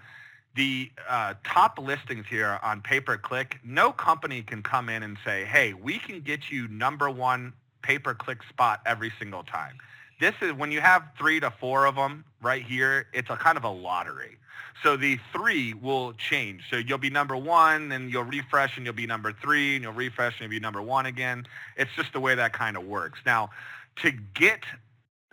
the 0.55 0.91
uh, 1.09 1.35
top 1.45 1.79
listings 1.79 2.27
here 2.29 2.59
on 2.63 2.81
pay-per-click, 2.81 3.59
no 3.65 3.91
company 3.93 4.43
can 4.43 4.63
come 4.63 4.89
in 4.89 5.03
and 5.03 5.17
say, 5.25 5.45
hey, 5.45 5.75
we 5.75 5.99
can 5.99 6.21
get 6.21 6.51
you 6.51 6.69
number 6.69 7.11
one 7.11 7.53
pay-per-click 7.83 8.43
spot 8.49 8.81
every 8.87 9.13
single 9.19 9.43
time. 9.43 9.77
This 10.21 10.35
is 10.41 10.53
when 10.53 10.71
you 10.71 10.81
have 10.81 11.03
three 11.19 11.41
to 11.41 11.51
four 11.51 11.87
of 11.87 11.97
them 11.97 12.25
right 12.41 12.63
here, 12.63 13.07
it's 13.13 13.31
a 13.31 13.37
kind 13.37 13.59
of 13.59 13.65
a 13.65 13.71
lottery. 13.71 14.37
So 14.83 14.97
the 14.97 15.19
three 15.33 15.75
will 15.75 16.13
change. 16.13 16.63
So 16.71 16.77
you'll 16.77 16.99
be 16.99 17.11
number 17.11 17.37
one, 17.37 17.91
and 17.91 18.11
you'll 18.11 18.23
refresh, 18.25 18.77
and 18.77 18.87
you'll 18.87 18.95
be 18.95 19.07
number 19.07 19.33
three, 19.33 19.75
and 19.77 19.83
you'll 19.83 19.93
refresh, 19.93 20.35
and 20.35 20.43
you'll 20.43 20.59
be 20.59 20.61
number 20.61 20.83
one 20.83 21.07
again. 21.07 21.47
It's 21.77 21.91
just 21.97 22.13
the 22.13 22.21
way 22.21 22.35
that 22.35 22.53
kind 22.53 22.77
of 22.77 22.85
works. 22.85 23.19
Now, 23.27 23.51
to 23.97 24.13
get 24.35 24.61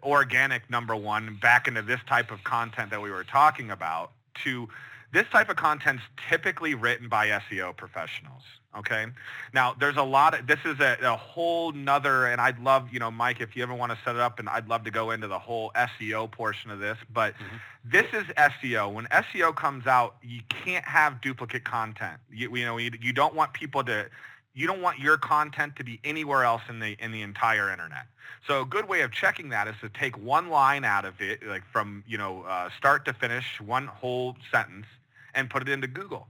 organic 0.04 0.70
number 0.70 0.96
one 0.96 1.38
back 1.42 1.68
into 1.68 1.82
this 1.82 2.00
type 2.08 2.32
of 2.32 2.44
content 2.44 2.90
that 2.92 3.02
we 3.02 3.12
were 3.12 3.24
talking 3.24 3.70
about, 3.70 4.12
to 4.44 4.68
this 5.14 5.28
type 5.28 5.50
of 5.50 5.58
content 5.58 6.00
is 6.00 6.24
typically 6.30 6.74
written 6.74 7.10
by 7.10 7.28
SEO 7.28 7.76
professionals. 7.76 8.44
Okay. 8.78 9.06
Now 9.54 9.76
there's 9.78 9.98
a 9.98 10.04
lot 10.04 10.38
of, 10.38 10.48
this 10.48 10.60
is 10.64 10.80
a, 10.80 10.98
a 11.02 11.18
whole 11.18 11.74
nother, 11.74 12.28
and 12.28 12.40
I'd 12.40 12.60
love, 12.60 12.88
you 12.92 13.00
know, 13.00 13.12
Mike, 13.12 13.42
if 13.42 13.56
you 13.56 13.64
ever 13.64 13.74
want 13.74 13.92
to 13.92 13.98
set 14.06 14.16
it 14.16 14.22
up 14.22 14.40
and 14.40 14.48
I'd 14.48 14.70
love 14.70 14.86
to 14.86 14.92
go 14.92 15.12
into 15.12 15.28
the 15.28 15.40
whole 15.40 15.72
SEO 15.76 16.32
portion 16.32 16.72
of 16.72 16.80
this, 16.80 16.98
but 17.14 17.34
mm-hmm. 17.34 17.58
this 17.84 18.06
is 18.14 18.24
SEO. 18.36 18.94
When 18.94 19.06
SEO 19.08 19.54
comes 19.56 19.88
out, 19.88 20.16
you 20.24 20.42
can't 20.48 20.86
have 20.86 21.20
duplicate 21.20 21.66
content. 21.66 22.18
You, 22.32 22.56
you 22.56 22.66
know, 22.66 22.78
you, 22.78 22.92
you 23.02 23.12
don't 23.12 23.36
want 23.36 23.52
people 23.52 23.84
to, 23.84 24.08
you 24.54 24.68
don't 24.68 24.82
want 24.82 25.00
your 25.00 25.18
content 25.18 25.76
to 25.76 25.84
be 25.84 26.00
anywhere 26.06 26.44
else 26.44 26.62
in 26.70 26.80
the 26.80 26.96
in 27.00 27.12
the 27.12 27.22
entire 27.22 27.72
internet. 27.72 28.06
So 28.48 28.62
a 28.62 28.66
good 28.66 28.88
way 28.88 29.02
of 29.02 29.12
checking 29.12 29.50
that 29.50 29.68
is 29.68 29.76
to 29.82 29.90
take 29.90 30.18
one 30.18 30.50
line 30.50 30.84
out 30.84 31.06
of 31.06 31.22
it, 31.22 31.46
like 31.46 31.64
from 31.72 32.04
you 32.08 32.18
know 32.18 32.44
uh, 32.44 32.70
start 32.78 33.06
to 33.06 33.14
finish, 33.14 33.62
one 33.62 33.88
whole 33.88 34.36
sentence, 34.52 34.88
and 35.34 35.50
put 35.50 35.62
it 35.62 35.70
into 35.70 35.88
Google. 35.88 36.28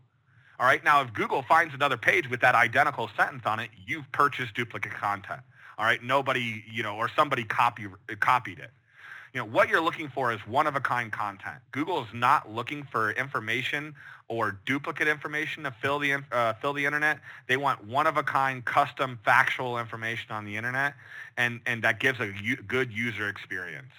All 0.59 0.67
right. 0.67 0.83
Now, 0.83 1.01
if 1.01 1.11
Google 1.13 1.41
finds 1.41 1.73
another 1.73 1.97
page 1.97 2.29
with 2.29 2.41
that 2.41 2.53
identical 2.53 3.09
sentence 3.17 3.43
on 3.45 3.59
it, 3.59 3.69
you've 3.87 4.11
purchased 4.11 4.53
duplicate 4.53 4.93
content. 4.93 5.41
All 5.77 5.85
right. 5.85 6.03
Nobody, 6.03 6.63
you 6.71 6.83
know, 6.83 6.95
or 6.95 7.09
somebody 7.15 7.43
copy, 7.43 7.87
copied 8.19 8.59
it. 8.59 8.69
You 9.33 9.39
know, 9.39 9.47
what 9.47 9.69
you're 9.69 9.81
looking 9.81 10.09
for 10.09 10.33
is 10.33 10.39
one-of-a-kind 10.45 11.13
content. 11.13 11.55
Google 11.71 12.01
is 12.03 12.09
not 12.13 12.51
looking 12.51 12.83
for 12.91 13.11
information 13.11 13.95
or 14.27 14.59
duplicate 14.65 15.07
information 15.07 15.63
to 15.63 15.71
fill 15.71 15.99
the, 15.99 16.17
uh, 16.31 16.53
fill 16.61 16.73
the 16.73 16.85
internet. 16.85 17.19
They 17.47 17.55
want 17.57 17.85
one-of-a-kind, 17.85 18.65
custom, 18.65 19.19
factual 19.23 19.79
information 19.79 20.31
on 20.31 20.43
the 20.45 20.57
internet, 20.57 20.95
and, 21.37 21.61
and 21.65 21.81
that 21.83 21.99
gives 21.99 22.19
a 22.19 22.31
u- 22.41 22.57
good 22.57 22.91
user 22.91 23.29
experience. 23.29 23.93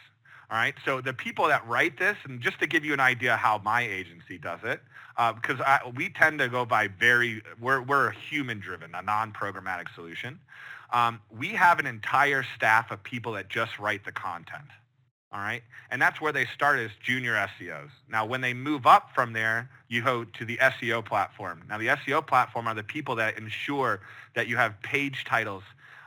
All 0.51 0.59
right. 0.59 0.75
So 0.85 1.01
the 1.01 1.15
people 1.15 1.49
that 1.49 1.67
write 1.67 1.99
this, 1.99 2.19
and 2.25 2.41
just 2.41 2.61
to 2.61 2.67
give 2.67 2.85
you 2.85 2.93
an 2.93 3.01
idea 3.01 3.37
how 3.37 3.59
my 3.65 3.81
agency 3.81 4.37
does 4.37 4.61
it, 4.65 4.83
because 5.17 5.61
I, 5.61 5.81
we 5.95 6.09
tend 6.09 6.39
to 6.39 6.49
go 6.49 6.65
by 6.65 6.89
very, 6.89 7.43
we're, 7.61 7.83
we're 7.83 8.09
a 8.09 8.15
human-driven, 8.15 8.95
a 8.95 9.03
non-programmatic 9.03 9.95
solution. 9.95 10.39
Um, 10.93 11.21
we 11.37 11.49
have 11.49 11.79
an 11.79 11.87
entire 11.87 12.45
staff 12.57 12.91
of 12.91 13.03
people 13.03 13.33
that 13.33 13.49
just 13.49 13.79
write 13.79 14.05
the 14.05 14.13
content. 14.13 14.69
All 15.33 15.41
right. 15.41 15.63
And 15.91 16.01
that's 16.01 16.21
where 16.21 16.33
they 16.33 16.45
start 16.45 16.79
as 16.79 16.91
junior 17.03 17.33
SEOs. 17.35 17.89
Now, 18.11 18.27
when 18.27 18.43
they 18.43 18.53
move 18.53 18.87
up 18.87 19.11
from 19.15 19.33
there, 19.33 19.71
you 19.89 20.03
go 20.03 20.25
to 20.25 20.45
the 20.45 20.59
SEO 20.59 21.03
platform. 21.05 21.63
Now, 21.69 21.79
the 21.79 21.87
SEO 21.87 22.27
platform 22.27 22.69
are 22.69 22.75
the 22.75 22.83
people 22.83 23.15
that 23.17 23.39
ensure 23.39 24.01
that 24.35 24.47
you 24.47 24.59
have 24.59 24.81
page 24.83 25.25
titles, 25.25 25.63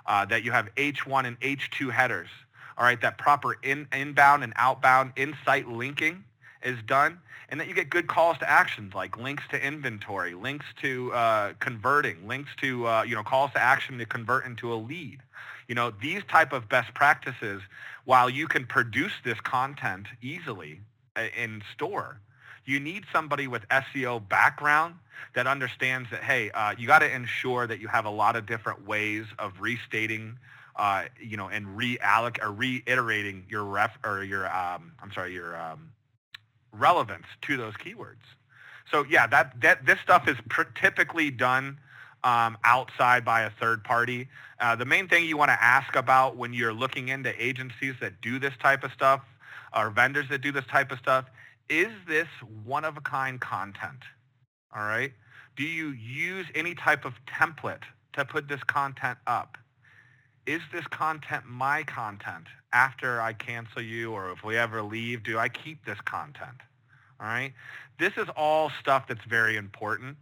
uh, 0.05 0.25
that 0.25 0.43
you 0.43 0.51
have 0.51 0.69
H1 0.75 1.25
and 1.25 1.39
H2 1.39 1.91
headers, 1.91 2.29
all 2.77 2.85
right, 2.85 2.99
that 3.01 3.17
proper 3.17 3.55
in, 3.63 3.87
inbound 3.93 4.43
and 4.43 4.53
outbound 4.57 5.13
in-site 5.15 5.67
linking 5.67 6.23
is 6.61 6.77
done, 6.85 7.19
and 7.49 7.59
that 7.59 7.67
you 7.67 7.73
get 7.73 7.89
good 7.89 8.07
calls 8.07 8.37
to 8.39 8.49
actions 8.49 8.93
like 8.93 9.17
links 9.17 9.43
to 9.51 9.65
inventory, 9.65 10.33
links 10.33 10.65
to 10.81 11.13
uh, 11.13 11.53
converting, 11.59 12.27
links 12.27 12.51
to 12.61 12.87
uh, 12.87 13.03
you 13.03 13.15
know 13.15 13.23
calls 13.23 13.51
to 13.51 13.61
action 13.61 13.97
to 13.97 14.05
convert 14.05 14.45
into 14.45 14.73
a 14.73 14.75
lead. 14.75 15.19
You 15.67 15.75
know 15.75 15.91
these 16.01 16.23
type 16.29 16.53
of 16.53 16.69
best 16.69 16.93
practices, 16.93 17.61
while 18.05 18.29
you 18.29 18.47
can 18.47 18.65
produce 18.65 19.13
this 19.23 19.39
content 19.41 20.07
easily 20.21 20.79
uh, 21.15 21.25
in 21.37 21.61
store, 21.73 22.19
you 22.65 22.79
need 22.79 23.03
somebody 23.11 23.47
with 23.47 23.67
SEO 23.69 24.27
background 24.27 24.95
that 25.33 25.47
understands 25.47 26.09
that 26.11 26.23
hey, 26.23 26.51
uh, 26.51 26.75
you 26.77 26.87
got 26.87 26.99
to 26.99 27.13
ensure 27.13 27.67
that 27.67 27.79
you 27.79 27.87
have 27.87 28.05
a 28.05 28.09
lot 28.09 28.35
of 28.35 28.45
different 28.45 28.87
ways 28.87 29.25
of 29.39 29.53
restating 29.59 30.37
uh, 30.75 31.03
you 31.21 31.37
know, 31.37 31.47
and 31.47 31.67
realloc 31.77 32.43
or 32.43 32.51
reiterating 32.51 33.45
your 33.49 33.63
ref 33.63 33.97
or 34.03 34.23
your 34.23 34.45
um, 34.53 34.91
I'm 35.01 35.11
sorry, 35.13 35.33
your 35.33 35.55
um, 35.59 35.91
relevance 36.79 37.25
to 37.43 37.57
those 37.57 37.73
keywords. 37.75 38.23
So 38.91 39.05
yeah, 39.09 39.27
that 39.27 39.59
that 39.61 39.85
this 39.85 39.99
stuff 39.99 40.27
is 40.27 40.37
pr- 40.49 40.63
typically 40.79 41.31
done 41.31 41.79
um, 42.23 42.57
outside 42.63 43.23
by 43.23 43.41
a 43.41 43.49
third 43.49 43.83
party. 43.83 44.27
Uh, 44.59 44.75
the 44.75 44.85
main 44.85 45.07
thing 45.07 45.25
you 45.25 45.37
want 45.37 45.49
to 45.49 45.63
ask 45.63 45.95
about 45.95 46.37
when 46.37 46.53
you're 46.53 46.73
looking 46.73 47.09
into 47.09 47.31
agencies 47.41 47.95
that 48.01 48.21
do 48.21 48.39
this 48.39 48.53
type 48.61 48.83
of 48.83 48.91
stuff 48.91 49.21
or 49.75 49.89
vendors 49.89 50.27
that 50.29 50.41
do 50.41 50.51
this 50.51 50.65
type 50.65 50.91
of 50.91 50.99
stuff, 50.99 51.25
is 51.69 51.91
this 52.07 52.27
one-of-a-kind 52.63 53.41
content? 53.41 54.03
All 54.75 54.83
right. 54.83 55.11
Do 55.55 55.63
you 55.63 55.89
use 55.89 56.45
any 56.55 56.75
type 56.75 57.05
of 57.05 57.13
template 57.27 57.83
to 58.13 58.25
put 58.25 58.47
this 58.47 58.63
content 58.63 59.17
up? 59.27 59.57
Is 60.45 60.61
this 60.71 60.85
content 60.87 61.43
my 61.47 61.83
content 61.83 62.45
after 62.73 63.21
I 63.21 63.33
cancel 63.33 63.81
you 63.81 64.11
or 64.11 64.31
if 64.31 64.43
we 64.43 64.57
ever 64.57 64.81
leave, 64.83 65.23
do 65.23 65.39
I 65.39 65.49
keep 65.49 65.85
this 65.85 65.99
content? 66.01 66.61
All 67.19 67.27
right. 67.27 67.53
This 67.99 68.13
is 68.17 68.27
all 68.35 68.71
stuff 68.79 69.07
that's 69.07 69.23
very 69.25 69.55
important. 69.55 70.17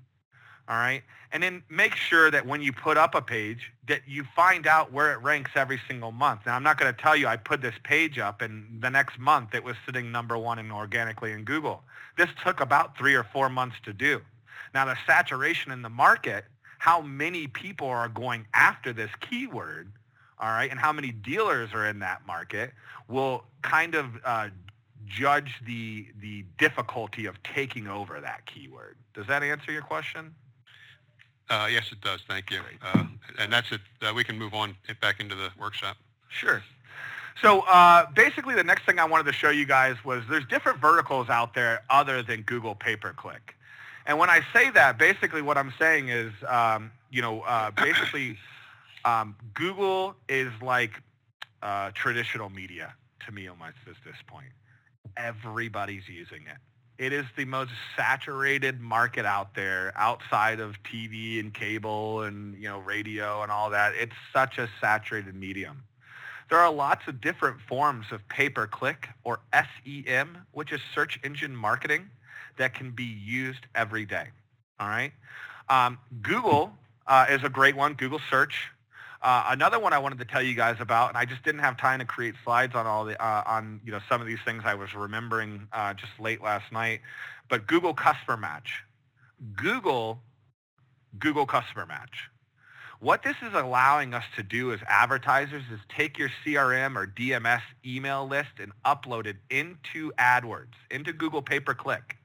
All 0.69 0.77
right. 0.77 1.03
And 1.31 1.43
then 1.43 1.63
make 1.69 1.95
sure 1.95 2.31
that 2.31 2.45
when 2.45 2.61
you 2.61 2.71
put 2.71 2.95
up 2.95 3.15
a 3.15 3.21
page 3.21 3.71
that 3.87 4.01
you 4.07 4.23
find 4.35 4.65
out 4.65 4.93
where 4.93 5.11
it 5.11 5.21
ranks 5.21 5.51
every 5.55 5.81
single 5.87 6.11
month. 6.11 6.41
Now, 6.45 6.55
I'm 6.55 6.63
not 6.63 6.77
going 6.77 6.93
to 6.93 7.01
tell 7.01 7.15
you 7.15 7.27
I 7.27 7.35
put 7.35 7.61
this 7.61 7.75
page 7.83 8.17
up 8.17 8.41
and 8.41 8.81
the 8.81 8.89
next 8.89 9.19
month 9.19 9.53
it 9.53 9.63
was 9.63 9.75
sitting 9.85 10.11
number 10.11 10.37
one 10.37 10.59
in 10.59 10.71
organically 10.71 11.31
in 11.31 11.43
Google. 11.43 11.81
This 12.17 12.29
took 12.45 12.61
about 12.61 12.97
three 12.97 13.15
or 13.15 13.23
four 13.23 13.49
months 13.49 13.77
to 13.83 13.93
do. 13.93 14.21
Now, 14.73 14.85
the 14.85 14.95
saturation 15.05 15.71
in 15.71 15.81
the 15.81 15.89
market, 15.89 16.45
how 16.79 17.01
many 17.01 17.47
people 17.47 17.87
are 17.87 18.09
going 18.09 18.45
after 18.53 18.93
this 18.93 19.09
keyword 19.19 19.91
all 20.39 20.49
right, 20.49 20.69
and 20.69 20.79
how 20.79 20.91
many 20.91 21.11
dealers 21.11 21.73
are 21.73 21.87
in 21.87 21.99
that 21.99 22.25
market 22.25 22.71
will 23.07 23.43
kind 23.61 23.95
of 23.95 24.05
uh, 24.25 24.49
judge 25.05 25.61
the 25.65 26.07
the 26.21 26.45
difficulty 26.57 27.25
of 27.25 27.41
taking 27.43 27.87
over 27.87 28.19
that 28.21 28.45
keyword. 28.45 28.97
Does 29.13 29.27
that 29.27 29.43
answer 29.43 29.71
your 29.71 29.81
question? 29.81 30.33
Uh, 31.49 31.67
yes, 31.69 31.91
it 31.91 32.01
does. 32.01 32.21
Thank 32.27 32.51
you. 32.51 32.61
Uh, 32.81 33.03
and 33.37 33.51
that's 33.51 33.71
it. 33.71 33.81
Uh, 34.01 34.13
we 34.15 34.23
can 34.23 34.37
move 34.37 34.53
on 34.53 34.75
back 35.01 35.19
into 35.19 35.35
the 35.35 35.49
workshop. 35.59 35.97
Sure. 36.29 36.63
So 37.41 37.61
uh, 37.61 38.05
basically, 38.15 38.55
the 38.55 38.63
next 38.63 38.85
thing 38.85 38.99
I 38.99 39.05
wanted 39.05 39.25
to 39.25 39.33
show 39.33 39.49
you 39.49 39.65
guys 39.65 39.97
was 40.05 40.23
there's 40.29 40.45
different 40.47 40.79
verticals 40.79 41.29
out 41.29 41.53
there 41.53 41.83
other 41.89 42.23
than 42.23 42.41
Google 42.43 42.75
pay-per-click. 42.75 43.55
And 44.05 44.17
when 44.17 44.29
I 44.29 44.41
say 44.53 44.69
that, 44.71 44.97
basically 44.97 45.41
what 45.41 45.57
I'm 45.57 45.73
saying 45.79 46.09
is, 46.09 46.31
um, 46.47 46.91
you 47.11 47.21
know, 47.21 47.41
uh, 47.41 47.71
basically 47.71 48.37
um, 49.05 49.35
Google 49.53 50.15
is 50.29 50.51
like 50.61 51.01
uh, 51.61 51.91
traditional 51.93 52.49
media 52.49 52.93
to 53.25 53.31
me 53.31 53.47
almost 53.47 53.77
at 53.87 53.95
this 54.05 54.15
point. 54.27 54.51
Everybody's 55.17 56.07
using 56.07 56.41
it. 56.47 56.57
It 57.03 57.11
is 57.11 57.25
the 57.35 57.45
most 57.45 57.71
saturated 57.97 58.79
market 58.79 59.25
out 59.25 59.55
there 59.55 59.93
outside 59.95 60.59
of 60.59 60.75
TV 60.83 61.39
and 61.39 61.53
cable 61.53 62.21
and 62.21 62.55
you 62.55 62.69
know 62.69 62.79
radio 62.79 63.41
and 63.41 63.51
all 63.51 63.69
that. 63.71 63.93
It's 63.95 64.13
such 64.31 64.57
a 64.57 64.69
saturated 64.79 65.35
medium. 65.35 65.83
There 66.49 66.59
are 66.59 66.71
lots 66.71 67.07
of 67.07 67.19
different 67.19 67.61
forms 67.61 68.07
of 68.11 68.27
pay-per-click 68.27 69.07
or 69.23 69.39
SEM, 69.53 70.37
which 70.51 70.71
is 70.71 70.81
search 70.93 71.19
engine 71.23 71.55
marketing, 71.55 72.09
that 72.57 72.75
can 72.75 72.91
be 72.91 73.05
used 73.05 73.65
every 73.73 74.05
day. 74.05 74.27
All 74.79 74.87
right. 74.87 75.13
Um, 75.69 75.97
Google 76.21 76.73
uh, 77.07 77.25
is 77.29 77.43
a 77.43 77.49
great 77.49 77.75
one. 77.75 77.93
Google 77.93 78.19
search 78.29 78.69
uh, 79.23 79.45
another 79.47 79.79
one 79.79 79.93
I 79.93 79.99
wanted 79.99 80.19
to 80.19 80.25
tell 80.25 80.41
you 80.41 80.53
guys 80.53 80.77
about, 80.81 81.09
and 81.09 81.17
I 81.17 81.23
just 81.23 81.43
didn't 81.43 81.61
have 81.61 81.77
time 81.77 81.99
to 81.99 82.05
create 82.05 82.35
slides 82.43 82.75
on 82.75 82.85
all 82.85 83.05
the 83.05 83.21
uh, 83.23 83.43
on 83.45 83.79
you 83.85 83.91
know 83.91 83.99
some 84.09 84.19
of 84.19 84.27
these 84.27 84.39
things 84.43 84.63
I 84.65 84.75
was 84.75 84.93
remembering 84.93 85.67
uh, 85.71 85.93
just 85.93 86.11
late 86.19 86.43
last 86.43 86.71
night. 86.71 86.99
But 87.49 87.65
Google 87.65 87.93
Customer 87.93 88.35
Match, 88.35 88.83
Google 89.55 90.19
Google 91.17 91.45
Customer 91.45 91.85
Match. 91.85 92.29
What 92.99 93.23
this 93.23 93.35
is 93.41 93.53
allowing 93.53 94.13
us 94.13 94.23
to 94.37 94.43
do 94.43 94.71
as 94.71 94.79
advertisers 94.87 95.63
is 95.71 95.79
take 95.89 96.17
your 96.17 96.29
CRM 96.45 96.95
or 96.95 97.05
DMS 97.05 97.61
email 97.85 98.25
list 98.27 98.51
and 98.59 98.71
upload 98.85 99.25
it 99.25 99.35
into 99.49 100.11
AdWords, 100.17 100.73
into 100.89 101.11
Google 101.11 101.41
pay-per-click, 101.41 102.15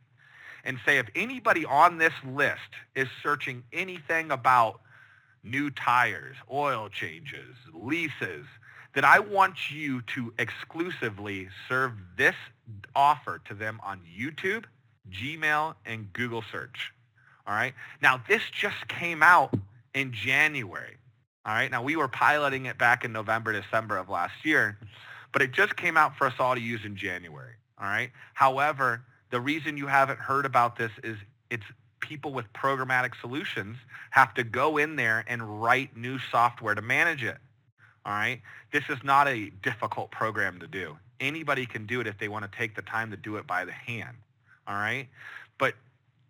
and 0.65 0.79
say 0.87 0.99
if 0.99 1.09
anybody 1.17 1.65
on 1.65 1.99
this 1.99 2.13
list 2.25 2.61
is 2.95 3.09
searching 3.25 3.65
anything 3.73 4.31
about 4.31 4.81
new 5.43 5.71
tires, 5.71 6.37
oil 6.51 6.89
changes, 6.89 7.55
leases, 7.73 8.47
that 8.95 9.05
I 9.05 9.21
want 9.21 9.71
you 9.71 10.03
to 10.15 10.33
exclusively 10.39 11.49
serve 11.69 11.93
this 12.17 12.35
offer 12.97 13.41
to 13.47 13.55
them 13.55 13.81
on 13.85 14.01
YouTube, 14.01 14.65
Gmail, 15.11 15.75
and 15.87 16.13
Google 16.13 16.43
search. 16.51 16.93
All 17.47 17.55
right. 17.55 17.75
Now 18.03 18.21
this 18.29 18.43
just 18.51 18.89
came 18.89 19.23
out 19.23 19.55
in 19.95 20.13
January. 20.13 20.97
All 21.47 21.55
right. 21.55 21.71
Now 21.71 21.83
we 21.83 21.97
were 21.97 22.09
piloting 22.09 22.67
it 22.67 22.77
back 22.77 23.05
in 23.05 23.13
November, 23.13 23.53
December 23.53 23.97
of 23.97 24.09
last 24.09 24.45
year, 24.45 24.79
but 25.33 25.43
it 25.43 25.53
just 25.53 25.77
came 25.77 25.97
out 25.97 26.17
for 26.17 26.27
us 26.27 26.35
all 26.39 26.55
to 26.55 26.61
use 26.61 26.85
in 26.85 26.97
January. 26.97 27.55
All 27.81 27.87
right. 27.87 28.11
However, 28.35 29.03
the 29.31 29.41
reason 29.41 29.77
you 29.77 29.87
haven't 29.87 30.19
heard 30.19 30.45
about 30.45 30.77
this 30.77 30.91
is 31.03 31.17
it's 31.51 31.65
people 32.01 32.33
with 32.33 32.47
programmatic 32.53 33.13
solutions 33.21 33.77
have 34.11 34.35
to 34.35 34.45
go 34.45 34.77
in 34.77 34.97
there 34.97 35.25
and 35.29 35.63
write 35.63 35.97
new 35.97 36.19
software 36.31 36.75
to 36.75 36.83
manage 36.83 37.23
it. 37.23 37.39
All 38.05 38.13
right. 38.13 38.41
This 38.73 38.85
is 38.89 38.99
not 39.05 39.29
a 39.29 39.51
difficult 39.63 40.11
program 40.11 40.61
to 40.61 40.67
do. 40.67 40.97
Anybody 41.21 41.67
can 41.67 41.87
do 41.87 42.01
it 42.01 42.07
if 42.07 42.19
they 42.19 42.29
want 42.29 42.51
to 42.51 42.59
take 42.59 42.75
the 42.75 42.83
time 42.83 43.11
to 43.11 43.17
do 43.17 43.37
it 43.37 43.47
by 43.47 43.65
the 43.65 43.73
hand. 43.73 44.17
All 44.67 44.77
right. 44.77 45.09
But 45.59 45.75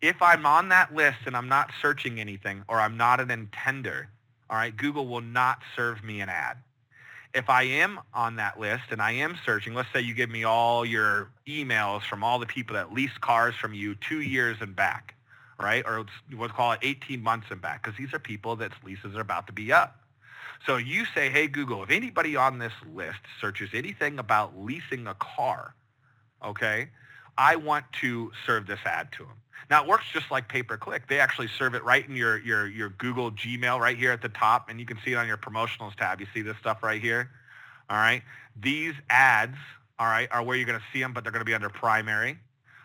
if 0.01 0.21
I'm 0.23 0.47
on 0.47 0.69
that 0.71 0.95
list 0.95 1.19
and 1.27 1.37
I'm 1.37 1.49
not 1.49 1.71
searching 1.83 2.21
anything 2.21 2.63
or 2.69 2.81
I'm 2.81 2.97
not 2.97 3.21
an 3.21 3.29
intender, 3.29 4.07
all 4.51 4.57
right, 4.57 4.75
Google 4.77 5.07
will 5.07 5.21
not 5.21 5.59
serve 5.77 6.03
me 6.03 6.21
an 6.21 6.29
ad. 6.29 6.57
If 7.35 7.51
I 7.51 7.65
am 7.65 8.01
on 8.15 8.37
that 8.37 8.59
list 8.59 8.85
and 8.91 9.03
I 9.03 9.13
am 9.13 9.39
searching, 9.45 9.75
let's 9.75 9.93
say 9.93 10.01
you 10.01 10.15
give 10.15 10.31
me 10.31 10.45
all 10.45 10.87
your 10.87 11.29
emails 11.47 12.03
from 12.03 12.25
all 12.25 12.39
the 12.39 12.47
people 12.47 12.75
that 12.75 12.93
leased 12.93 13.21
cars 13.21 13.55
from 13.55 13.75
you 13.75 13.95
two 13.97 14.23
years 14.23 14.57
and 14.61 14.75
back, 14.75 15.15
right? 15.59 15.85
Or 15.87 16.05
let's 16.37 16.53
call 16.53 16.73
it 16.73 16.81
18 16.83 17.23
months 17.23 17.47
and 17.51 17.61
back 17.61 17.83
because 17.83 17.99
these 17.99 18.13
are 18.15 18.19
people 18.19 18.57
that 18.57 18.73
leases 18.85 19.17
are 19.17 19.21
about 19.21 19.47
to 19.49 19.53
be 19.53 19.73
up. 19.73 19.97
So 20.67 20.77
you 20.77 21.05
say, 21.15 21.31
hey, 21.31 21.47
Google, 21.47 21.83
if 21.83 21.91
anybody 21.91 22.37
on 22.37 22.59
this 22.59 22.73
list 22.93 23.21
searches 23.41 23.71
anything 23.75 24.19
about 24.19 24.59
leasing 24.59 25.07
a 25.07 25.15
car, 25.15 25.75
okay, 26.45 26.89
I 27.37 27.57
want 27.57 27.85
to 28.01 28.33
serve 28.45 28.67
this 28.67 28.81
ad 28.85 29.13
to 29.13 29.25
them. 29.25 29.35
Now 29.71 29.83
it 29.83 29.89
works 29.89 30.07
just 30.13 30.31
like 30.31 30.49
pay-per-click. 30.49 31.09
They 31.09 31.21
actually 31.21 31.49
serve 31.49 31.75
it 31.75 31.85
right 31.85 32.09
in 32.09 32.17
your, 32.17 32.39
your, 32.39 32.67
your 32.67 32.89
Google 32.91 33.31
Gmail 33.31 33.79
right 33.79 33.97
here 33.97 34.13
at 34.13 34.23
the 34.23 34.31
top, 34.31 34.71
and 34.71 34.81
you 34.81 34.87
can 34.87 34.99
see 35.05 35.13
it 35.13 35.17
on 35.17 35.27
your 35.27 35.37
promotionals 35.37 35.95
tab. 35.95 36.21
You 36.21 36.27
see 36.33 36.43
this 36.43 36.57
stuff 36.59 36.83
right 36.83 37.01
here? 37.01 37.31
All 37.91 37.97
right. 37.97 38.23
These 38.61 38.95
ads, 39.11 39.57
all 39.99 40.07
right, 40.07 40.29
are 40.33 40.43
where 40.43 40.57
you're 40.57 40.67
going 40.67 40.79
to 40.79 40.85
see 40.93 41.01
them, 41.01 41.13
but 41.13 41.23
they're 41.23 41.33
going 41.33 41.41
to 41.41 41.47
be 41.47 41.55
under 41.55 41.69
primary. 41.69 42.39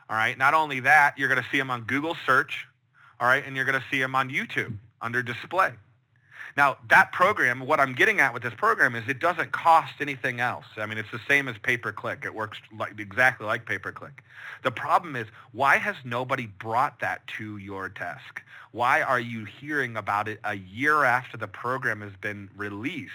All 0.09 0.17
right. 0.17 0.37
Not 0.37 0.53
only 0.53 0.79
that, 0.81 1.17
you're 1.17 1.29
going 1.29 1.41
to 1.41 1.49
see 1.49 1.57
them 1.57 1.71
on 1.71 1.83
Google 1.83 2.15
search. 2.25 2.67
All 3.19 3.27
right. 3.27 3.43
And 3.45 3.55
you're 3.55 3.65
going 3.65 3.79
to 3.79 3.85
see 3.89 3.99
them 3.99 4.15
on 4.15 4.29
YouTube 4.29 4.75
under 5.01 5.23
display. 5.23 5.71
Now, 6.55 6.77
that 6.91 7.11
program, 7.11 7.61
what 7.61 7.79
I'm 7.79 7.93
getting 7.93 8.19
at 8.19 8.31
with 8.31 8.43
this 8.43 8.53
program 8.53 8.93
is 8.93 9.03
it 9.07 9.19
doesn't 9.19 9.51
cost 9.53 9.93
anything 9.99 10.39
else. 10.39 10.65
I 10.77 10.85
mean, 10.85 10.99
it's 10.99 11.09
the 11.09 11.19
same 11.27 11.47
as 11.47 11.55
pay-per-click. 11.57 12.21
It 12.25 12.35
works 12.35 12.59
like, 12.77 12.99
exactly 12.99 13.47
like 13.47 13.65
pay-per-click. 13.65 14.23
The 14.63 14.69
problem 14.69 15.15
is, 15.15 15.25
why 15.51 15.77
has 15.77 15.95
nobody 16.03 16.45
brought 16.45 16.99
that 16.99 17.25
to 17.39 17.57
your 17.57 17.89
desk? 17.89 18.43
Why 18.71 19.01
are 19.01 19.19
you 19.19 19.45
hearing 19.45 19.97
about 19.97 20.27
it 20.27 20.39
a 20.43 20.55
year 20.55 21.03
after 21.03 21.37
the 21.37 21.47
program 21.47 22.01
has 22.01 22.13
been 22.21 22.51
released? 22.55 23.13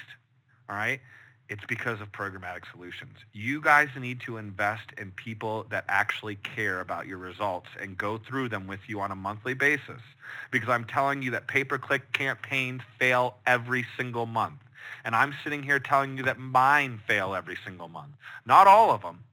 All 0.69 0.75
right? 0.75 1.01
It's 1.49 1.65
because 1.67 2.03
of 2.03 2.13
programmatic 2.13 2.71
solutions. 2.71 3.17
You 3.33 3.63
guys 3.63 3.89
need 3.99 4.21
to 4.21 4.37
invest 4.37 4.91
in 4.99 5.13
people 5.13 5.65
that 5.71 5.85
actually 5.89 6.37
care 6.37 6.81
about 6.81 7.07
your 7.07 7.17
results 7.17 7.69
and 7.81 7.97
go 7.97 8.19
through 8.19 8.51
them 8.51 8.67
with 8.67 8.81
you 8.87 9.01
on 9.01 9.11
a 9.11 9.17
monthly 9.17 9.55
basis. 9.55 10.03
Because 10.51 10.69
I'm 10.69 10.85
telling 10.85 11.23
you 11.23 11.31
that 11.31 11.47
pay-per-click 11.47 12.13
campaigns 12.13 12.83
fail 12.99 13.37
every 13.47 13.87
single 13.97 14.27
month. 14.27 14.59
And 15.07 15.17
I'm 15.17 15.35
sitting 15.43 15.63
here 15.63 15.79
telling 15.81 16.19
you 16.19 16.25
that 16.25 16.39
mine 16.39 17.01
fail 17.07 17.35
every 17.35 17.57
single 17.65 17.89
month. 17.89 18.13
Not 18.45 18.67
all 18.67 18.91
of 18.91 19.01
them. 19.01 19.25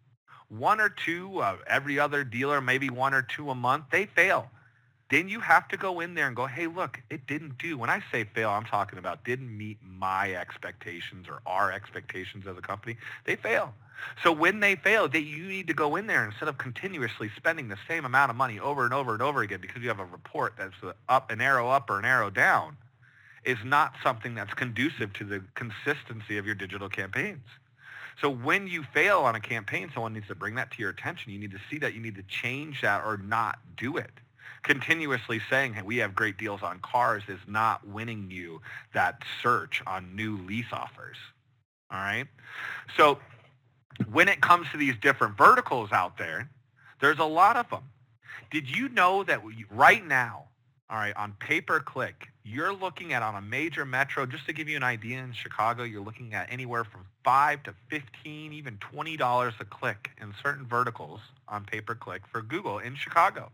One 0.47 0.79
or 0.79 0.89
two, 0.89 1.39
uh, 1.39 1.57
every 1.67 1.99
other 1.99 2.23
dealer, 2.23 2.61
maybe 2.61 2.89
one 2.89 3.13
or 3.13 3.23
two 3.23 3.49
a 3.49 3.55
month, 3.55 3.85
they 3.91 4.05
fail 4.05 4.49
then 5.09 5.29
you 5.29 5.39
have 5.39 5.67
to 5.67 5.77
go 5.77 5.99
in 5.99 6.15
there 6.15 6.27
and 6.27 6.35
go, 6.35 6.47
hey, 6.47 6.67
look, 6.67 6.99
it 7.09 7.27
didn't 7.27 7.57
do. 7.59 7.77
When 7.77 7.89
I 7.89 8.01
say 8.11 8.23
fail, 8.23 8.49
I'm 8.49 8.65
talking 8.65 8.97
about 8.97 9.23
didn't 9.23 9.55
meet 9.55 9.77
my 9.83 10.33
expectations 10.33 11.27
or 11.29 11.41
our 11.45 11.71
expectations 11.71 12.45
as 12.47 12.57
a 12.57 12.61
company. 12.61 12.97
They 13.25 13.35
fail. 13.35 13.73
So 14.23 14.31
when 14.31 14.59
they 14.59 14.75
fail, 14.75 15.07
they, 15.07 15.19
you 15.19 15.47
need 15.47 15.67
to 15.67 15.73
go 15.73 15.95
in 15.95 16.07
there 16.07 16.25
instead 16.25 16.49
of 16.49 16.57
continuously 16.57 17.29
spending 17.35 17.67
the 17.67 17.77
same 17.87 18.03
amount 18.03 18.31
of 18.31 18.35
money 18.35 18.59
over 18.59 18.83
and 18.83 18.93
over 18.93 19.13
and 19.13 19.21
over 19.21 19.41
again 19.41 19.61
because 19.61 19.81
you 19.81 19.87
have 19.89 19.99
a 19.99 20.05
report 20.05 20.53
that's 20.57 20.75
up 21.07 21.31
an 21.31 21.39
arrow 21.39 21.69
up 21.69 21.89
or 21.89 21.99
an 21.99 22.05
arrow 22.05 22.29
down 22.29 22.75
is 23.45 23.57
not 23.63 23.93
something 24.03 24.33
that's 24.33 24.53
conducive 24.55 25.13
to 25.13 25.23
the 25.23 25.41
consistency 25.53 26.37
of 26.37 26.47
your 26.47 26.55
digital 26.55 26.89
campaigns. 26.89 27.45
So 28.19 28.29
when 28.29 28.67
you 28.67 28.83
fail 28.93 29.19
on 29.19 29.35
a 29.35 29.39
campaign, 29.39 29.91
someone 29.93 30.13
needs 30.13 30.27
to 30.27 30.35
bring 30.35 30.55
that 30.55 30.71
to 30.71 30.81
your 30.81 30.89
attention. 30.89 31.31
You 31.31 31.39
need 31.39 31.51
to 31.51 31.59
see 31.69 31.77
that 31.77 31.93
you 31.93 32.01
need 32.01 32.15
to 32.15 32.23
change 32.23 32.81
that 32.81 33.03
or 33.05 33.17
not 33.17 33.59
do 33.77 33.97
it 33.97 34.09
continuously 34.65 35.39
saying 35.49 35.73
hey, 35.73 35.83
we 35.83 35.97
have 35.97 36.13
great 36.13 36.37
deals 36.37 36.61
on 36.63 36.79
cars 36.79 37.23
is 37.29 37.39
not 37.47 37.87
winning 37.87 38.29
you 38.29 38.61
that 38.93 39.21
search 39.41 39.81
on 39.87 40.15
new 40.15 40.37
lease 40.37 40.73
offers. 40.73 41.17
All 41.91 41.99
right. 41.99 42.25
So 42.97 43.19
when 44.11 44.27
it 44.27 44.41
comes 44.41 44.67
to 44.71 44.77
these 44.77 44.95
different 45.01 45.37
verticals 45.37 45.91
out 45.91 46.17
there, 46.17 46.49
there's 46.99 47.19
a 47.19 47.25
lot 47.25 47.55
of 47.55 47.69
them. 47.69 47.83
Did 48.51 48.75
you 48.75 48.89
know 48.89 49.23
that 49.23 49.41
right 49.69 50.05
now, 50.05 50.45
all 50.89 50.97
right, 50.97 51.15
on 51.15 51.35
pay-per-click, 51.39 52.27
you're 52.43 52.73
looking 52.73 53.13
at 53.13 53.23
on 53.23 53.35
a 53.35 53.41
major 53.41 53.85
metro, 53.85 54.25
just 54.25 54.45
to 54.45 54.53
give 54.53 54.67
you 54.67 54.77
an 54.77 54.83
idea, 54.83 55.19
in 55.19 55.33
Chicago, 55.33 55.83
you're 55.83 56.03
looking 56.03 56.33
at 56.33 56.51
anywhere 56.51 56.83
from 56.83 57.05
5 57.23 57.63
to 57.63 57.73
15, 57.89 58.53
even 58.53 58.77
$20 58.77 59.53
a 59.59 59.65
click 59.65 60.11
in 60.21 60.33
certain 60.43 60.65
verticals 60.65 61.21
on 61.47 61.65
pay-per-click 61.65 62.21
for 62.31 62.41
Google 62.41 62.79
in 62.79 62.95
Chicago. 62.95 63.51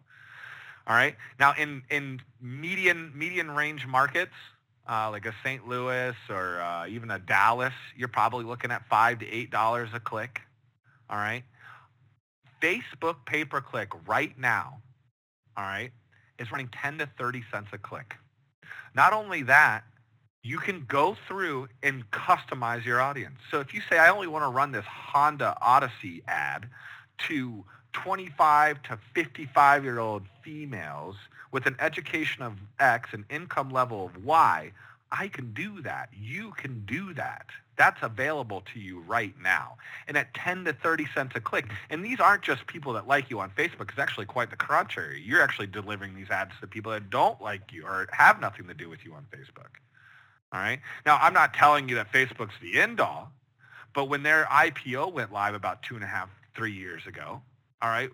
All 0.87 0.95
right. 0.95 1.15
Now, 1.39 1.53
in 1.57 1.83
in 1.89 2.21
median 2.41 3.11
median 3.15 3.51
range 3.51 3.85
markets, 3.85 4.33
uh, 4.89 5.09
like 5.11 5.25
a 5.25 5.33
St. 5.43 5.67
Louis 5.67 6.15
or 6.29 6.61
uh, 6.61 6.87
even 6.87 7.11
a 7.11 7.19
Dallas, 7.19 7.73
you're 7.95 8.07
probably 8.07 8.45
looking 8.45 8.71
at 8.71 8.87
five 8.89 9.19
to 9.19 9.27
eight 9.27 9.51
dollars 9.51 9.89
a 9.93 9.99
click. 9.99 10.41
All 11.09 11.17
right. 11.17 11.43
Facebook 12.61 13.25
pay 13.25 13.43
per 13.43 13.59
click 13.59 13.89
right 14.07 14.37
now, 14.37 14.81
all 15.57 15.63
right, 15.63 15.91
is 16.37 16.51
running 16.51 16.69
10 16.81 16.99
to 16.99 17.09
30 17.17 17.43
cents 17.51 17.69
a 17.73 17.77
click. 17.77 18.13
Not 18.93 19.13
only 19.13 19.41
that, 19.43 19.83
you 20.43 20.57
can 20.57 20.85
go 20.87 21.15
through 21.27 21.67
and 21.83 22.09
customize 22.11 22.85
your 22.85 23.01
audience. 23.01 23.39
So 23.49 23.59
if 23.59 23.73
you 23.73 23.81
say, 23.89 23.97
I 23.97 24.09
only 24.09 24.27
want 24.27 24.43
to 24.43 24.49
run 24.49 24.71
this 24.71 24.85
Honda 24.85 25.55
Odyssey 25.61 26.23
ad 26.27 26.67
to 27.27 27.63
25 27.93 28.81
to 28.83 28.99
55 29.13 29.83
year 29.83 29.99
old 29.99 30.23
females 30.43 31.15
with 31.51 31.65
an 31.65 31.75
education 31.79 32.43
of 32.43 32.53
X 32.79 33.09
and 33.13 33.25
income 33.29 33.71
level 33.71 34.05
of 34.05 34.23
Y, 34.23 34.71
I 35.11 35.27
can 35.27 35.53
do 35.53 35.81
that. 35.81 36.09
You 36.17 36.51
can 36.51 36.85
do 36.85 37.13
that. 37.15 37.47
That's 37.77 38.01
available 38.01 38.63
to 38.73 38.79
you 38.79 39.01
right 39.01 39.33
now. 39.41 39.77
And 40.07 40.17
at 40.17 40.33
10 40.33 40.65
to 40.65 40.73
30 40.73 41.07
cents 41.13 41.33
a 41.35 41.41
click. 41.41 41.69
And 41.89 42.05
these 42.05 42.19
aren't 42.19 42.43
just 42.43 42.67
people 42.67 42.93
that 42.93 43.07
like 43.07 43.29
you 43.29 43.39
on 43.39 43.49
Facebook. 43.51 43.89
It's 43.89 43.99
actually 43.99 44.27
quite 44.27 44.49
the 44.49 44.55
contrary. 44.55 45.21
You're 45.25 45.41
actually 45.41 45.67
delivering 45.67 46.15
these 46.15 46.29
ads 46.29 46.51
to 46.61 46.67
people 46.67 46.91
that 46.91 47.09
don't 47.09 47.41
like 47.41 47.71
you 47.71 47.85
or 47.85 48.07
have 48.11 48.39
nothing 48.39 48.67
to 48.67 48.73
do 48.73 48.87
with 48.89 49.03
you 49.03 49.13
on 49.13 49.25
Facebook. 49.31 49.79
All 50.53 50.59
right. 50.59 50.79
Now, 51.05 51.17
I'm 51.21 51.33
not 51.33 51.53
telling 51.53 51.89
you 51.89 51.95
that 51.95 52.11
Facebook's 52.11 52.53
the 52.61 52.79
end 52.79 52.99
all, 52.99 53.31
but 53.93 54.05
when 54.05 54.23
their 54.23 54.45
IPO 54.45 55.11
went 55.13 55.31
live 55.33 55.55
about 55.55 55.81
two 55.81 55.95
and 55.95 56.03
a 56.03 56.07
half, 56.07 56.29
three 56.55 56.73
years 56.73 57.07
ago, 57.07 57.41
all 57.81 57.89
right, 57.89 58.09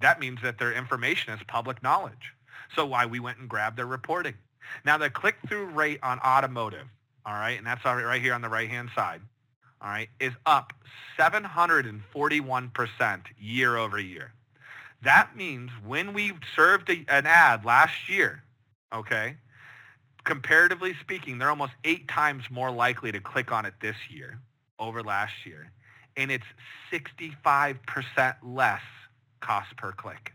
that 0.00 0.20
means 0.20 0.40
that 0.42 0.58
their 0.58 0.72
information 0.72 1.34
is 1.34 1.40
public 1.46 1.82
knowledge. 1.82 2.32
So 2.74 2.86
why 2.86 3.06
we 3.06 3.20
went 3.20 3.38
and 3.38 3.48
grabbed 3.48 3.76
their 3.76 3.86
reporting. 3.86 4.34
Now 4.84 4.98
the 4.98 5.10
click-through 5.10 5.66
rate 5.66 6.00
on 6.02 6.18
automotive, 6.20 6.86
all 7.26 7.34
right, 7.34 7.58
and 7.58 7.66
that's 7.66 7.84
right 7.84 8.22
here 8.22 8.34
on 8.34 8.42
the 8.42 8.48
right-hand 8.48 8.90
side, 8.94 9.20
all 9.82 9.90
right, 9.90 10.08
is 10.20 10.32
up 10.46 10.72
741% 11.18 13.20
year 13.38 13.76
over 13.76 13.98
year. 13.98 14.32
That 15.02 15.34
means 15.34 15.70
when 15.84 16.12
we 16.12 16.34
served 16.54 16.90
a, 16.90 17.04
an 17.08 17.26
ad 17.26 17.64
last 17.64 18.08
year, 18.08 18.42
okay, 18.94 19.36
comparatively 20.24 20.94
speaking, 21.00 21.38
they're 21.38 21.50
almost 21.50 21.72
eight 21.84 22.06
times 22.08 22.44
more 22.50 22.70
likely 22.70 23.10
to 23.12 23.20
click 23.20 23.50
on 23.50 23.64
it 23.64 23.74
this 23.80 23.96
year 24.10 24.38
over 24.78 25.02
last 25.02 25.32
year. 25.44 25.72
And 26.16 26.30
it's 26.30 26.44
65% 26.92 27.78
less 28.42 28.82
cost 29.40 29.76
per 29.76 29.92
click. 29.92 30.32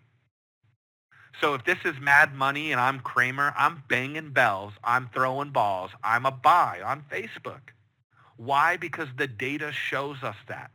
So 1.41 1.53
if 1.53 1.65
this 1.65 1.79
is 1.83 1.99
mad 1.99 2.33
money 2.33 2.71
and 2.71 2.79
I'm 2.79 2.99
Cramer, 2.99 3.53
I'm 3.57 3.83
banging 3.89 4.31
bells, 4.31 4.73
I'm 4.83 5.09
throwing 5.13 5.51
balls, 5.51 5.91
I'm 6.03 6.25
a 6.25 6.31
buy 6.31 6.81
on 6.83 7.03
Facebook. 7.11 7.59
Why? 8.37 8.77
Because 8.77 9.09
the 9.17 9.27
data 9.27 9.71
shows 9.71 10.23
us 10.23 10.37
that. 10.47 10.71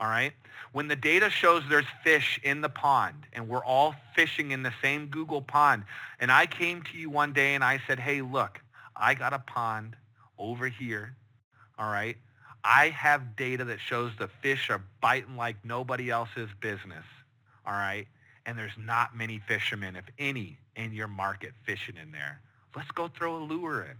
All 0.00 0.08
right? 0.08 0.32
When 0.72 0.88
the 0.88 0.96
data 0.96 1.30
shows 1.30 1.62
there's 1.68 1.86
fish 2.04 2.38
in 2.42 2.60
the 2.60 2.68
pond 2.68 3.26
and 3.32 3.48
we're 3.48 3.64
all 3.64 3.94
fishing 4.14 4.50
in 4.50 4.62
the 4.62 4.72
same 4.82 5.06
Google 5.06 5.42
pond, 5.42 5.84
and 6.20 6.30
I 6.30 6.46
came 6.46 6.82
to 6.82 6.96
you 6.96 7.10
one 7.10 7.32
day 7.32 7.54
and 7.54 7.64
I 7.64 7.80
said, 7.86 7.98
hey, 7.98 8.20
look, 8.20 8.60
I 8.94 9.14
got 9.14 9.32
a 9.32 9.38
pond 9.38 9.96
over 10.38 10.68
here. 10.68 11.14
All 11.78 11.90
right? 11.90 12.16
I 12.62 12.90
have 12.90 13.36
data 13.36 13.64
that 13.64 13.80
shows 13.80 14.12
the 14.18 14.28
fish 14.42 14.68
are 14.68 14.82
biting 15.00 15.36
like 15.36 15.56
nobody 15.64 16.10
else's 16.10 16.50
business 16.60 17.04
all 17.68 17.74
right? 17.74 18.08
and 18.48 18.58
there's 18.58 18.72
not 18.78 19.14
many 19.14 19.42
fishermen, 19.46 19.94
if 19.94 20.06
any, 20.18 20.56
in 20.74 20.94
your 20.94 21.06
market 21.06 21.52
fishing 21.66 21.96
in 22.00 22.12
there. 22.12 22.40
Let's 22.74 22.90
go 22.92 23.08
throw 23.08 23.36
a 23.36 23.44
lure 23.44 23.82
in. 23.82 23.98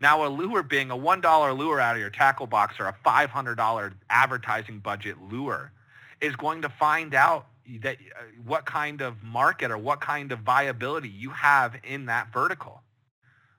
Now, 0.00 0.24
a 0.24 0.28
lure 0.28 0.62
being 0.62 0.92
a 0.92 0.96
$1 0.96 1.58
lure 1.58 1.80
out 1.80 1.96
of 1.96 2.00
your 2.00 2.08
tackle 2.08 2.46
box 2.46 2.76
or 2.78 2.86
a 2.86 2.94
$500 3.04 3.92
advertising 4.08 4.78
budget 4.78 5.16
lure 5.20 5.72
is 6.20 6.36
going 6.36 6.62
to 6.62 6.68
find 6.68 7.12
out 7.12 7.48
that 7.80 7.96
uh, 7.96 8.22
what 8.46 8.66
kind 8.66 9.00
of 9.00 9.20
market 9.20 9.72
or 9.72 9.78
what 9.78 10.00
kind 10.00 10.30
of 10.30 10.38
viability 10.38 11.08
you 11.08 11.30
have 11.30 11.74
in 11.82 12.06
that 12.06 12.32
vertical. 12.32 12.82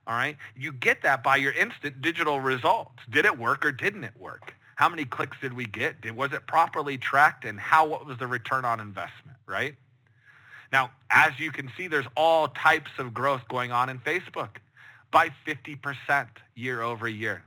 All 0.07 0.15
right. 0.15 0.37
You 0.55 0.71
get 0.71 1.01
that 1.03 1.21
by 1.21 1.35
your 1.35 1.51
instant 1.51 2.01
digital 2.01 2.39
results. 2.39 2.99
Did 3.09 3.25
it 3.25 3.37
work 3.37 3.65
or 3.65 3.73
didn't 3.73 4.05
it 4.05 4.13
work? 4.17 4.53
How 4.83 4.89
many 4.89 5.05
clicks 5.05 5.37
did 5.39 5.53
we 5.53 5.65
get? 5.65 6.01
Did, 6.01 6.13
was 6.13 6.33
it 6.33 6.45
properly 6.45 6.97
tracked? 6.97 7.45
And 7.45 7.57
how, 7.57 7.87
what 7.87 8.05
was 8.05 8.17
the 8.17 8.27
return 8.27 8.65
on 8.65 8.81
investment, 8.81 9.37
right? 9.47 9.75
Now, 10.73 10.91
as 11.09 11.39
you 11.39 11.51
can 11.51 11.71
see, 11.77 11.87
there's 11.87 12.05
all 12.17 12.49
types 12.49 12.91
of 12.97 13.13
growth 13.13 13.47
going 13.47 13.71
on 13.71 13.87
in 13.87 13.97
Facebook 13.99 14.57
by 15.09 15.29
50% 15.47 16.27
year 16.55 16.81
over 16.81 17.07
year. 17.07 17.43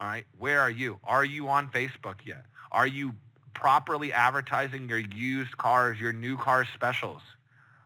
All 0.00 0.08
right. 0.08 0.24
Where 0.36 0.60
are 0.60 0.70
you? 0.70 0.98
Are 1.04 1.24
you 1.24 1.46
on 1.46 1.68
Facebook 1.68 2.16
yet? 2.24 2.44
Are 2.72 2.88
you 2.88 3.14
properly 3.54 4.12
advertising 4.12 4.88
your 4.88 4.98
used 4.98 5.56
cars, 5.56 6.00
your 6.00 6.12
new 6.12 6.36
car 6.36 6.66
specials? 6.74 7.22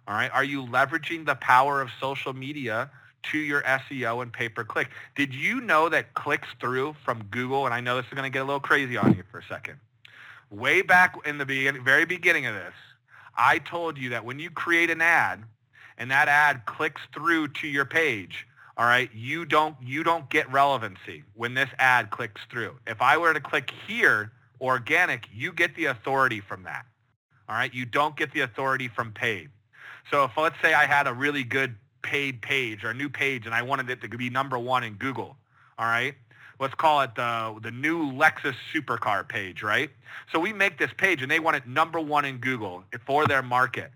All 0.06 0.14
right. 0.14 0.30
Are 0.32 0.44
you 0.44 0.64
leveraging 0.64 1.26
the 1.26 1.34
power 1.34 1.82
of 1.82 1.90
social 2.00 2.32
media 2.32 2.90
to 3.24 3.38
your 3.38 3.62
SEO 3.62 4.22
and 4.22 4.32
pay-per-click. 4.32 4.88
Did 5.16 5.34
you 5.34 5.60
know 5.60 5.88
that 5.88 6.14
clicks 6.14 6.48
through 6.60 6.96
from 7.04 7.24
Google, 7.24 7.64
and 7.64 7.74
I 7.74 7.80
know 7.80 7.96
this 7.96 8.06
is 8.06 8.12
going 8.12 8.24
to 8.24 8.30
get 8.30 8.42
a 8.42 8.44
little 8.44 8.60
crazy 8.60 8.96
on 8.96 9.14
you 9.14 9.22
for 9.30 9.38
a 9.38 9.44
second. 9.44 9.78
Way 10.50 10.82
back 10.82 11.16
in 11.26 11.38
the 11.38 11.44
beginning, 11.44 11.84
very 11.84 12.04
beginning 12.04 12.46
of 12.46 12.54
this, 12.54 12.74
I 13.36 13.58
told 13.58 13.98
you 13.98 14.10
that 14.10 14.24
when 14.24 14.38
you 14.38 14.50
create 14.50 14.90
an 14.90 15.00
ad 15.00 15.44
and 15.98 16.10
that 16.10 16.28
ad 16.28 16.64
clicks 16.66 17.02
through 17.12 17.48
to 17.48 17.68
your 17.68 17.84
page, 17.84 18.46
all 18.78 18.86
right, 18.86 19.10
you 19.12 19.44
don't 19.44 19.76
you 19.82 20.04
don't 20.04 20.30
get 20.30 20.50
relevancy 20.52 21.24
when 21.34 21.54
this 21.54 21.68
ad 21.78 22.10
clicks 22.10 22.40
through. 22.48 22.78
If 22.86 23.02
I 23.02 23.18
were 23.18 23.34
to 23.34 23.40
click 23.40 23.72
here, 23.86 24.32
organic, 24.60 25.28
you 25.34 25.52
get 25.52 25.74
the 25.74 25.86
authority 25.86 26.40
from 26.40 26.62
that. 26.62 26.86
All 27.48 27.56
right, 27.56 27.72
you 27.74 27.84
don't 27.84 28.16
get 28.16 28.32
the 28.32 28.40
authority 28.40 28.88
from 28.88 29.12
paid. 29.12 29.50
So 30.10 30.24
if 30.24 30.36
let's 30.36 30.56
say 30.62 30.74
I 30.74 30.86
had 30.86 31.06
a 31.06 31.12
really 31.12 31.44
good 31.44 31.76
paid 32.02 32.40
page 32.42 32.84
or 32.84 32.90
a 32.90 32.94
new 32.94 33.08
page 33.08 33.46
and 33.46 33.54
I 33.54 33.62
wanted 33.62 33.90
it 33.90 34.00
to 34.02 34.08
be 34.08 34.30
number 34.30 34.58
one 34.58 34.84
in 34.84 34.94
Google, 34.94 35.36
all 35.78 35.86
right? 35.86 36.14
Let's 36.60 36.74
call 36.74 37.02
it 37.02 37.14
the, 37.14 37.56
the 37.62 37.70
new 37.70 38.10
Lexus 38.12 38.54
supercar 38.74 39.28
page, 39.28 39.62
right? 39.62 39.90
So 40.32 40.40
we 40.40 40.52
make 40.52 40.78
this 40.78 40.90
page 40.96 41.22
and 41.22 41.30
they 41.30 41.38
want 41.38 41.56
it 41.56 41.66
number 41.68 42.00
one 42.00 42.24
in 42.24 42.38
Google 42.38 42.82
for 43.06 43.26
their 43.26 43.42
market. 43.42 43.92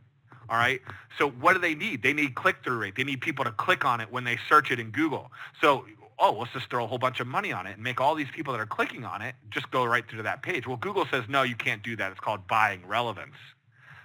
All 0.49 0.59
right. 0.59 0.81
So 1.19 1.31
what 1.31 1.55
do 1.55 1.61
they 1.61 1.75
need? 1.75 2.03
They 2.03 2.13
need 2.13 2.35
click-through 2.35 2.79
rate. 2.79 2.95
They 2.97 3.05
need 3.05 3.21
people 3.21 3.45
to 3.45 3.53
click 3.53 3.85
on 3.85 4.01
it 4.01 4.13
when 4.13 4.25
they 4.25 4.39
search 4.49 4.71
it 4.71 4.79
in 4.79 4.91
Google. 4.91 5.33
So, 5.61 5.87
oh, 6.19 6.33
let's 6.33 6.53
just 6.53 6.69
throw 6.69 6.85
a 6.85 6.87
whole 6.87 6.99
bunch 6.99 7.21
of 7.21 7.27
money 7.27 7.53
on 7.53 7.67
it 7.67 7.75
and 7.75 7.83
make 7.83 8.01
all 8.01 8.15
these 8.15 8.31
people 8.33 8.53
that 8.53 8.61
are 8.61 8.67
clicking 8.67 9.05
on 9.05 9.23
it 9.23 9.35
just 9.51 9.71
go 9.71 9.85
right 9.85 10.07
through 10.07 10.19
to 10.19 10.23
that 10.25 10.43
page. 10.43 10.67
Well, 10.67 10.77
Google 10.77 11.07
says, 11.11 11.25
no, 11.29 11.43
you 11.43 11.57
can't 11.57 11.83
do 11.83 11.97
that. 11.97 12.11
It's 12.11 12.21
called 12.21 12.47
buying 12.47 12.87
relevance. 12.87 13.37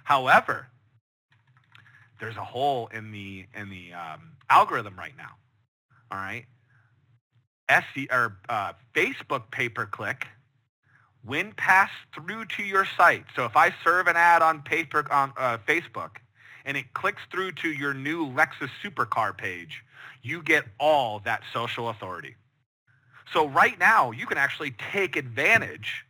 However, 0.04 0.68
there's 2.20 2.36
a 2.36 2.44
hole 2.44 2.88
in 2.92 3.12
the 3.12 3.46
in 3.54 3.70
the 3.70 3.92
um, 3.92 4.32
algorithm 4.50 4.96
right 4.96 5.16
now. 5.16 5.30
All 6.10 6.18
right, 6.18 6.46
SC 7.70 8.10
or 8.10 8.38
uh, 8.48 8.72
Facebook 8.94 9.50
pay-per-click 9.50 10.26
when 11.24 11.52
passed 11.52 11.92
through 12.14 12.46
to 12.46 12.62
your 12.62 12.86
site. 12.96 13.24
So 13.36 13.44
if 13.44 13.56
I 13.56 13.74
serve 13.84 14.06
an 14.06 14.16
ad 14.16 14.42
on 14.42 14.62
paper 14.62 15.04
on 15.12 15.32
uh, 15.36 15.58
Facebook 15.66 16.16
and 16.64 16.76
it 16.76 16.94
clicks 16.94 17.22
through 17.30 17.52
to 17.52 17.68
your 17.68 17.92
new 17.94 18.26
Lexus 18.26 18.70
supercar 18.82 19.36
page, 19.36 19.82
you 20.22 20.42
get 20.42 20.64
all 20.78 21.20
that 21.20 21.42
social 21.52 21.88
authority. 21.88 22.36
So 23.32 23.46
right 23.48 23.78
now, 23.78 24.10
you 24.10 24.26
can 24.26 24.38
actually 24.38 24.74
take 24.92 25.16
advantage 25.16 26.04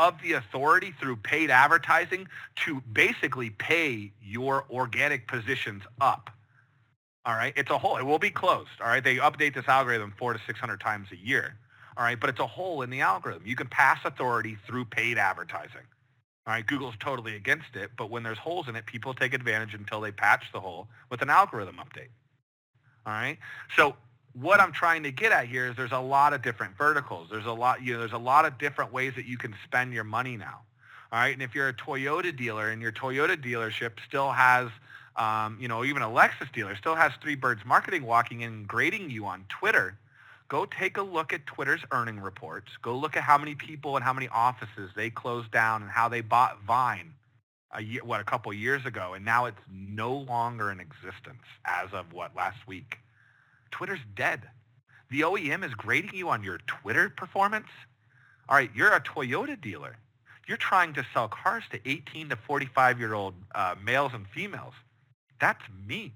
of 0.00 0.14
the 0.22 0.32
authority 0.32 0.94
through 0.98 1.16
paid 1.16 1.50
advertising 1.50 2.26
to 2.56 2.80
basically 2.92 3.50
pay 3.50 4.10
your 4.22 4.64
organic 4.70 5.28
positions 5.28 5.82
up. 6.00 6.30
All 7.26 7.34
right. 7.34 7.52
It's 7.54 7.70
a 7.70 7.76
hole. 7.76 7.98
It 7.98 8.04
will 8.04 8.18
be 8.18 8.30
closed. 8.30 8.70
All 8.80 8.88
right. 8.88 9.04
They 9.04 9.16
update 9.16 9.54
this 9.54 9.68
algorithm 9.68 10.14
four 10.18 10.32
to 10.32 10.40
600 10.46 10.80
times 10.80 11.08
a 11.12 11.16
year. 11.16 11.58
All 11.98 12.04
right. 12.04 12.18
But 12.18 12.30
it's 12.30 12.40
a 12.40 12.46
hole 12.46 12.80
in 12.80 12.88
the 12.88 13.02
algorithm. 13.02 13.42
You 13.44 13.56
can 13.56 13.66
pass 13.66 13.98
authority 14.06 14.56
through 14.66 14.86
paid 14.86 15.18
advertising. 15.18 15.86
All 16.46 16.54
right. 16.54 16.66
Google's 16.66 16.94
totally 16.98 17.36
against 17.36 17.76
it. 17.76 17.90
But 17.98 18.08
when 18.08 18.22
there's 18.22 18.38
holes 18.38 18.68
in 18.68 18.76
it, 18.76 18.86
people 18.86 19.12
take 19.12 19.34
advantage 19.34 19.74
until 19.74 20.00
they 20.00 20.12
patch 20.12 20.46
the 20.50 20.60
hole 20.60 20.88
with 21.10 21.20
an 21.20 21.28
algorithm 21.28 21.76
update. 21.76 22.08
All 23.04 23.12
right. 23.12 23.36
So 23.76 23.96
what 24.34 24.60
I'm 24.60 24.72
trying 24.72 25.02
to 25.02 25.10
get 25.10 25.32
at 25.32 25.46
here 25.46 25.66
is 25.66 25.76
there's 25.76 25.92
a 25.92 25.98
lot 25.98 26.32
of 26.32 26.42
different 26.42 26.76
verticals. 26.76 27.28
There's 27.30 27.46
a 27.46 27.52
lot, 27.52 27.82
you 27.82 27.94
know, 27.94 28.00
there's 28.00 28.12
a 28.12 28.18
lot 28.18 28.44
of 28.44 28.58
different 28.58 28.92
ways 28.92 29.14
that 29.16 29.26
you 29.26 29.36
can 29.36 29.54
spend 29.64 29.92
your 29.92 30.04
money 30.04 30.36
now. 30.36 30.60
All 31.12 31.18
right. 31.18 31.32
And 31.32 31.42
if 31.42 31.54
you're 31.54 31.68
a 31.68 31.74
Toyota 31.74 32.36
dealer 32.36 32.70
and 32.70 32.80
your 32.80 32.92
Toyota 32.92 33.36
dealership 33.36 33.92
still 34.06 34.30
has, 34.30 34.68
um, 35.16 35.58
you 35.60 35.66
know, 35.66 35.84
even 35.84 36.02
a 36.02 36.08
Lexus 36.08 36.52
dealer 36.52 36.76
still 36.76 36.94
has 36.94 37.12
Three 37.20 37.34
Birds 37.34 37.62
Marketing 37.64 38.04
walking 38.04 38.42
in 38.42 38.52
and 38.52 38.68
grading 38.68 39.10
you 39.10 39.26
on 39.26 39.44
Twitter, 39.48 39.98
go 40.48 40.66
take 40.66 40.96
a 40.96 41.02
look 41.02 41.32
at 41.32 41.46
Twitter's 41.46 41.82
earning 41.90 42.20
reports. 42.20 42.68
Go 42.80 42.96
look 42.96 43.16
at 43.16 43.24
how 43.24 43.36
many 43.36 43.56
people 43.56 43.96
and 43.96 44.04
how 44.04 44.12
many 44.12 44.28
offices 44.28 44.90
they 44.94 45.10
closed 45.10 45.50
down 45.50 45.82
and 45.82 45.90
how 45.90 46.08
they 46.08 46.20
bought 46.20 46.62
Vine 46.62 47.14
a 47.72 47.82
year, 47.82 48.04
what, 48.04 48.20
a 48.20 48.24
couple 48.24 48.52
years 48.52 48.86
ago. 48.86 49.14
And 49.14 49.24
now 49.24 49.46
it's 49.46 49.60
no 49.72 50.12
longer 50.12 50.70
in 50.70 50.78
existence 50.78 51.42
as 51.64 51.92
of 51.92 52.12
what, 52.12 52.36
last 52.36 52.68
week. 52.68 52.98
Twitter's 53.70 54.00
dead. 54.14 54.42
The 55.10 55.22
OEM 55.22 55.64
is 55.64 55.74
grading 55.74 56.14
you 56.14 56.28
on 56.28 56.44
your 56.44 56.58
Twitter 56.66 57.10
performance. 57.10 57.66
All 58.48 58.56
right, 58.56 58.70
you're 58.74 58.92
a 58.92 59.00
Toyota 59.00 59.60
dealer. 59.60 59.96
You're 60.46 60.56
trying 60.56 60.94
to 60.94 61.06
sell 61.14 61.28
cars 61.28 61.64
to 61.70 61.80
18 61.88 62.30
to 62.30 62.36
45-year-old 62.36 63.34
uh, 63.54 63.76
males 63.84 64.12
and 64.14 64.26
females. 64.26 64.74
That's 65.40 65.62
me. 65.86 66.12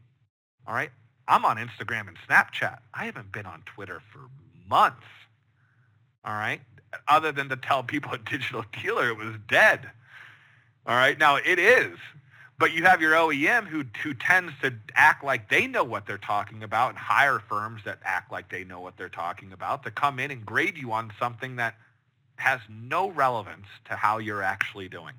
All 0.66 0.74
right? 0.74 0.90
I'm 1.26 1.44
on 1.44 1.56
Instagram 1.56 2.08
and 2.08 2.16
Snapchat. 2.28 2.78
I 2.92 3.06
haven't 3.06 3.32
been 3.32 3.46
on 3.46 3.62
Twitter 3.64 4.02
for 4.12 4.20
months. 4.68 5.06
All 6.24 6.34
right? 6.34 6.60
Other 7.08 7.32
than 7.32 7.48
to 7.48 7.56
tell 7.56 7.82
people 7.82 8.12
a 8.12 8.18
digital 8.18 8.64
dealer 8.82 9.08
it 9.08 9.16
was 9.16 9.36
dead. 9.48 9.90
All 10.86 10.96
right? 10.96 11.18
Now, 11.18 11.36
it 11.36 11.58
is. 11.58 11.96
But 12.56 12.72
you 12.72 12.84
have 12.84 13.00
your 13.00 13.14
OEM 13.14 13.66
who, 13.66 13.84
who 14.02 14.14
tends 14.14 14.52
to 14.62 14.72
act 14.94 15.24
like 15.24 15.48
they 15.48 15.66
know 15.66 15.82
what 15.82 16.06
they're 16.06 16.18
talking 16.18 16.62
about 16.62 16.90
and 16.90 16.98
hire 16.98 17.40
firms 17.40 17.82
that 17.84 17.98
act 18.04 18.30
like 18.30 18.48
they 18.48 18.62
know 18.64 18.80
what 18.80 18.96
they're 18.96 19.08
talking 19.08 19.52
about 19.52 19.82
to 19.84 19.90
come 19.90 20.20
in 20.20 20.30
and 20.30 20.46
grade 20.46 20.78
you 20.78 20.92
on 20.92 21.12
something 21.18 21.56
that 21.56 21.74
has 22.36 22.60
no 22.68 23.10
relevance 23.10 23.66
to 23.86 23.96
how 23.96 24.18
you're 24.18 24.42
actually 24.42 24.88
doing. 24.88 25.14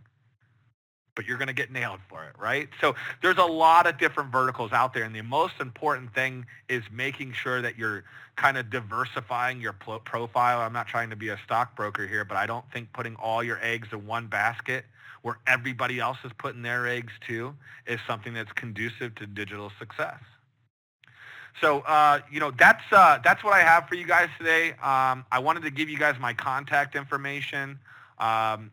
But 1.13 1.25
you're 1.25 1.37
going 1.37 1.47
to 1.47 1.53
get 1.53 1.71
nailed 1.71 1.99
for 2.09 2.25
it, 2.25 2.35
right? 2.37 2.67
So 2.81 2.95
there's 3.21 3.37
a 3.37 3.45
lot 3.45 3.87
of 3.87 3.97
different 3.97 4.31
verticals 4.31 4.73
out 4.73 4.93
there. 4.93 5.03
And 5.03 5.15
the 5.15 5.21
most 5.21 5.53
important 5.61 6.13
thing 6.13 6.45
is 6.67 6.83
making 6.91 7.33
sure 7.33 7.61
that 7.61 7.77
you're 7.77 8.03
kind 8.35 8.57
of 8.57 8.69
diversifying 8.69 9.61
your 9.61 9.73
profile. 9.73 10.59
I'm 10.59 10.73
not 10.73 10.87
trying 10.87 11.09
to 11.09 11.15
be 11.15 11.29
a 11.29 11.39
stockbroker 11.43 12.05
here, 12.05 12.25
but 12.25 12.35
I 12.35 12.45
don't 12.45 12.65
think 12.71 12.91
putting 12.91 13.15
all 13.15 13.43
your 13.43 13.59
eggs 13.61 13.89
in 13.93 14.05
one 14.05 14.27
basket 14.27 14.85
where 15.25 15.39
everybody 15.47 15.99
else 15.99 16.19
is 16.23 16.31
putting 16.37 16.61
their 16.61 16.85
eggs 16.85 17.11
too 17.27 17.51
is 17.87 17.99
something 18.07 18.35
that's 18.35 18.51
conducive 18.51 19.15
to 19.15 19.25
digital 19.25 19.71
success. 19.79 20.19
So, 21.59 21.79
uh, 21.79 22.19
you 22.31 22.39
know, 22.39 22.51
that's, 22.51 22.83
uh, 22.91 23.17
that's 23.23 23.43
what 23.43 23.53
I 23.53 23.61
have 23.61 23.87
for 23.87 23.95
you 23.95 24.05
guys 24.05 24.29
today. 24.37 24.73
Um, 24.73 25.25
I 25.31 25.39
wanted 25.39 25.63
to 25.63 25.71
give 25.71 25.89
you 25.89 25.97
guys 25.97 26.13
my 26.19 26.33
contact 26.35 26.95
information, 26.95 27.79
um, 28.19 28.69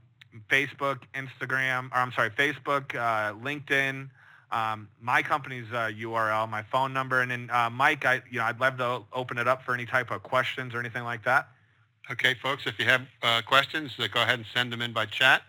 Facebook, 0.50 0.98
Instagram, 1.14 1.86
or 1.90 1.96
I'm 1.96 2.12
sorry, 2.12 2.28
Facebook, 2.28 2.94
uh, 2.94 3.32
LinkedIn, 3.32 4.10
um, 4.50 4.88
my 5.00 5.22
company's 5.22 5.68
URL, 5.68 6.44
uh, 6.44 6.46
my 6.46 6.64
phone 6.64 6.92
number, 6.92 7.22
and 7.22 7.30
then 7.30 7.48
uh, 7.50 7.70
Mike, 7.70 8.04
I, 8.04 8.20
you 8.30 8.40
know, 8.40 8.44
I'd 8.44 8.60
love 8.60 8.76
to 8.76 9.04
open 9.14 9.38
it 9.38 9.48
up 9.48 9.62
for 9.62 9.72
any 9.72 9.86
type 9.86 10.10
of 10.10 10.22
questions 10.22 10.74
or 10.74 10.80
anything 10.80 11.04
like 11.04 11.24
that. 11.24 11.48
Okay, 12.10 12.34
folks, 12.34 12.66
if 12.66 12.78
you 12.78 12.84
have 12.84 13.06
uh, 13.22 13.40
questions, 13.40 13.96
go 13.96 14.20
ahead 14.20 14.38
and 14.38 14.44
send 14.52 14.70
them 14.70 14.82
in 14.82 14.92
by 14.92 15.06
chat. 15.06 15.44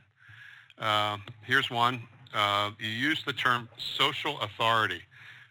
Uh, 0.78 1.17
here's 1.43 1.69
one. 1.69 2.01
Uh, 2.34 2.71
you 2.80 2.89
use 2.89 3.24
the 3.26 3.34
term 3.34 3.69
social 3.78 4.39
authority. 4.41 5.01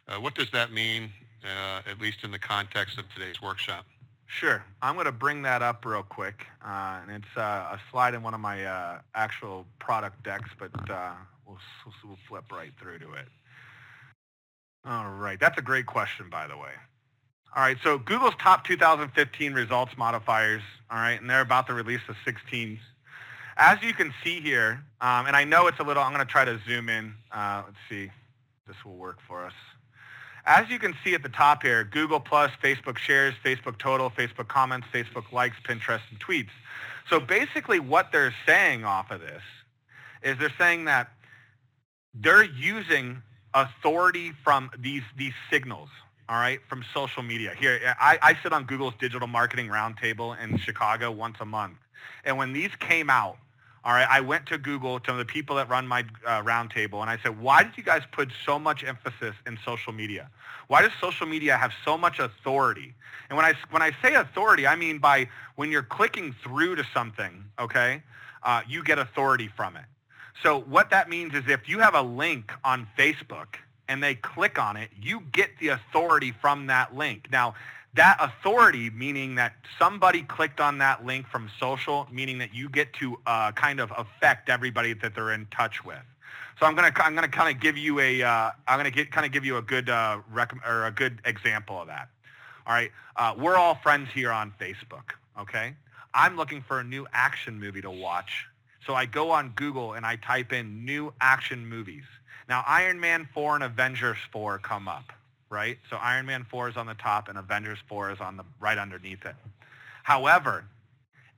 Uh, 0.08 0.16
what 0.16 0.34
does 0.34 0.50
that 0.50 0.72
mean, 0.72 1.10
uh, 1.44 1.80
at 1.88 2.00
least 2.00 2.24
in 2.24 2.30
the 2.30 2.38
context 2.38 2.98
of 2.98 3.04
today's 3.14 3.40
workshop? 3.40 3.84
Sure. 4.26 4.64
I'm 4.80 4.94
going 4.94 5.06
to 5.06 5.12
bring 5.12 5.42
that 5.42 5.62
up 5.62 5.84
real 5.84 6.02
quick. 6.02 6.46
Uh, 6.64 7.00
and 7.02 7.10
it's 7.10 7.36
a 7.36 7.78
slide 7.90 8.14
in 8.14 8.22
one 8.22 8.34
of 8.34 8.40
my 8.40 9.00
actual 9.14 9.66
product 9.78 10.22
decks, 10.24 10.50
but 10.58 10.70
we'll, 11.46 11.58
we'll 12.04 12.18
flip 12.28 12.44
right 12.50 12.72
through 12.80 12.98
to 13.00 13.12
it. 13.12 13.28
All 14.84 15.10
right. 15.10 15.38
That's 15.38 15.58
a 15.58 15.62
great 15.62 15.86
question, 15.86 16.28
by 16.30 16.46
the 16.46 16.56
way. 16.56 16.72
All 17.54 17.62
right. 17.62 17.76
So 17.84 17.98
Google's 17.98 18.34
top 18.40 18.64
2015 18.64 19.52
results 19.52 19.96
modifiers, 19.96 20.62
all 20.90 20.98
right, 20.98 21.20
and 21.20 21.28
they're 21.28 21.42
about 21.42 21.66
to 21.66 21.74
release 21.74 22.00
the 22.08 22.16
16 22.24 22.78
as 23.56 23.82
you 23.82 23.92
can 23.92 24.12
see 24.24 24.40
here, 24.40 24.82
um, 25.00 25.26
and 25.26 25.36
I 25.36 25.44
know 25.44 25.66
it's 25.66 25.78
a 25.78 25.82
little, 25.82 26.02
I'm 26.02 26.12
going 26.12 26.24
to 26.24 26.30
try 26.30 26.44
to 26.44 26.58
zoom 26.66 26.88
in. 26.88 27.14
Uh, 27.30 27.62
let's 27.66 27.76
see. 27.88 28.10
this 28.66 28.76
will 28.84 28.96
work 28.96 29.18
for 29.26 29.44
us. 29.44 29.52
As 30.44 30.68
you 30.68 30.78
can 30.78 30.94
see 31.04 31.14
at 31.14 31.22
the 31.22 31.28
top 31.28 31.62
here, 31.62 31.84
Google 31.84 32.18
Plus, 32.18 32.50
Facebook 32.62 32.98
shares, 32.98 33.34
Facebook 33.44 33.78
total, 33.78 34.10
Facebook 34.10 34.48
comments, 34.48 34.88
Facebook 34.92 35.30
likes, 35.30 35.56
Pinterest, 35.66 36.00
and 36.10 36.18
tweets. 36.18 36.50
So 37.08 37.20
basically 37.20 37.78
what 37.78 38.10
they're 38.10 38.34
saying 38.46 38.84
off 38.84 39.10
of 39.10 39.20
this 39.20 39.42
is 40.22 40.38
they're 40.38 40.52
saying 40.58 40.86
that 40.86 41.10
they're 42.14 42.44
using 42.44 43.22
authority 43.54 44.32
from 44.42 44.70
these, 44.78 45.02
these 45.16 45.34
signals, 45.50 45.90
all 46.28 46.36
right, 46.36 46.60
from 46.68 46.84
social 46.92 47.22
media. 47.22 47.54
Here, 47.58 47.94
I, 48.00 48.18
I 48.22 48.36
sit 48.42 48.52
on 48.52 48.64
Google's 48.64 48.94
Digital 48.98 49.28
Marketing 49.28 49.68
Roundtable 49.68 50.36
in 50.42 50.58
Chicago 50.58 51.10
once 51.12 51.36
a 51.40 51.44
month. 51.44 51.76
And 52.24 52.36
when 52.36 52.52
these 52.52 52.70
came 52.78 53.10
out, 53.10 53.36
all 53.84 53.92
right, 53.92 54.06
I 54.08 54.20
went 54.20 54.46
to 54.46 54.58
Google 54.58 55.00
to 55.00 55.12
the 55.12 55.24
people 55.24 55.56
that 55.56 55.68
run 55.68 55.88
my 55.88 56.04
uh, 56.24 56.42
roundtable, 56.42 57.00
and 57.00 57.10
I 57.10 57.18
said, 57.22 57.40
why 57.40 57.64
did 57.64 57.76
you 57.76 57.82
guys 57.82 58.02
put 58.12 58.30
so 58.46 58.58
much 58.58 58.84
emphasis 58.84 59.34
in 59.44 59.58
social 59.64 59.92
media? 59.92 60.30
Why 60.68 60.82
does 60.82 60.92
social 61.00 61.26
media 61.26 61.56
have 61.56 61.72
so 61.84 61.98
much 61.98 62.20
authority? 62.20 62.94
And 63.28 63.36
when 63.36 63.44
I 63.44 63.54
when 63.70 63.82
I 63.82 63.90
say 64.00 64.14
authority, 64.14 64.66
I 64.66 64.76
mean 64.76 64.98
by 64.98 65.28
when 65.56 65.72
you're 65.72 65.82
clicking 65.82 66.34
through 66.44 66.76
to 66.76 66.84
something, 66.94 67.44
okay, 67.58 68.02
uh, 68.44 68.62
you 68.68 68.84
get 68.84 68.98
authority 68.98 69.48
from 69.48 69.76
it. 69.76 69.84
So 70.42 70.60
what 70.60 70.90
that 70.90 71.08
means 71.08 71.34
is 71.34 71.44
if 71.48 71.68
you 71.68 71.80
have 71.80 71.94
a 71.94 72.02
link 72.02 72.52
on 72.64 72.86
Facebook 72.96 73.56
and 73.88 74.02
they 74.02 74.14
click 74.14 74.58
on 74.58 74.76
it, 74.76 74.90
you 75.00 75.22
get 75.32 75.50
the 75.60 75.68
authority 75.68 76.32
from 76.40 76.66
that 76.68 76.96
link. 76.96 77.28
Now, 77.30 77.54
that 77.94 78.16
authority, 78.20 78.90
meaning 78.90 79.34
that 79.34 79.52
somebody 79.78 80.22
clicked 80.22 80.60
on 80.60 80.78
that 80.78 81.04
link 81.04 81.26
from 81.26 81.50
social, 81.60 82.08
meaning 82.10 82.38
that 82.38 82.54
you 82.54 82.68
get 82.68 82.92
to 82.94 83.18
uh, 83.26 83.52
kind 83.52 83.80
of 83.80 83.92
affect 83.96 84.48
everybody 84.48 84.94
that 84.94 85.14
they're 85.14 85.32
in 85.32 85.46
touch 85.50 85.84
with. 85.84 85.98
So 86.58 86.66
I'm 86.66 86.74
gonna 86.74 86.92
I'm 86.96 87.14
gonna 87.14 87.28
kind 87.28 87.54
of 87.54 87.60
give 87.60 87.76
you 87.76 87.98
a 88.00 88.22
uh, 88.22 88.50
I'm 88.66 88.78
gonna 88.78 88.90
get 88.90 89.10
kind 89.10 89.26
of 89.26 89.32
give 89.32 89.44
you 89.44 89.56
a 89.58 89.62
good 89.62 89.90
uh, 89.90 90.20
rec- 90.30 90.66
or 90.66 90.86
a 90.86 90.90
good 90.90 91.20
example 91.24 91.80
of 91.80 91.88
that. 91.88 92.08
All 92.66 92.72
right, 92.72 92.92
uh, 93.16 93.34
we're 93.36 93.56
all 93.56 93.74
friends 93.74 94.08
here 94.14 94.30
on 94.30 94.54
Facebook. 94.60 95.12
Okay, 95.38 95.74
I'm 96.14 96.36
looking 96.36 96.62
for 96.62 96.80
a 96.80 96.84
new 96.84 97.06
action 97.12 97.58
movie 97.58 97.82
to 97.82 97.90
watch, 97.90 98.46
so 98.86 98.94
I 98.94 99.06
go 99.06 99.30
on 99.30 99.50
Google 99.50 99.94
and 99.94 100.06
I 100.06 100.16
type 100.16 100.52
in 100.52 100.84
new 100.84 101.12
action 101.20 101.66
movies. 101.68 102.04
Now 102.48 102.64
Iron 102.66 103.00
Man 103.00 103.28
4 103.34 103.56
and 103.56 103.64
Avengers 103.64 104.18
4 104.30 104.58
come 104.58 104.88
up 104.88 105.12
right? 105.52 105.78
So 105.90 105.96
Iron 105.96 106.26
Man 106.26 106.44
4 106.50 106.70
is 106.70 106.76
on 106.76 106.86
the 106.86 106.94
top 106.94 107.28
and 107.28 107.38
Avengers 107.38 107.78
4 107.86 108.12
is 108.12 108.20
on 108.20 108.36
the 108.36 108.44
right 108.58 108.78
underneath 108.78 109.24
it. 109.24 109.36
However, 110.02 110.64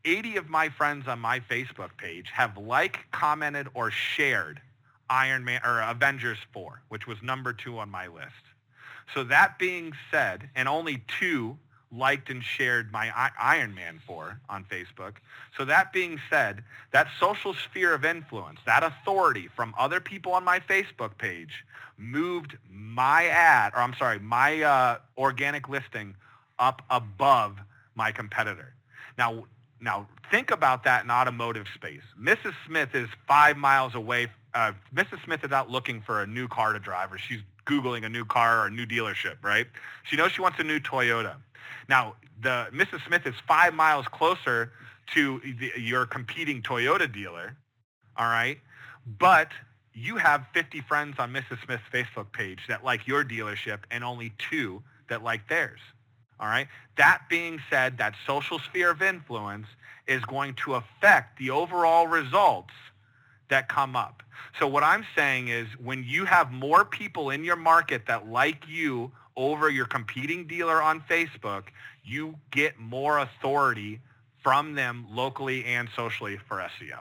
80 0.04 0.36
of 0.36 0.48
my 0.48 0.68
friends 0.68 1.08
on 1.08 1.18
my 1.18 1.40
Facebook 1.40 1.96
page 1.98 2.30
have 2.32 2.56
like, 2.56 3.00
commented, 3.10 3.68
or 3.74 3.90
shared 3.90 4.60
Iron 5.10 5.44
Man 5.44 5.60
or 5.64 5.80
Avengers 5.80 6.38
4, 6.52 6.82
which 6.88 7.06
was 7.06 7.22
number 7.22 7.52
two 7.52 7.78
on 7.78 7.90
my 7.90 8.06
list. 8.06 8.32
So 9.12 9.24
that 9.24 9.58
being 9.58 9.92
said, 10.10 10.48
and 10.54 10.68
only 10.68 11.02
two 11.18 11.58
liked 11.96 12.30
and 12.30 12.42
shared 12.42 12.92
my 12.92 13.10
Iron 13.40 13.74
Man 13.74 14.00
4 14.06 14.40
on 14.48 14.64
Facebook. 14.64 15.14
So 15.56 15.64
that 15.64 15.92
being 15.92 16.20
said, 16.30 16.62
that 16.92 17.08
social 17.18 17.54
sphere 17.54 17.94
of 17.94 18.04
influence, 18.04 18.60
that 18.66 18.82
authority 18.82 19.48
from 19.54 19.74
other 19.78 20.00
people 20.00 20.32
on 20.32 20.44
my 20.44 20.60
Facebook 20.60 21.16
page 21.18 21.64
moved 21.96 22.56
my 22.70 23.26
ad, 23.26 23.72
or 23.74 23.80
I'm 23.80 23.94
sorry, 23.94 24.18
my 24.18 24.62
uh, 24.62 24.98
organic 25.16 25.68
listing 25.68 26.14
up 26.58 26.82
above 26.90 27.58
my 27.94 28.10
competitor. 28.12 28.74
Now, 29.16 29.44
now 29.80 30.08
think 30.30 30.50
about 30.50 30.84
that 30.84 31.04
in 31.04 31.10
automotive 31.10 31.66
space. 31.74 32.02
Mrs. 32.20 32.54
Smith 32.66 32.94
is 32.94 33.08
five 33.28 33.56
miles 33.56 33.94
away. 33.94 34.28
Uh, 34.54 34.72
Mrs. 34.94 35.22
Smith 35.24 35.44
is 35.44 35.52
out 35.52 35.70
looking 35.70 36.00
for 36.00 36.22
a 36.22 36.26
new 36.26 36.48
car 36.48 36.72
to 36.72 36.78
drive, 36.78 37.12
or 37.12 37.18
she's 37.18 37.40
Googling 37.66 38.04
a 38.04 38.08
new 38.08 38.24
car 38.24 38.60
or 38.60 38.66
a 38.66 38.70
new 38.70 38.86
dealership, 38.86 39.36
right? 39.42 39.66
She 40.04 40.16
knows 40.16 40.32
she 40.32 40.42
wants 40.42 40.58
a 40.58 40.64
new 40.64 40.80
Toyota. 40.80 41.36
Now, 41.88 42.14
the 42.40 42.66
Mrs. 42.72 43.06
Smith 43.06 43.26
is 43.26 43.34
five 43.46 43.74
miles 43.74 44.06
closer 44.08 44.72
to 45.14 45.40
the, 45.40 45.72
your 45.80 46.06
competing 46.06 46.62
Toyota 46.62 47.12
dealer, 47.12 47.56
all 48.16 48.26
right? 48.26 48.58
But 49.06 49.48
you 49.92 50.16
have 50.16 50.46
50 50.52 50.80
friends 50.82 51.16
on 51.18 51.32
Mrs. 51.32 51.64
Smith's 51.64 51.84
Facebook 51.92 52.32
page 52.32 52.60
that 52.68 52.84
like 52.84 53.06
your 53.06 53.24
dealership 53.24 53.80
and 53.90 54.02
only 54.02 54.32
two 54.38 54.82
that 55.08 55.22
like 55.22 55.48
theirs. 55.48 55.80
All 56.40 56.48
right. 56.48 56.66
That 56.96 57.22
being 57.30 57.60
said, 57.70 57.98
that 57.98 58.14
social 58.26 58.58
sphere 58.58 58.90
of 58.90 59.02
influence 59.02 59.68
is 60.08 60.24
going 60.24 60.54
to 60.64 60.74
affect 60.74 61.38
the 61.38 61.50
overall 61.50 62.06
results 62.06 62.74
that 63.48 63.68
come 63.68 63.94
up. 63.94 64.22
So 64.58 64.66
what 64.66 64.82
I'm 64.82 65.06
saying 65.16 65.48
is 65.48 65.68
when 65.82 66.04
you 66.04 66.24
have 66.24 66.50
more 66.50 66.84
people 66.84 67.30
in 67.30 67.44
your 67.44 67.56
market 67.56 68.06
that 68.08 68.28
like 68.28 68.64
you 68.68 69.12
over 69.36 69.68
your 69.68 69.86
competing 69.86 70.46
dealer 70.46 70.82
on 70.82 71.00
Facebook, 71.02 71.64
you 72.04 72.36
get 72.50 72.78
more 72.78 73.18
authority 73.18 74.00
from 74.42 74.74
them 74.74 75.06
locally 75.10 75.64
and 75.64 75.88
socially 75.96 76.38
for 76.48 76.58
SEO. 76.58 77.00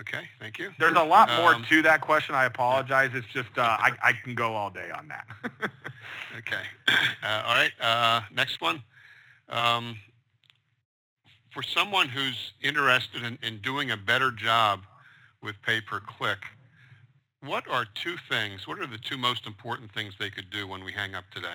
Okay, 0.00 0.28
thank 0.38 0.58
you. 0.58 0.70
There's 0.78 0.96
a 0.96 1.02
lot 1.02 1.28
more 1.38 1.54
um, 1.54 1.64
to 1.68 1.82
that 1.82 2.00
question. 2.00 2.34
I 2.34 2.44
apologize. 2.44 3.10
It's 3.14 3.26
just 3.26 3.48
uh, 3.56 3.62
I, 3.62 3.90
I 4.00 4.12
can 4.12 4.36
go 4.36 4.54
all 4.54 4.70
day 4.70 4.90
on 4.96 5.08
that. 5.08 5.26
okay. 6.38 6.62
Uh, 7.20 7.42
all 7.46 7.54
right. 7.54 7.72
Uh, 7.80 8.20
next 8.32 8.60
one. 8.60 8.80
Um, 9.48 9.98
for 11.50 11.64
someone 11.64 12.08
who's 12.08 12.52
interested 12.62 13.24
in, 13.24 13.38
in 13.42 13.58
doing 13.58 13.90
a 13.90 13.96
better 13.96 14.30
job 14.30 14.82
with 15.42 15.60
pay-per-click, 15.62 16.38
what 17.40 17.68
are 17.68 17.86
two 17.94 18.16
things, 18.28 18.66
what 18.66 18.78
are 18.78 18.86
the 18.86 18.98
two 18.98 19.16
most 19.16 19.46
important 19.46 19.92
things 19.92 20.14
they 20.18 20.30
could 20.30 20.50
do 20.50 20.66
when 20.66 20.84
we 20.84 20.92
hang 20.92 21.14
up 21.14 21.24
today? 21.30 21.54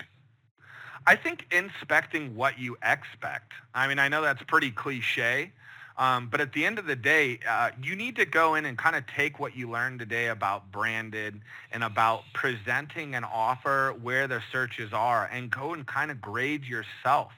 I 1.06 1.16
think 1.16 1.46
inspecting 1.50 2.34
what 2.34 2.58
you 2.58 2.76
expect. 2.82 3.52
I 3.74 3.86
mean, 3.88 3.98
I 3.98 4.08
know 4.08 4.22
that's 4.22 4.42
pretty 4.44 4.70
cliche, 4.70 5.52
um, 5.98 6.28
but 6.30 6.40
at 6.40 6.52
the 6.54 6.64
end 6.64 6.78
of 6.78 6.86
the 6.86 6.96
day, 6.96 7.38
uh, 7.48 7.70
you 7.82 7.94
need 7.94 8.16
to 8.16 8.24
go 8.24 8.54
in 8.54 8.64
and 8.64 8.78
kind 8.78 8.96
of 8.96 9.06
take 9.06 9.38
what 9.38 9.54
you 9.54 9.70
learned 9.70 9.98
today 9.98 10.28
about 10.28 10.72
branded 10.72 11.40
and 11.72 11.84
about 11.84 12.22
presenting 12.32 13.14
an 13.14 13.24
offer 13.24 13.94
where 14.02 14.26
the 14.26 14.42
searches 14.50 14.92
are 14.92 15.28
and 15.30 15.50
go 15.50 15.74
and 15.74 15.86
kind 15.86 16.10
of 16.10 16.20
grade 16.20 16.64
yourself. 16.64 17.32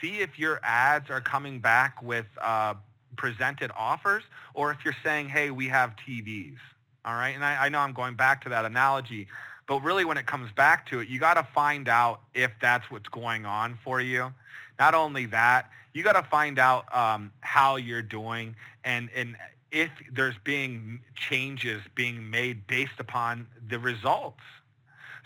See 0.00 0.20
if 0.20 0.38
your 0.38 0.60
ads 0.62 1.10
are 1.10 1.20
coming 1.20 1.60
back 1.60 2.02
with 2.02 2.26
uh, 2.40 2.74
presented 3.16 3.70
offers 3.76 4.24
or 4.54 4.72
if 4.72 4.78
you're 4.84 4.96
saying, 5.04 5.28
hey, 5.28 5.50
we 5.50 5.68
have 5.68 5.94
TVs. 5.96 6.56
All 7.04 7.14
right. 7.14 7.34
And 7.34 7.44
I, 7.44 7.66
I 7.66 7.68
know 7.68 7.80
I'm 7.80 7.92
going 7.92 8.14
back 8.14 8.42
to 8.44 8.48
that 8.50 8.64
analogy, 8.64 9.28
but 9.66 9.82
really 9.82 10.04
when 10.04 10.16
it 10.16 10.26
comes 10.26 10.50
back 10.52 10.86
to 10.90 11.00
it, 11.00 11.08
you 11.08 11.20
got 11.20 11.34
to 11.34 11.46
find 11.54 11.88
out 11.88 12.20
if 12.34 12.50
that's 12.60 12.90
what's 12.90 13.08
going 13.08 13.44
on 13.46 13.78
for 13.84 14.00
you. 14.00 14.32
Not 14.78 14.94
only 14.94 15.26
that, 15.26 15.70
you 15.92 16.02
got 16.02 16.14
to 16.14 16.28
find 16.28 16.58
out 16.58 16.92
um, 16.94 17.30
how 17.40 17.76
you're 17.76 18.02
doing 18.02 18.56
and, 18.84 19.08
and 19.14 19.36
if 19.70 19.90
there's 20.12 20.36
being 20.44 21.00
changes 21.16 21.82
being 21.94 22.30
made 22.30 22.66
based 22.66 22.98
upon 22.98 23.46
the 23.68 23.78
results. 23.78 24.40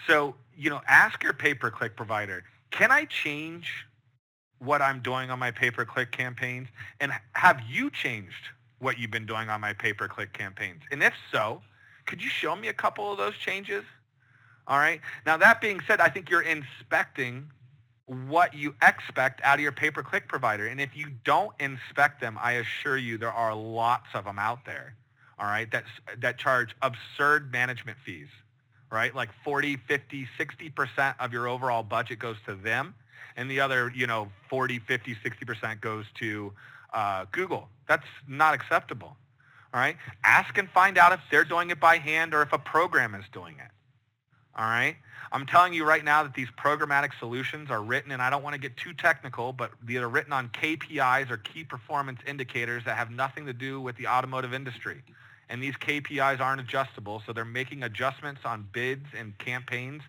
So, 0.06 0.34
you 0.56 0.70
know, 0.70 0.80
ask 0.88 1.22
your 1.22 1.34
pay-per-click 1.34 1.96
provider, 1.96 2.44
can 2.70 2.90
I 2.90 3.04
change 3.04 3.86
what 4.58 4.80
I'm 4.80 5.00
doing 5.00 5.30
on 5.30 5.38
my 5.38 5.50
pay-per-click 5.50 6.12
campaigns? 6.12 6.68
And 7.00 7.12
have 7.32 7.60
you 7.68 7.90
changed 7.90 8.48
what 8.78 8.98
you've 8.98 9.10
been 9.10 9.26
doing 9.26 9.50
on 9.50 9.60
my 9.60 9.74
pay-per-click 9.74 10.32
campaigns? 10.32 10.82
And 10.90 11.02
if 11.02 11.12
so, 11.30 11.60
could 12.08 12.22
you 12.22 12.30
show 12.30 12.56
me 12.56 12.68
a 12.68 12.72
couple 12.72 13.12
of 13.12 13.18
those 13.18 13.36
changes? 13.36 13.84
All 14.66 14.78
right. 14.78 15.00
Now, 15.26 15.36
that 15.36 15.60
being 15.60 15.80
said, 15.86 16.00
I 16.00 16.08
think 16.08 16.30
you're 16.30 16.42
inspecting 16.42 17.50
what 18.06 18.54
you 18.54 18.74
expect 18.82 19.42
out 19.44 19.58
of 19.58 19.60
your 19.60 19.72
pay-per-click 19.72 20.26
provider. 20.26 20.66
And 20.66 20.80
if 20.80 20.96
you 20.96 21.08
don't 21.24 21.52
inspect 21.60 22.22
them, 22.22 22.38
I 22.42 22.52
assure 22.52 22.96
you 22.96 23.18
there 23.18 23.32
are 23.32 23.54
lots 23.54 24.06
of 24.14 24.24
them 24.24 24.38
out 24.38 24.64
there, 24.64 24.94
all 25.38 25.46
right, 25.46 25.70
that, 25.70 25.84
that 26.18 26.38
charge 26.38 26.74
absurd 26.80 27.52
management 27.52 27.98
fees, 28.04 28.28
right? 28.90 29.14
Like 29.14 29.28
40, 29.44 29.76
50, 29.76 30.26
60% 30.38 31.14
of 31.20 31.32
your 31.34 31.46
overall 31.46 31.82
budget 31.82 32.18
goes 32.18 32.36
to 32.46 32.54
them. 32.54 32.94
And 33.36 33.50
the 33.50 33.60
other, 33.60 33.92
you 33.94 34.06
know, 34.06 34.30
40, 34.48 34.78
50, 34.78 35.14
60% 35.14 35.80
goes 35.82 36.06
to 36.14 36.52
uh, 36.94 37.26
Google. 37.30 37.68
That's 37.86 38.06
not 38.26 38.54
acceptable. 38.54 39.16
All 39.74 39.80
right. 39.80 39.96
Ask 40.24 40.56
and 40.58 40.68
find 40.70 40.96
out 40.96 41.12
if 41.12 41.20
they're 41.30 41.44
doing 41.44 41.70
it 41.70 41.78
by 41.80 41.98
hand 41.98 42.34
or 42.34 42.42
if 42.42 42.52
a 42.52 42.58
program 42.58 43.14
is 43.14 43.24
doing 43.32 43.56
it. 43.58 43.70
All 44.56 44.64
right. 44.64 44.96
I'm 45.30 45.44
telling 45.44 45.74
you 45.74 45.84
right 45.84 46.02
now 46.02 46.22
that 46.22 46.34
these 46.34 46.48
programmatic 46.58 47.10
solutions 47.18 47.70
are 47.70 47.82
written, 47.82 48.12
and 48.12 48.22
I 48.22 48.30
don't 48.30 48.42
want 48.42 48.54
to 48.54 48.60
get 48.60 48.76
too 48.78 48.94
technical, 48.94 49.52
but 49.52 49.70
they're 49.82 50.08
written 50.08 50.32
on 50.32 50.48
KPIs 50.48 51.30
or 51.30 51.36
key 51.36 51.64
performance 51.64 52.20
indicators 52.26 52.84
that 52.86 52.96
have 52.96 53.10
nothing 53.10 53.44
to 53.46 53.52
do 53.52 53.80
with 53.80 53.96
the 53.96 54.06
automotive 54.06 54.54
industry. 54.54 55.02
And 55.50 55.62
these 55.62 55.74
KPIs 55.74 56.40
aren't 56.40 56.60
adjustable, 56.60 57.22
so 57.26 57.32
they're 57.32 57.44
making 57.44 57.82
adjustments 57.82 58.42
on 58.44 58.68
bids 58.72 59.06
and 59.16 59.36
campaigns 59.38 60.02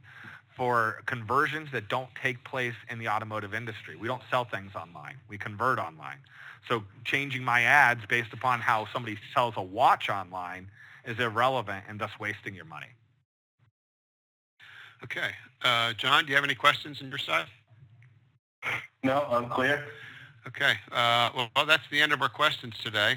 for 0.56 1.02
conversions 1.06 1.72
that 1.72 1.88
don't 1.88 2.10
take 2.22 2.44
place 2.44 2.74
in 2.90 3.00
the 3.00 3.08
automotive 3.08 3.54
industry. 3.54 3.96
We 3.96 4.08
don't 4.08 4.24
sell 4.30 4.46
things 4.46 4.72
online. 4.76 5.16
We 5.30 5.38
convert 5.38 5.80
online. 5.80 6.18
So 6.68 6.84
changing 7.04 7.44
my 7.44 7.62
ads 7.62 8.02
based 8.08 8.34
upon 8.34 8.60
how 8.60 8.88
somebody 8.94 9.18
sells 9.34 9.56
a 9.58 9.62
watch 9.62 10.10
online 10.10 10.70
is 11.06 11.20
irrelevant 11.20 11.86
and 11.88 12.00
thus 12.00 12.12
wasting 12.20 12.54
your 12.54 12.66
money. 12.66 12.88
Okay. 15.04 15.32
Uh, 15.64 15.94
John, 15.94 16.26
do 16.26 16.30
you 16.30 16.36
have 16.36 16.44
any 16.44 16.56
questions 16.56 17.02
on 17.02 17.10
your 17.10 17.18
side? 17.18 17.46
No, 19.04 19.26
I'm 19.30 19.50
clear. 19.50 19.86
Okay. 20.48 20.74
Uh, 20.92 21.30
well, 21.36 21.50
well, 21.56 21.66
that's 21.66 21.88
the 21.90 22.02
end 22.02 22.12
of 22.12 22.22
our 22.22 22.30
questions 22.30 22.76
today. 22.84 23.16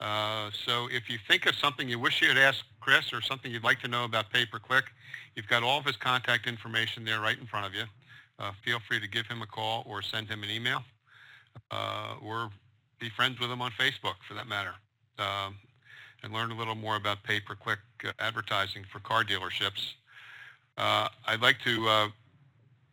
Uh, 0.00 0.50
so 0.64 0.88
if 0.90 1.08
you 1.08 1.18
think 1.28 1.46
of 1.46 1.54
something 1.54 1.88
you 1.88 1.98
wish 1.98 2.20
you 2.20 2.28
had 2.28 2.38
asked 2.38 2.64
Chris 2.80 3.12
or 3.12 3.20
something 3.20 3.50
you'd 3.50 3.64
like 3.64 3.80
to 3.80 3.88
know 3.88 4.04
about 4.04 4.30
pay-per-click, 4.30 4.84
you've 5.34 5.48
got 5.48 5.62
all 5.62 5.78
of 5.78 5.84
his 5.84 5.96
contact 5.96 6.46
information 6.46 7.04
there 7.04 7.20
right 7.20 7.38
in 7.38 7.46
front 7.46 7.66
of 7.66 7.74
you. 7.74 7.84
Uh, 8.38 8.52
feel 8.64 8.78
free 8.86 9.00
to 9.00 9.08
give 9.08 9.26
him 9.26 9.40
a 9.40 9.46
call 9.46 9.84
or 9.86 10.02
send 10.02 10.28
him 10.28 10.42
an 10.42 10.50
email 10.50 10.82
uh, 11.70 12.14
or 12.22 12.50
be 12.98 13.10
friends 13.10 13.38
with 13.40 13.50
them 13.50 13.62
on 13.62 13.70
Facebook 13.72 14.14
for 14.26 14.34
that 14.34 14.48
matter 14.48 14.74
um, 15.18 15.56
and 16.22 16.32
learn 16.32 16.50
a 16.50 16.56
little 16.56 16.74
more 16.74 16.96
about 16.96 17.22
pay-per-click 17.22 17.78
uh, 18.06 18.12
advertising 18.18 18.84
for 18.90 19.00
car 19.00 19.22
dealerships. 19.24 19.94
Uh, 20.78 21.08
I'd 21.26 21.42
like 21.42 21.58
to 21.60 21.88
uh, 21.88 22.08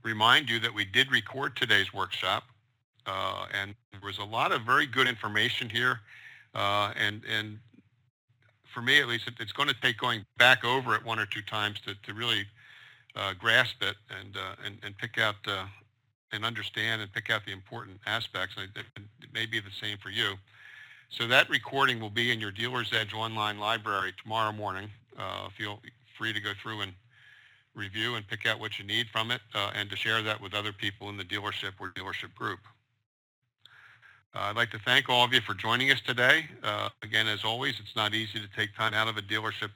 remind 0.03 0.49
you 0.49 0.59
that 0.59 0.74
we 0.74 0.86
did 0.86 1.11
record 1.11 1.55
today's 1.55 1.93
workshop 1.93 2.43
uh, 3.05 3.47
and 3.53 3.76
there 3.91 4.01
was 4.03 4.18
a 4.18 4.24
lot 4.24 4.51
of 4.51 4.61
very 4.61 4.86
good 4.86 5.07
information 5.07 5.70
here 5.70 5.99
uh, 6.55 6.93
and 6.95 7.22
and 7.26 7.59
for 8.74 8.82
me 8.82 8.99
at 8.99 9.07
least, 9.07 9.30
it's 9.39 9.51
going 9.51 9.70
to 9.70 9.76
take 9.82 9.97
going 9.97 10.26
back 10.38 10.66
over 10.66 10.95
it 10.95 11.05
one 11.05 11.20
or 11.20 11.26
two 11.26 11.41
times 11.41 11.80
to, 11.82 11.95
to 12.03 12.14
really 12.14 12.45
uh, 13.16 13.34
grasp 13.34 13.76
it 13.82 13.95
and, 14.20 14.36
uh, 14.36 14.55
and 14.66 14.78
and 14.84 14.97
pick 14.97 15.20
out 15.20 15.36
uh, 15.47 15.66
and 16.34 16.44
understand 16.44 17.02
and 17.02 17.12
pick 17.14 17.30
out 17.30 17.46
the 17.46 17.54
important 17.54 18.00
aspects. 18.06 18.56
And 18.58 18.70
it, 18.76 18.86
it 19.22 19.34
may 19.34 19.46
be 19.46 19.60
the 19.60 19.72
same 19.80 19.98
for 19.98 20.10
you. 20.10 20.34
So 21.10 21.28
that 21.28 21.50
recording 21.50 22.00
will 22.00 22.10
be 22.10 22.32
in 22.32 22.40
your 22.40 22.52
Dealer's 22.52 22.92
Edge 22.92 23.14
online 23.14 23.60
library 23.60 24.14
tomorrow 24.22 24.52
morning. 24.52 24.90
Uh, 25.18 25.48
feel 25.56 25.80
free 26.18 26.34
to 26.34 26.40
go 26.40 26.52
through 26.62 26.82
and 26.82 26.94
review 27.76 28.16
and 28.16 28.28
pick 28.28 28.46
out 28.46 28.60
what 28.60 28.80
you 28.80 28.86
need 28.86 29.08
from 29.12 29.32
it 29.32 29.42
uh, 29.54 29.72
and 29.76 29.90
to 29.90 29.96
share 29.96 30.22
that 30.24 30.42
with 30.42 30.54
other 30.54 30.74
people 30.74 31.10
in 31.10 31.18
the 31.18 31.24
dealership 31.24 31.74
or 31.80 31.90
dealership 31.90 32.34
group. 32.36 32.60
Uh, 34.36 34.40
I'd 34.40 34.56
like 34.56 34.72
to 34.72 34.80
thank 34.80 35.10
all 35.10 35.24
of 35.24 35.34
you 35.34 35.42
for 35.42 35.54
joining 35.54 35.92
us 35.92 36.02
today. 36.02 36.46
Uh, 36.64 36.90
again, 37.04 37.28
as 37.28 37.44
always, 37.44 37.76
it's 37.80 37.96
not 37.96 38.16
easy 38.16 38.40
to 38.40 38.48
take 38.56 38.76
time 38.76 38.96
out 38.96 39.08
of 39.08 39.18
a 39.18 39.22
dealership 39.22 39.70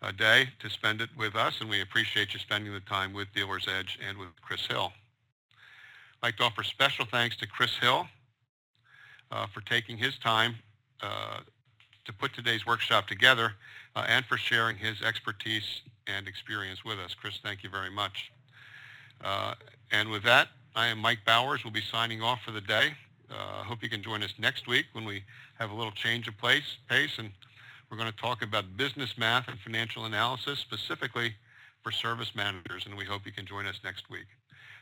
uh, 0.00 0.12
day 0.12 0.48
to 0.60 0.70
spend 0.70 1.00
it 1.00 1.10
with 1.16 1.36
us, 1.36 1.60
and 1.60 1.68
we 1.68 1.82
appreciate 1.82 2.32
you 2.32 2.40
spending 2.40 2.72
the 2.72 2.80
time 2.80 3.12
with 3.12 3.28
Dealer's 3.34 3.66
Edge 3.68 3.98
and 4.06 4.16
with 4.18 4.28
Chris 4.42 4.66
Hill. 4.66 4.92
I'd 6.24 6.28
like 6.28 6.36
to 6.38 6.44
offer 6.44 6.62
special 6.62 7.04
thanks 7.04 7.36
to 7.36 7.46
Chris 7.46 7.76
Hill 7.76 8.06
uh, 9.30 9.46
for 9.52 9.60
taking 9.60 9.98
his 9.98 10.16
time 10.16 10.54
uh, 11.02 11.40
to 12.06 12.12
put 12.14 12.32
today's 12.32 12.64
workshop 12.64 13.06
together 13.06 13.52
uh, 13.94 14.06
and 14.08 14.24
for 14.24 14.38
sharing 14.38 14.74
his 14.74 15.02
expertise 15.02 15.82
and 16.06 16.26
experience 16.26 16.82
with 16.82 16.98
us. 16.98 17.12
Chris, 17.12 17.40
thank 17.42 17.62
you 17.62 17.68
very 17.68 17.90
much. 17.90 18.32
and 19.92 20.08
with 20.10 20.22
that, 20.22 20.48
I 20.74 20.86
am 20.86 20.96
Mike 20.96 21.18
Bowers. 21.26 21.62
We'll 21.62 21.74
be 21.74 21.82
signing 21.92 22.22
off 22.22 22.40
for 22.42 22.52
the 22.52 22.62
day. 22.62 22.94
I 23.30 23.34
uh, 23.34 23.64
hope 23.64 23.82
you 23.82 23.90
can 23.90 24.02
join 24.02 24.22
us 24.22 24.32
next 24.38 24.66
week 24.66 24.86
when 24.94 25.04
we 25.04 25.22
have 25.58 25.72
a 25.72 25.74
little 25.74 25.92
change 25.92 26.26
of 26.26 26.38
place, 26.38 26.78
pace, 26.88 27.18
and 27.18 27.28
we're 27.90 27.98
going 27.98 28.10
to 28.10 28.16
talk 28.16 28.40
about 28.40 28.78
business 28.78 29.18
math 29.18 29.46
and 29.48 29.58
financial 29.58 30.06
analysis 30.06 30.58
specifically 30.58 31.34
for 31.82 31.92
service 31.92 32.34
managers, 32.34 32.86
and 32.86 32.96
we 32.96 33.04
hope 33.04 33.26
you 33.26 33.32
can 33.32 33.44
join 33.44 33.66
us 33.66 33.78
next 33.84 34.08
week. 34.08 34.24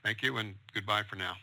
Thank 0.04 0.22
you, 0.22 0.36
and 0.38 0.54
goodbye 0.74 1.02
for 1.04 1.16
now. 1.16 1.36